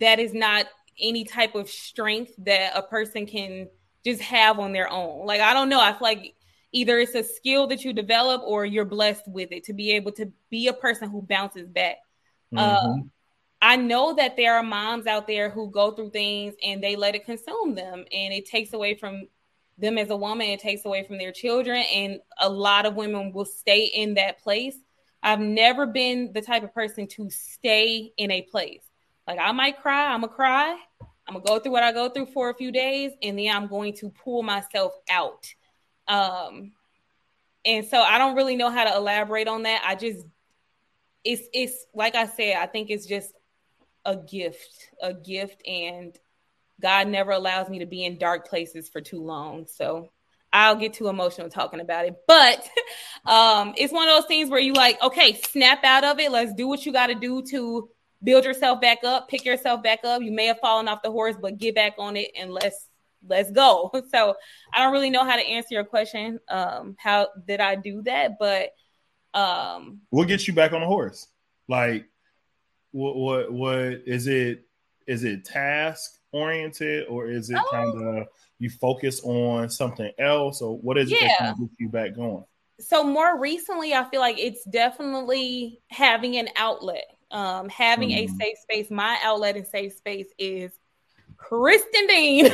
that 0.00 0.18
is 0.18 0.34
not 0.34 0.66
any 0.98 1.22
type 1.22 1.54
of 1.54 1.70
strength 1.70 2.32
that 2.38 2.72
a 2.74 2.82
person 2.82 3.24
can 3.24 3.68
just 4.04 4.20
have 4.20 4.58
on 4.58 4.72
their 4.72 4.90
own. 4.90 5.26
Like 5.26 5.40
I 5.40 5.52
don't 5.54 5.68
know, 5.68 5.80
I 5.80 5.92
feel 5.92 5.98
like 6.00 6.34
either 6.72 6.98
it's 6.98 7.14
a 7.14 7.22
skill 7.22 7.68
that 7.68 7.84
you 7.84 7.92
develop 7.92 8.42
or 8.44 8.66
you're 8.66 8.84
blessed 8.84 9.28
with 9.28 9.52
it 9.52 9.62
to 9.66 9.74
be 9.74 9.92
able 9.92 10.10
to 10.10 10.32
be 10.50 10.66
a 10.66 10.72
person 10.72 11.08
who 11.08 11.22
bounces 11.22 11.68
back. 11.68 11.98
Mm-hmm. 12.52 12.58
Uh, 12.58 13.04
I 13.64 13.76
know 13.76 14.14
that 14.14 14.36
there 14.36 14.56
are 14.56 14.62
moms 14.62 15.06
out 15.06 15.26
there 15.26 15.48
who 15.48 15.70
go 15.70 15.90
through 15.92 16.10
things 16.10 16.54
and 16.62 16.82
they 16.82 16.96
let 16.96 17.14
it 17.14 17.24
consume 17.24 17.74
them, 17.74 18.04
and 18.12 18.32
it 18.34 18.44
takes 18.46 18.74
away 18.74 18.94
from 18.94 19.28
them 19.78 19.96
as 19.96 20.10
a 20.10 20.16
woman. 20.16 20.48
It 20.48 20.60
takes 20.60 20.84
away 20.84 21.04
from 21.04 21.18
their 21.18 21.32
children, 21.32 21.78
and 21.92 22.20
a 22.40 22.48
lot 22.48 22.84
of 22.84 22.94
women 22.94 23.32
will 23.32 23.46
stay 23.46 23.86
in 23.86 24.14
that 24.14 24.42
place. 24.42 24.76
I've 25.22 25.40
never 25.40 25.86
been 25.86 26.32
the 26.34 26.42
type 26.42 26.62
of 26.62 26.74
person 26.74 27.06
to 27.08 27.30
stay 27.30 28.12
in 28.18 28.30
a 28.30 28.42
place. 28.42 28.82
Like 29.26 29.38
I 29.40 29.52
might 29.52 29.80
cry, 29.80 30.12
I'm 30.12 30.20
gonna 30.20 30.32
cry, 30.32 30.78
I'm 31.26 31.34
gonna 31.34 31.44
go 31.44 31.58
through 31.58 31.72
what 31.72 31.82
I 31.82 31.92
go 31.92 32.10
through 32.10 32.26
for 32.26 32.50
a 32.50 32.54
few 32.54 32.70
days, 32.70 33.12
and 33.22 33.38
then 33.38 33.48
I'm 33.48 33.66
going 33.66 33.94
to 33.94 34.10
pull 34.10 34.42
myself 34.42 34.92
out 35.08 35.46
um, 36.06 36.72
and 37.64 37.86
so 37.86 38.00
I 38.00 38.18
don't 38.18 38.36
really 38.36 38.56
know 38.56 38.70
how 38.70 38.84
to 38.84 38.94
elaborate 38.94 39.48
on 39.48 39.62
that. 39.62 39.82
I 39.86 39.94
just 39.94 40.26
it's 41.24 41.48
it's 41.52 41.86
like 41.94 42.14
I 42.14 42.26
said, 42.26 42.56
I 42.56 42.66
think 42.66 42.90
it's 42.90 43.06
just 43.06 43.32
a 44.04 44.16
gift, 44.16 44.90
a 45.00 45.14
gift, 45.14 45.66
and 45.66 46.16
God 46.80 47.08
never 47.08 47.30
allows 47.32 47.68
me 47.68 47.80
to 47.80 47.86
be 47.86 48.04
in 48.04 48.18
dark 48.18 48.48
places 48.48 48.88
for 48.88 49.00
too 49.00 49.22
long. 49.22 49.66
So 49.66 50.10
I'll 50.52 50.76
get 50.76 50.94
too 50.94 51.08
emotional 51.08 51.48
talking 51.48 51.80
about 51.80 52.06
it. 52.06 52.14
But 52.26 52.68
um, 53.26 53.74
it's 53.76 53.92
one 53.92 54.08
of 54.08 54.14
those 54.14 54.26
things 54.26 54.50
where 54.50 54.60
you 54.60 54.72
like, 54.72 55.02
okay, 55.02 55.34
snap 55.34 55.84
out 55.84 56.04
of 56.04 56.18
it. 56.18 56.30
Let's 56.30 56.54
do 56.54 56.68
what 56.68 56.86
you 56.86 56.92
got 56.92 57.08
to 57.08 57.14
do 57.14 57.42
to 57.50 57.88
build 58.22 58.44
yourself 58.44 58.80
back 58.80 59.04
up, 59.04 59.28
pick 59.28 59.44
yourself 59.44 59.82
back 59.82 60.00
up. 60.04 60.22
You 60.22 60.32
may 60.32 60.46
have 60.46 60.60
fallen 60.60 60.88
off 60.88 61.02
the 61.02 61.10
horse, 61.10 61.36
but 61.40 61.58
get 61.58 61.74
back 61.74 61.94
on 61.98 62.16
it 62.16 62.30
and 62.38 62.52
let's 62.52 62.88
let's 63.26 63.50
go. 63.50 63.90
So 64.10 64.34
I 64.72 64.82
don't 64.82 64.92
really 64.92 65.10
know 65.10 65.24
how 65.24 65.36
to 65.36 65.42
answer 65.42 65.74
your 65.74 65.84
question. 65.84 66.38
Um, 66.48 66.94
how 66.98 67.28
did 67.46 67.60
I 67.60 67.74
do 67.74 68.02
that? 68.02 68.38
But 68.38 68.70
um, 69.34 70.02
we'll 70.10 70.26
get 70.26 70.46
you 70.46 70.54
back 70.54 70.72
on 70.72 70.80
the 70.80 70.86
horse? 70.86 71.26
Like, 71.68 72.06
what 72.94 73.16
what 73.16 73.52
what 73.52 74.02
is 74.06 74.28
it? 74.28 74.66
Is 75.06 75.24
it 75.24 75.44
task 75.44 76.12
oriented 76.32 77.06
or 77.08 77.26
is 77.26 77.50
it 77.50 77.58
oh. 77.58 77.68
kind 77.70 78.18
of 78.18 78.28
you 78.58 78.70
focus 78.70 79.20
on 79.24 79.68
something 79.68 80.10
else 80.18 80.62
or 80.62 80.78
what 80.78 80.96
is 80.96 81.10
it 81.10 81.20
yeah. 81.20 81.36
that 81.40 81.58
gets 81.58 81.74
you 81.78 81.88
back 81.88 82.14
going? 82.14 82.44
So 82.80 83.02
more 83.02 83.38
recently, 83.38 83.94
I 83.94 84.08
feel 84.10 84.20
like 84.20 84.38
it's 84.38 84.64
definitely 84.64 85.80
having 85.88 86.36
an 86.36 86.48
outlet, 86.56 87.04
um, 87.30 87.68
having 87.68 88.10
mm. 88.10 88.24
a 88.24 88.28
safe 88.28 88.58
space. 88.58 88.90
My 88.90 89.18
outlet 89.24 89.56
and 89.56 89.66
safe 89.66 89.94
space 89.94 90.28
is 90.38 90.70
Kristen 91.36 92.06
Dean. 92.06 92.50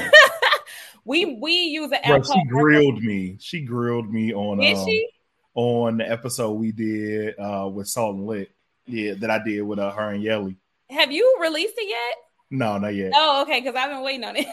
we 1.05 1.39
we 1.39 1.53
use 1.53 1.93
an 1.93 2.01
Bro, 2.07 2.23
She 2.23 2.45
grilled 2.49 3.03
me. 3.03 3.37
She 3.41 3.61
grilled 3.61 4.11
me 4.11 4.33
on 4.33 4.59
did 4.59 4.77
um, 4.77 4.87
she? 4.87 5.09
on 5.55 5.99
the 5.99 6.11
episode 6.11 6.53
we 6.53 6.73
did 6.73 7.39
uh, 7.39 7.69
with 7.71 7.89
Salt 7.89 8.17
and 8.17 8.27
Lit. 8.27 8.51
Yeah, 8.87 9.15
that 9.19 9.31
I 9.31 9.43
did 9.43 9.63
with 9.63 9.79
uh, 9.79 9.91
her 9.91 10.11
and 10.11 10.23
Yelly. 10.23 10.57
Have 10.91 11.13
you 11.13 11.39
released 11.41 11.75
it 11.77 11.89
yet? 11.89 12.17
No, 12.51 12.79
not 12.79 12.95
yet. 12.95 13.13
Oh, 13.15 13.43
okay, 13.43 13.61
because 13.61 13.77
I've 13.77 13.91
been 13.91 14.03
waiting 14.03 14.25
on 14.25 14.37
it. 14.37 14.47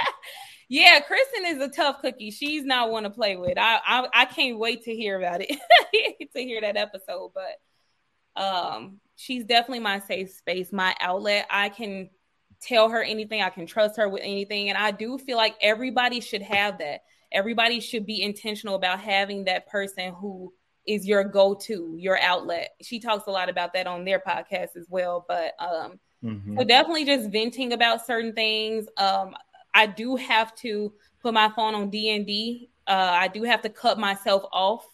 yeah, 0.68 1.00
Kristen 1.00 1.46
is 1.46 1.60
a 1.60 1.68
tough 1.68 2.00
cookie. 2.00 2.30
She's 2.30 2.64
not 2.64 2.90
one 2.90 3.02
to 3.02 3.10
play 3.10 3.36
with. 3.36 3.58
I, 3.58 3.80
I 3.84 4.06
I 4.14 4.24
can't 4.26 4.58
wait 4.58 4.84
to 4.84 4.94
hear 4.94 5.18
about 5.18 5.40
it. 5.40 5.50
to 6.34 6.40
hear 6.40 6.60
that 6.60 6.76
episode, 6.76 7.32
but 7.34 8.40
um, 8.42 9.00
she's 9.16 9.44
definitely 9.44 9.80
my 9.80 9.98
safe 10.00 10.30
space, 10.30 10.72
my 10.72 10.94
outlet. 11.00 11.46
I 11.50 11.68
can 11.68 12.10
tell 12.60 12.88
her 12.88 13.02
anything. 13.02 13.42
I 13.42 13.50
can 13.50 13.66
trust 13.66 13.96
her 13.96 14.08
with 14.08 14.22
anything. 14.22 14.68
And 14.68 14.78
I 14.78 14.90
do 14.92 15.18
feel 15.18 15.36
like 15.36 15.56
everybody 15.60 16.20
should 16.20 16.42
have 16.42 16.78
that. 16.78 17.02
Everybody 17.30 17.80
should 17.80 18.06
be 18.06 18.22
intentional 18.22 18.74
about 18.74 19.00
having 19.00 19.44
that 19.44 19.68
person 19.68 20.12
who 20.14 20.52
is 20.86 21.06
your 21.06 21.24
go-to, 21.24 21.94
your 21.98 22.18
outlet. 22.20 22.70
She 22.82 23.00
talks 23.00 23.26
a 23.26 23.30
lot 23.30 23.48
about 23.48 23.72
that 23.74 23.86
on 23.86 24.04
their 24.04 24.20
podcast 24.20 24.76
as 24.76 24.86
well. 24.88 25.24
But 25.28 25.52
um, 25.58 26.00
mm-hmm. 26.24 26.58
so 26.58 26.64
definitely 26.64 27.04
just 27.04 27.30
venting 27.30 27.72
about 27.72 28.04
certain 28.04 28.32
things. 28.32 28.86
Um, 28.96 29.34
I 29.74 29.86
do 29.86 30.16
have 30.16 30.54
to 30.56 30.92
put 31.20 31.34
my 31.34 31.50
phone 31.54 31.74
on 31.74 31.90
D 31.90 32.10
and 32.14 32.26
D. 32.26 32.70
Uh, 32.86 33.10
I 33.12 33.28
do 33.28 33.44
have 33.44 33.62
to 33.62 33.68
cut 33.68 33.98
myself 33.98 34.44
off 34.52 34.84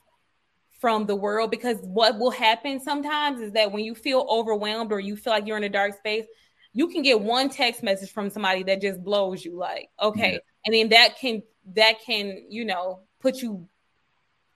from 0.78 1.06
the 1.06 1.16
world 1.16 1.50
because 1.50 1.78
what 1.82 2.18
will 2.18 2.30
happen 2.30 2.78
sometimes 2.78 3.40
is 3.40 3.52
that 3.52 3.72
when 3.72 3.84
you 3.84 3.94
feel 3.94 4.26
overwhelmed 4.30 4.92
or 4.92 5.00
you 5.00 5.16
feel 5.16 5.32
like 5.32 5.46
you're 5.46 5.56
in 5.56 5.64
a 5.64 5.68
dark 5.68 5.96
space, 5.96 6.26
you 6.72 6.86
can 6.88 7.02
get 7.02 7.20
one 7.20 7.48
text 7.48 7.82
message 7.82 8.12
from 8.12 8.30
somebody 8.30 8.62
that 8.62 8.80
just 8.80 9.02
blows 9.02 9.44
you 9.44 9.56
like 9.56 9.88
okay 10.00 10.32
yeah. 10.32 10.38
and 10.64 10.74
then 10.74 10.88
that 10.90 11.18
can 11.18 11.42
that 11.74 11.94
can 12.04 12.46
you 12.48 12.64
know 12.64 13.00
put 13.20 13.42
you 13.42 13.68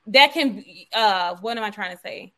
that 0.06 0.32
can 0.32 0.64
uh 0.92 1.36
what 1.40 1.56
am 1.56 1.64
i 1.64 1.70
trying 1.70 1.94
to 1.94 2.00
say 2.02 2.32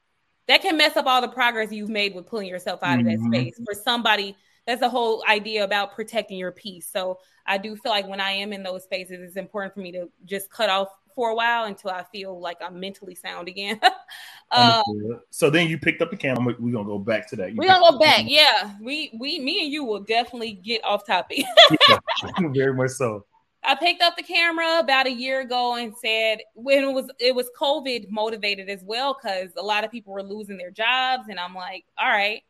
that 0.46 0.61
can 0.61 0.77
mess 0.77 0.96
up 0.96 1.07
all 1.07 1.20
the 1.20 1.29
progress 1.29 1.72
you've 1.72 1.88
made 1.88 2.14
with 2.14 2.27
pulling 2.27 2.48
yourself 2.48 2.81
out 2.83 2.98
mm-hmm. 2.98 3.07
of 3.09 3.12
that 3.12 3.18
mm-hmm. 3.18 3.33
space 3.33 3.61
for 3.64 3.74
somebody 3.74 4.37
that's 4.66 4.81
the 4.81 4.88
whole 4.88 5.22
idea 5.29 5.64
about 5.64 5.94
protecting 5.94 6.38
your 6.38 6.53
peace 6.53 6.88
so 6.92 7.18
i 7.46 7.57
do 7.57 7.77
feel 7.77 7.92
like 7.92 8.07
when 8.07 8.20
i 8.20 8.31
am 8.31 8.53
in 8.53 8.62
those 8.62 8.85
spaces 8.85 9.20
it's 9.20 9.37
important 9.37 9.72
for 9.72 9.81
me 9.81 9.92
to 9.92 10.09
just 10.24 10.50
cut 10.50 10.68
off 10.68 10.88
for 11.14 11.31
a 11.31 11.35
while 11.35 11.64
until 11.64 11.90
I 11.90 12.05
feel 12.05 12.40
like 12.40 12.59
I'm 12.61 12.81
mentally 12.81 13.14
sound 13.14 13.48
again. 13.48 13.81
um, 14.50 14.83
so 15.31 15.50
then 15.50 15.68
you 15.68 15.79
picked 15.79 16.03
up 16.03 16.11
the 16.11 16.16
camera. 16.16 16.54
We're 16.58 16.73
gonna 16.73 16.85
go 16.85 16.98
back 16.98 17.29
to 17.31 17.37
that. 17.37 17.54
we're 17.54 17.69
gonna 17.69 17.92
go 17.92 17.98
back. 17.98 18.25
Yeah, 18.27 18.75
we 18.81 19.12
we 19.19 19.38
me 19.38 19.65
and 19.65 19.73
you 19.73 19.85
will 19.85 20.00
definitely 20.00 20.52
get 20.52 20.85
off 20.85 21.06
topic. 21.06 21.44
yeah, 21.88 21.98
very 22.54 22.75
much 22.75 22.90
so. 22.90 23.25
I 23.65 23.75
picked 23.75 24.02
up 24.02 24.17
the 24.17 24.23
camera 24.23 24.79
about 24.79 25.06
a 25.06 25.12
year 25.12 25.40
ago 25.40 25.77
and 25.77 25.94
said 25.96 26.38
when 26.54 26.85
it 26.85 26.92
was 26.92 27.10
it 27.19 27.35
was 27.35 27.50
COVID 27.58 28.10
motivated 28.10 28.69
as 28.69 28.83
well 28.85 29.17
because 29.21 29.50
a 29.56 29.62
lot 29.62 29.85
of 29.85 29.90
people 29.90 30.12
were 30.12 30.23
losing 30.23 30.58
their 30.58 30.71
jobs, 30.71 31.29
and 31.29 31.40
I'm 31.40 31.54
like, 31.54 31.85
all 31.98 32.08
right, 32.10 32.42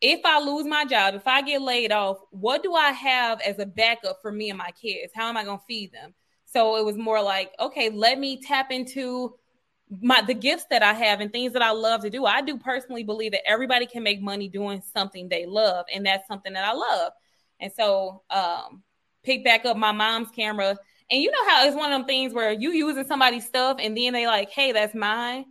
if 0.00 0.20
I 0.24 0.40
lose 0.40 0.66
my 0.66 0.84
job, 0.84 1.14
if 1.14 1.26
I 1.26 1.42
get 1.42 1.62
laid 1.62 1.92
off, 1.92 2.18
what 2.30 2.62
do 2.62 2.74
I 2.74 2.90
have 2.92 3.40
as 3.40 3.58
a 3.58 3.66
backup 3.66 4.18
for 4.22 4.30
me 4.30 4.50
and 4.50 4.58
my 4.58 4.70
kids? 4.70 5.12
How 5.14 5.28
am 5.28 5.36
I 5.36 5.44
gonna 5.44 5.60
feed 5.66 5.92
them? 5.92 6.14
So 6.44 6.76
it 6.76 6.84
was 6.84 6.96
more 6.96 7.22
like, 7.22 7.52
okay, 7.60 7.90
let 7.90 8.18
me 8.18 8.40
tap 8.40 8.70
into 8.70 9.34
my 10.02 10.22
the 10.22 10.34
gifts 10.34 10.66
that 10.70 10.82
I 10.82 10.92
have 10.92 11.20
and 11.20 11.32
things 11.32 11.52
that 11.54 11.62
I 11.62 11.70
love 11.70 12.02
to 12.02 12.10
do. 12.10 12.26
I 12.26 12.42
do 12.42 12.58
personally 12.58 13.04
believe 13.04 13.32
that 13.32 13.48
everybody 13.48 13.86
can 13.86 14.02
make 14.02 14.20
money 14.20 14.48
doing 14.48 14.82
something 14.94 15.28
they 15.28 15.46
love, 15.46 15.86
and 15.92 16.04
that's 16.06 16.28
something 16.28 16.52
that 16.52 16.64
I 16.64 16.72
love. 16.72 17.12
And 17.60 17.72
so, 17.72 18.22
um, 18.30 18.82
pick 19.28 19.44
back 19.44 19.66
up 19.66 19.76
my 19.76 19.92
mom's 19.92 20.30
camera, 20.30 20.76
and 21.10 21.22
you 21.22 21.30
know 21.30 21.48
how 21.48 21.66
it's 21.66 21.76
one 21.76 21.92
of 21.92 21.98
them 21.98 22.06
things 22.06 22.32
where 22.32 22.52
you 22.52 22.70
using 22.72 23.04
somebody's 23.04 23.46
stuff, 23.46 23.76
and 23.80 23.96
then 23.96 24.12
they 24.14 24.26
like, 24.26 24.50
hey, 24.50 24.72
that's 24.72 24.94
mine. 24.94 25.44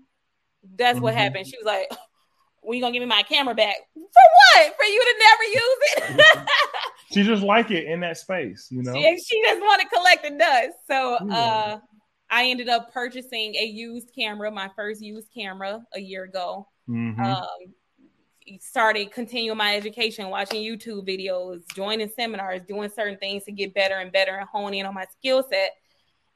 That's 0.78 1.00
what 1.00 1.14
Mhm. 1.14 1.18
happened. 1.18 1.48
She 1.48 1.58
was 1.58 1.66
like, 1.66 1.88
"When 2.62 2.78
you 2.78 2.84
gonna 2.84 2.94
give 2.94 3.02
me 3.02 3.08
my 3.08 3.24
camera 3.24 3.56
back? 3.56 3.76
For 3.94 4.02
what? 4.04 4.76
For 4.78 4.86
you 4.86 5.02
to 5.04 5.16
never 5.20 5.44
use 5.44 5.80
it?" 5.82 6.38
She 7.14 7.24
just 7.24 7.44
like 7.44 7.72
it 7.72 7.86
in 7.86 8.02
that 8.02 8.18
space, 8.18 8.68
you 8.70 8.84
know. 8.84 8.94
she, 9.00 9.18
she 9.26 9.42
just 9.44 9.62
want 9.62 9.82
to 9.82 9.88
collect 9.88 10.24
the 10.24 10.32
dust. 10.32 10.78
So 10.88 11.18
Yeah. 11.30 11.36
uh, 11.36 11.78
I 12.30 12.46
ended 12.48 12.68
up 12.68 12.92
purchasing 12.94 13.56
a 13.56 13.64
used 13.66 14.10
camera, 14.14 14.52
my 14.52 14.70
first 14.76 15.02
used 15.02 15.30
camera 15.34 15.82
a 15.94 16.00
year 16.00 16.26
ago. 16.26 16.68
Mhm. 16.90 17.20
Um, 17.24 17.74
started 18.60 19.12
continuing 19.12 19.58
my 19.58 19.76
education, 19.76 20.30
watching 20.30 20.62
YouTube 20.62 21.08
videos, 21.08 21.62
joining 21.76 22.10
seminars, 22.10 22.62
doing 22.68 22.90
certain 22.96 23.18
things 23.18 23.44
to 23.46 23.52
get 23.52 23.74
better 23.74 23.96
and 23.96 24.12
better 24.12 24.36
and 24.36 24.48
hone 24.48 24.74
in 24.74 24.86
on 24.86 24.94
my 24.94 25.06
skill 25.18 25.44
set. 25.50 25.72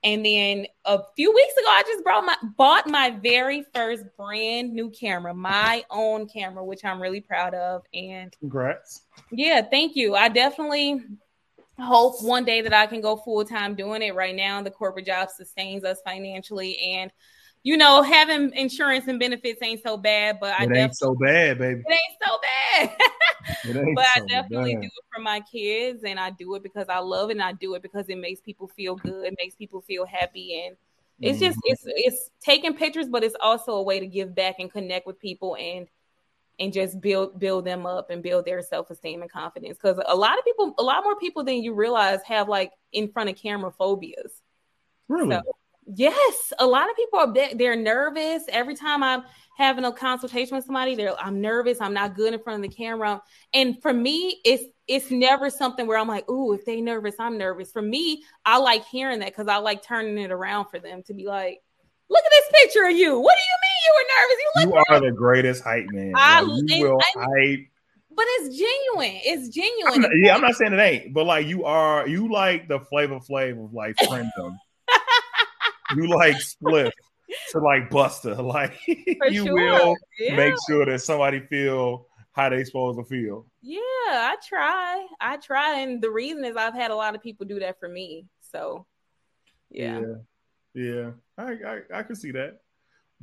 And 0.03 0.25
then 0.25 0.65
a 0.85 0.99
few 1.15 1.31
weeks 1.31 1.53
ago, 1.53 1.67
I 1.69 1.83
just 1.83 2.03
brought 2.03 2.25
my 2.25 2.35
bought 2.57 2.87
my 2.87 3.11
very 3.11 3.65
first 3.73 4.03
brand 4.17 4.73
new 4.73 4.89
camera, 4.89 5.33
my 5.33 5.85
own 5.91 6.27
camera, 6.27 6.65
which 6.65 6.83
I'm 6.83 6.99
really 6.99 7.21
proud 7.21 7.53
of. 7.53 7.83
And 7.93 8.35
Congrats. 8.39 9.03
yeah, 9.31 9.61
thank 9.61 9.95
you. 9.95 10.15
I 10.15 10.27
definitely 10.29 11.03
hope 11.79 12.23
one 12.23 12.45
day 12.45 12.61
that 12.61 12.73
I 12.73 12.87
can 12.87 13.01
go 13.01 13.15
full 13.15 13.45
time 13.45 13.75
doing 13.75 14.01
it. 14.01 14.15
Right 14.15 14.35
now, 14.35 14.61
the 14.63 14.71
corporate 14.71 15.05
job 15.05 15.29
sustains 15.29 15.83
us 15.83 15.99
financially, 16.03 16.77
and 16.79 17.11
you 17.63 17.77
know, 17.77 18.01
having 18.03 18.53
insurance 18.53 19.07
and 19.07 19.19
benefits 19.19 19.61
ain't 19.61 19.83
so 19.83 19.97
bad. 19.97 20.39
But 20.39 20.53
I 20.53 20.65
It 20.65 20.67
definitely 20.67 20.81
ain't 20.83 20.95
so 20.95 21.15
bad, 21.15 21.57
baby. 21.59 21.83
it 21.85 21.93
ain't 21.93 22.17
so 22.25 22.39
bad. 22.41 22.97
Ain't 23.65 23.95
but 23.95 24.05
I 24.05 24.19
definitely 24.27 24.75
bad. 24.75 24.81
do 24.81 24.87
it 24.87 25.05
for 25.13 25.21
my 25.21 25.41
kids, 25.41 26.03
and 26.03 26.19
I 26.19 26.31
do 26.31 26.55
it 26.55 26.63
because 26.63 26.87
I 26.89 26.99
love 26.99 27.29
it, 27.29 27.33
and 27.33 27.41
I 27.43 27.53
do 27.53 27.73
it 27.75 27.81
because 27.81 28.09
it 28.09 28.17
makes 28.17 28.41
people 28.41 28.67
feel 28.67 28.95
good, 28.95 29.25
it 29.25 29.35
makes 29.39 29.55
people 29.55 29.81
feel 29.81 30.05
happy, 30.05 30.63
and 30.65 30.77
it's 31.21 31.39
just 31.39 31.57
Mhm. 31.57 31.61
it's 31.63 31.83
it's 31.87 32.29
taking 32.43 32.75
pictures, 32.75 33.09
but 33.09 33.23
it's 33.23 33.35
also 33.41 33.73
a 33.73 33.83
way 33.83 33.99
to 33.99 34.07
give 34.07 34.35
back 34.35 34.55
and 34.59 34.71
connect 34.71 35.07
with 35.07 35.19
people 35.19 35.55
and 35.59 35.87
and 36.59 36.73
just 36.73 37.01
build 37.01 37.39
build 37.39 37.65
them 37.65 37.85
up 37.85 38.09
and 38.09 38.23
build 38.23 38.45
their 38.45 38.61
self 38.61 38.89
esteem 38.91 39.21
and 39.21 39.31
confidence. 39.31 39.77
Because 39.81 40.01
a 40.07 40.15
lot 40.15 40.37
of 40.39 40.45
people, 40.45 40.75
a 40.79 40.83
lot 40.83 41.03
more 41.03 41.15
people 41.17 41.43
than 41.43 41.63
you 41.63 41.73
realize, 41.73 42.21
have 42.23 42.49
like 42.49 42.71
in 42.93 43.11
front 43.11 43.29
of 43.29 43.35
camera 43.37 43.71
phobias. 43.71 44.41
really. 45.07 45.41
So, 45.45 45.55
yes, 45.85 46.53
a 46.59 46.65
lot 46.65 46.89
of 46.89 46.95
people 46.95 47.19
are 47.19 47.33
they- 47.33 47.53
they're 47.53 47.75
nervous 47.75 48.43
every 48.49 48.75
time 48.75 49.03
I'm 49.03 49.23
having 49.57 49.85
a 49.85 49.91
consultation 49.91 50.55
with 50.55 50.65
somebody. 50.65 50.95
They're 50.95 51.19
I'm 51.19 51.41
nervous. 51.41 51.79
I'm 51.81 51.93
not 51.93 52.15
good 52.15 52.33
in 52.33 52.39
front 52.41 52.63
of 52.63 52.69
the 52.69 52.75
camera. 52.75 53.21
And 53.53 53.81
for 53.81 53.93
me, 53.93 54.39
it's 54.45 54.63
it's 54.87 55.09
never 55.11 55.49
something 55.49 55.87
where 55.87 55.97
I'm 55.97 56.07
like, 56.07 56.29
ooh, 56.29 56.51
if 56.53 56.65
they 56.65 56.81
nervous, 56.81 57.15
I'm 57.19 57.37
nervous. 57.37 57.71
For 57.71 57.81
me, 57.81 58.23
I 58.45 58.57
like 58.57 58.85
hearing 58.85 59.19
that 59.19 59.27
because 59.29 59.47
I 59.47 59.57
like 59.57 59.83
turning 59.83 60.17
it 60.17 60.31
around 60.31 60.67
for 60.69 60.79
them 60.79 61.01
to 61.03 61.13
be 61.13 61.25
like, 61.25 61.59
look 62.09 62.23
at 62.25 62.31
this 62.31 62.61
picture 62.61 62.85
of 62.87 62.91
you. 62.95 63.17
What 63.19 63.35
do 63.35 63.41
you 63.51 63.57
mean 63.63 63.77
you 63.85 63.93
were 63.95 64.07
nervous? 64.17 64.37
You 64.43 64.61
you 64.79 64.83
are 64.89 65.11
the 65.11 65.15
greatest 65.17 65.63
hype 65.63 65.85
man. 65.91 66.13
I- 66.15 66.41
Like, 66.41 66.61
you 66.67 66.89
will 66.89 66.99
I- 67.15 67.19
hype. 67.19 67.59
but 68.13 68.25
it's 68.39 68.57
genuine. 68.57 69.21
It's 69.23 69.45
I'm 69.45 69.51
genuine. 69.51 70.01
not- 70.01 70.11
yeah, 70.21 70.35
I'm 70.35 70.41
not 70.41 70.55
saying 70.55 70.73
it 70.73 70.79
ain't, 70.79 71.13
but 71.13 71.25
like 71.25 71.47
you 71.47 71.63
are, 71.65 72.05
you 72.07 72.29
like 72.31 72.67
the 72.67 72.79
flavor 72.79 73.19
flav 73.19 73.63
of 73.63 73.73
like 73.73 73.95
friendom. 73.97 74.57
You 75.95 76.07
like 76.07 76.39
split 76.39 76.93
to 77.51 77.59
like 77.59 77.89
Buster. 77.89 78.35
Like 78.41 78.79
you 78.87 79.45
sure. 79.45 79.53
will 79.53 79.95
yeah. 80.19 80.35
make 80.35 80.53
sure 80.67 80.85
that 80.85 81.01
somebody 81.01 81.39
feel 81.41 82.07
how 82.33 82.49
they 82.49 82.63
supposed 82.63 82.97
to 82.99 83.05
feel. 83.05 83.45
Yeah, 83.61 83.79
I 83.79 84.35
try. 84.47 85.07
I 85.19 85.37
try. 85.37 85.79
And 85.79 86.01
the 86.01 86.09
reason 86.09 86.43
is 86.45 86.55
I've 86.55 86.73
had 86.73 86.91
a 86.91 86.95
lot 86.95 87.15
of 87.15 87.21
people 87.21 87.45
do 87.45 87.59
that 87.59 87.79
for 87.79 87.87
me. 87.87 88.25
So, 88.51 88.85
yeah. 89.69 90.01
yeah, 90.73 90.83
yeah. 90.83 91.11
I 91.37 91.43
I, 91.43 91.99
I 91.99 92.03
can 92.03 92.15
see 92.15 92.31
that. 92.31 92.59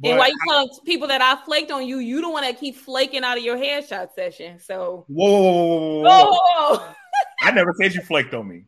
and 0.04 0.18
why 0.18 0.28
you 0.28 0.38
tell 0.48 0.80
people 0.84 1.08
that 1.08 1.20
I 1.20 1.44
flaked 1.44 1.70
on 1.70 1.86
you, 1.86 1.98
you 1.98 2.20
don't 2.20 2.32
want 2.32 2.46
to 2.46 2.54
keep 2.54 2.76
flaking 2.76 3.24
out 3.24 3.38
of 3.38 3.44
your 3.44 3.56
headshot 3.56 4.14
session. 4.14 4.58
So, 4.58 5.04
whoa, 5.08 6.02
whoa, 6.02 6.02
whoa, 6.02 6.76
whoa, 6.76 6.94
I 7.42 7.50
never 7.50 7.74
said 7.80 7.94
you 7.94 8.00
flaked 8.02 8.34
on 8.34 8.48
me. 8.48 8.64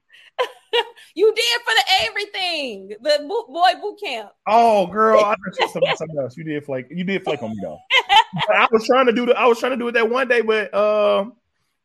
You 1.14 1.34
did 1.34 1.60
for 1.64 1.74
the 1.74 2.06
everything, 2.08 2.88
the 3.00 3.18
boot, 3.28 3.46
boy 3.48 3.70
boot 3.80 3.98
camp. 4.02 4.30
Oh, 4.46 4.86
girl, 4.86 5.20
I 5.20 5.34
you 5.60 5.68
something, 5.68 5.96
something 5.96 6.18
else. 6.18 6.36
You 6.36 6.44
did 6.44 6.64
flake. 6.64 6.86
You 6.90 7.04
did 7.04 7.24
flake 7.24 7.42
on 7.42 7.50
me 7.50 7.56
though. 7.62 7.78
I 8.54 8.66
was 8.70 8.86
trying 8.86 9.06
to 9.06 9.12
do 9.12 9.26
the. 9.26 9.36
I 9.38 9.46
was 9.46 9.58
trying 9.58 9.72
to 9.72 9.76
do 9.76 9.88
it 9.88 9.92
that 9.92 10.08
one 10.08 10.28
day, 10.28 10.40
but 10.40 10.72
um, 10.74 11.34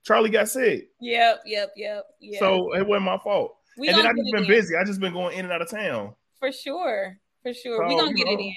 Charlie 0.04 0.30
got 0.30 0.48
sick, 0.50 0.90
Yep, 1.02 1.42
yep, 1.46 1.72
yep. 1.76 2.04
Yeah. 2.20 2.40
so 2.40 2.74
it 2.76 2.86
wasn't 2.86 3.06
my 3.06 3.18
fault. 3.18 3.56
we 3.78 3.88
and 3.88 3.98
then 3.98 4.06
I 4.06 4.12
just 4.12 4.32
been 4.32 4.44
in. 4.44 4.48
busy. 4.50 4.76
I 4.76 4.84
just 4.84 5.00
been 5.00 5.14
going 5.14 5.38
in 5.38 5.46
and 5.46 5.52
out 5.54 5.62
of 5.62 5.70
town. 5.70 6.14
for 6.40 6.52
sure, 6.52 7.18
for 7.42 7.54
sure. 7.54 7.88
we 7.88 7.96
gonna 7.96 8.14
get 8.14 8.28
it 8.28 8.40
in. 8.40 8.54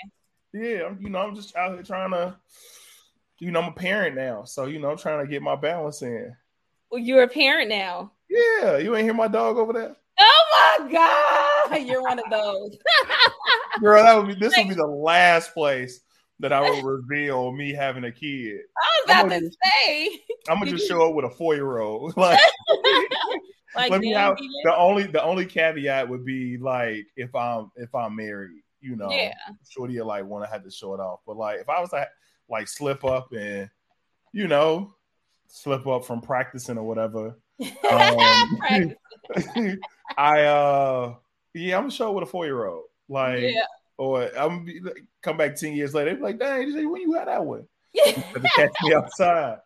Yeah, 0.52 0.82
I'm- 0.84 0.98
you 1.00 1.08
know, 1.10 1.18
I'm 1.20 1.34
just 1.34 1.54
out 1.56 1.72
here 1.74 1.82
trying 1.82 2.10
to. 2.12 2.36
You 3.40 3.52
know, 3.52 3.60
I'm 3.62 3.68
a 3.68 3.72
parent 3.72 4.16
now, 4.16 4.42
so 4.44 4.66
you 4.66 4.80
know, 4.80 4.90
I'm 4.90 4.98
trying 4.98 5.24
to 5.24 5.30
get 5.30 5.42
my 5.42 5.54
balance 5.54 6.02
in. 6.02 6.34
Well, 6.90 7.00
you're 7.00 7.22
a 7.22 7.28
parent 7.28 7.68
now. 7.68 8.12
Yeah, 8.28 8.78
you 8.78 8.96
ain't 8.96 9.04
hear 9.04 9.14
my 9.14 9.28
dog 9.28 9.56
over 9.58 9.72
there, 9.72 9.96
Oh 10.50 10.76
my 10.80 10.92
god, 10.92 11.86
you're 11.86 12.02
one 12.02 12.18
of 12.18 12.24
those. 12.30 12.76
girl. 13.80 14.02
That 14.02 14.16
would 14.16 14.26
be. 14.28 14.34
This 14.34 14.56
would 14.56 14.68
be 14.68 14.74
the 14.74 14.86
last 14.86 15.52
place 15.54 16.00
that 16.40 16.52
I 16.52 16.60
would 16.70 16.84
reveal 16.84 17.52
me 17.52 17.72
having 17.72 18.04
a 18.04 18.12
kid. 18.12 18.60
I 18.76 18.84
was 18.84 19.04
about 19.04 19.24
I'm 19.24 19.30
to 19.30 19.36
gonna- 19.40 19.50
say, 19.86 20.20
I'm 20.48 20.58
gonna 20.58 20.70
just 20.70 20.88
show 20.88 21.08
up 21.08 21.14
with 21.14 21.24
a 21.24 21.30
four 21.30 21.54
year 21.54 21.78
old. 21.78 22.14
Like, 22.16 22.38
like, 23.76 23.90
let 23.90 24.00
me 24.00 24.12
the 24.14 24.74
only 24.76 25.04
the 25.04 25.22
only 25.22 25.44
caveat 25.46 26.08
would 26.08 26.24
be 26.24 26.56
like 26.56 27.06
if 27.16 27.34
I'm 27.34 27.70
if 27.76 27.94
I'm 27.94 28.16
married, 28.16 28.62
you 28.80 28.96
know, 28.96 29.10
Yeah. 29.10 29.34
shorty 29.68 30.00
like 30.00 30.24
want 30.24 30.44
to 30.44 30.50
have 30.50 30.64
to 30.64 30.70
show 30.70 30.94
it 30.94 31.00
off. 31.00 31.20
But 31.26 31.36
like 31.36 31.60
if 31.60 31.68
I 31.68 31.80
was 31.80 31.92
like 31.92 32.08
like 32.48 32.66
slip 32.68 33.04
up 33.04 33.32
and 33.32 33.68
you 34.32 34.48
know 34.48 34.94
slip 35.48 35.86
up 35.86 36.04
from 36.06 36.20
practicing 36.22 36.78
or 36.78 36.84
whatever, 36.84 37.38
um, 37.60 37.68
I 40.16 40.42
uh 40.42 41.14
yeah, 41.54 41.76
I'm 41.76 41.82
gonna 41.82 41.90
show 41.90 42.12
with 42.12 42.24
a 42.24 42.26
four 42.26 42.44
year 42.44 42.66
old. 42.66 42.84
Like 43.08 43.40
yeah. 43.40 43.62
or 43.96 44.30
I'm 44.36 44.66
like, 44.66 45.04
come 45.22 45.36
back 45.36 45.56
ten 45.56 45.74
years 45.74 45.94
later, 45.94 46.10
they 46.10 46.16
be 46.16 46.22
like, 46.22 46.38
dang, 46.38 46.90
when 46.90 47.02
you 47.02 47.14
had 47.14 47.28
that 47.28 47.44
one? 47.44 47.66
Yeah. 47.94 48.12
To 48.12 48.40
catch 48.54 48.70
me 48.82 48.94
outside. 48.94 49.58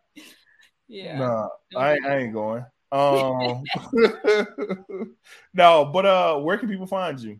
yeah. 0.87 1.19
Nah, 1.19 1.49
I, 1.75 1.97
I 2.03 2.17
ain't 2.19 2.33
going. 2.33 2.65
Um, 2.89 3.63
no, 5.53 5.85
but 5.85 6.05
uh, 6.05 6.39
where 6.39 6.57
can 6.57 6.69
people 6.69 6.87
find 6.87 7.19
you? 7.19 7.39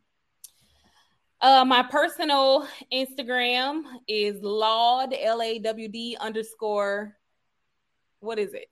Uh, 1.39 1.63
my 1.63 1.83
personal 1.83 2.67
Instagram 2.91 3.83
is 4.07 4.41
Lawd 4.43 5.15
L 5.17 5.41
A 5.41 5.57
W 5.59 5.87
D 5.87 6.17
underscore. 6.19 7.15
What 8.19 8.39
is 8.39 8.53
it? 8.53 8.67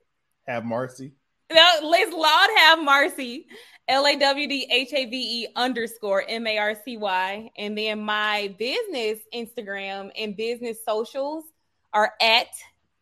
Have 0.46 0.64
Marcy. 0.64 1.12
No, 1.52 1.88
let's 1.88 2.12
Lawd 2.12 2.50
have 2.58 2.82
Marcy. 2.82 3.46
L 3.88 4.06
A 4.06 4.16
W 4.16 4.48
D 4.48 4.66
H 4.70 4.92
A 4.94 5.06
V 5.06 5.42
E 5.42 5.48
underscore 5.56 6.24
M 6.28 6.46
A 6.46 6.56
R 6.56 6.74
C 6.84 6.96
Y. 6.96 7.50
And 7.58 7.76
then 7.76 8.00
my 8.00 8.54
business 8.58 9.18
Instagram 9.34 10.10
and 10.16 10.36
business 10.36 10.78
socials 10.84 11.44
are 11.92 12.14
at 12.20 12.46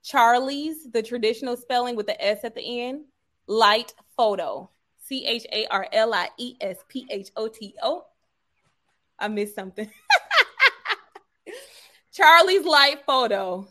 Charlie's, 0.02 0.90
the 0.90 1.02
traditional 1.02 1.56
spelling 1.56 1.96
with 1.96 2.06
the 2.06 2.24
S 2.24 2.40
at 2.44 2.54
the 2.54 2.80
end, 2.82 3.04
light 3.46 3.94
photo. 4.16 4.70
C 5.06 5.26
H 5.26 5.44
A 5.52 5.66
R 5.66 5.86
L 5.92 6.14
I 6.14 6.28
E 6.38 6.56
S 6.60 6.78
P 6.88 7.06
H 7.10 7.28
O 7.36 7.48
T 7.48 7.74
O. 7.82 8.06
I 9.18 9.28
missed 9.28 9.54
something. 9.54 9.90
Charlie's 12.12 12.64
light 12.64 13.04
photo 13.06 13.68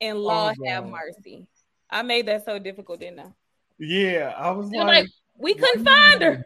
and 0.00 0.18
Law 0.18 0.52
Oh, 0.58 0.64
have 0.66 0.88
mercy. 0.88 1.46
I 1.90 2.02
made 2.02 2.26
that 2.26 2.44
so 2.44 2.58
difficult, 2.58 3.00
didn't 3.00 3.20
I? 3.20 3.32
Yeah, 3.78 4.32
I 4.36 4.50
was 4.50 4.70
like, 4.70 4.86
like, 4.86 5.08
we 5.38 5.54
couldn't 5.54 5.80
you- 5.80 5.84
find 5.84 6.22
her. 6.22 6.44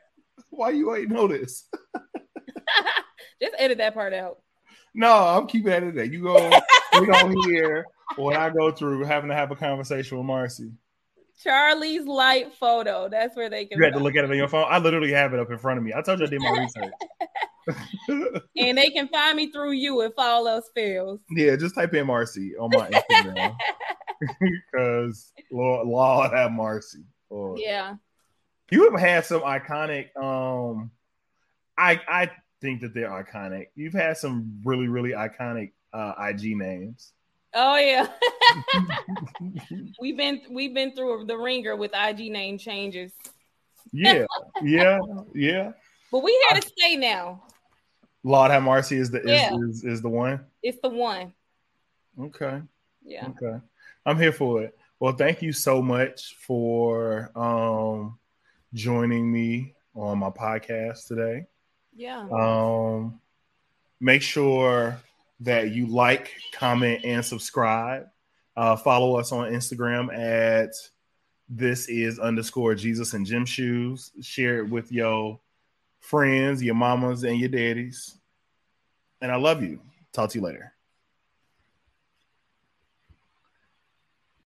Why 0.50 0.70
you 0.70 0.94
ain't 0.94 1.10
know 1.10 1.28
this? 1.28 1.68
Just 3.42 3.54
edit 3.58 3.78
that 3.78 3.94
part 3.94 4.12
out. 4.12 4.38
No, 4.94 5.12
I'm 5.12 5.46
keeping 5.46 5.70
that 5.70 5.82
in 5.82 5.94
there. 5.94 6.04
You 6.04 6.22
go, 6.22 6.50
we 7.00 7.06
don't 7.06 7.44
hear 7.46 7.86
when 8.16 8.36
I 8.36 8.50
go 8.50 8.72
through 8.72 9.04
having 9.04 9.30
to 9.30 9.36
have 9.36 9.50
a 9.50 9.56
conversation 9.56 10.18
with 10.18 10.26
Marcy. 10.26 10.72
Charlie's 11.42 12.04
light 12.04 12.52
photo. 12.54 13.08
That's 13.08 13.34
where 13.36 13.48
they 13.48 13.64
can. 13.64 13.78
You 13.78 13.84
had 13.84 13.94
to 13.94 14.00
look 14.00 14.16
at 14.16 14.24
it 14.24 14.30
on 14.30 14.36
your 14.36 14.48
phone. 14.48 14.66
I 14.68 14.78
literally 14.78 15.12
have 15.12 15.32
it 15.32 15.40
up 15.40 15.50
in 15.50 15.58
front 15.58 15.78
of 15.78 15.84
me. 15.84 15.92
I 15.94 16.02
told 16.02 16.18
you 16.20 16.26
I 16.26 16.28
did 16.28 16.40
my 16.40 16.50
research. 16.50 16.92
and 18.56 18.76
they 18.76 18.90
can 18.90 19.08
find 19.08 19.36
me 19.36 19.50
through 19.50 19.72
you 19.72 20.02
if 20.02 20.12
all 20.18 20.48
else 20.48 20.68
fails. 20.74 21.20
yeah, 21.30 21.56
just 21.56 21.74
type 21.74 21.94
in 21.94 22.06
Marcy 22.06 22.56
on 22.56 22.70
my 22.72 22.90
Instagram 22.90 23.56
because 24.20 25.32
Lord, 25.50 25.86
Lord 25.86 26.32
have 26.32 26.52
Marcy. 26.52 27.04
Lord. 27.30 27.60
Yeah. 27.60 27.94
You 28.70 28.90
have 28.90 29.00
had 29.00 29.24
some 29.24 29.40
iconic. 29.42 30.16
Um, 30.16 30.90
I 31.76 32.00
I 32.08 32.30
think 32.60 32.82
that 32.82 32.94
they're 32.94 33.10
iconic. 33.10 33.68
You've 33.74 33.94
had 33.94 34.16
some 34.16 34.60
really 34.64 34.88
really 34.88 35.10
iconic 35.10 35.72
uh, 35.92 36.14
IG 36.18 36.56
names. 36.56 37.12
Oh 37.54 37.76
yeah. 37.76 38.06
we've 40.00 40.16
been 40.16 40.42
we've 40.50 40.74
been 40.74 40.94
through 40.94 41.24
the 41.26 41.36
wringer 41.36 41.74
with 41.74 41.92
IG 41.94 42.30
name 42.30 42.58
changes, 42.58 43.12
yeah, 43.92 44.24
yeah, 44.62 44.98
yeah. 45.34 45.72
but 46.12 46.22
we 46.22 46.46
here 46.48 46.60
to 46.60 46.68
stay 46.68 46.96
now. 46.96 47.42
Lord 48.22 48.50
have 48.50 48.62
mercy 48.62 48.98
is 48.98 49.10
the 49.10 49.20
is, 49.20 49.26
Yeah. 49.26 49.56
is, 49.68 49.84
is 49.84 50.02
the 50.02 50.08
one. 50.08 50.44
It's 50.62 50.78
the 50.82 50.90
one. 50.90 51.32
Okay. 52.20 52.60
Yeah. 53.02 53.28
Okay. 53.28 53.58
I'm 54.04 54.18
here 54.18 54.32
for 54.32 54.62
it. 54.62 54.78
Well, 55.00 55.14
thank 55.14 55.40
you 55.40 55.52
so 55.54 55.80
much 55.80 56.36
for 56.36 57.32
um 57.34 58.18
joining 58.74 59.32
me 59.32 59.74
on 59.94 60.18
my 60.18 60.30
podcast 60.30 61.08
today. 61.08 61.46
Yeah. 61.94 62.28
Um 62.30 63.20
make 63.98 64.22
sure 64.22 65.00
that 65.40 65.70
you 65.70 65.86
like, 65.86 66.32
comment, 66.52 67.04
and 67.04 67.24
subscribe. 67.24 68.08
Uh, 68.56 68.76
follow 68.76 69.16
us 69.18 69.32
on 69.32 69.50
Instagram 69.50 70.14
at 70.14 70.70
this 71.48 71.88
is 71.88 72.18
underscore 72.18 72.74
Jesus 72.74 73.14
in 73.14 73.24
Gym 73.24 73.46
Shoes. 73.46 74.12
Share 74.20 74.58
it 74.58 74.68
with 74.68 74.92
your 74.92 75.40
friends, 75.98 76.62
your 76.62 76.74
mamas, 76.74 77.24
and 77.24 77.38
your 77.38 77.48
daddies. 77.48 78.18
And 79.22 79.32
I 79.32 79.36
love 79.36 79.62
you. 79.62 79.80
Talk 80.12 80.30
to 80.30 80.38
you 80.38 80.44
later. 80.44 80.74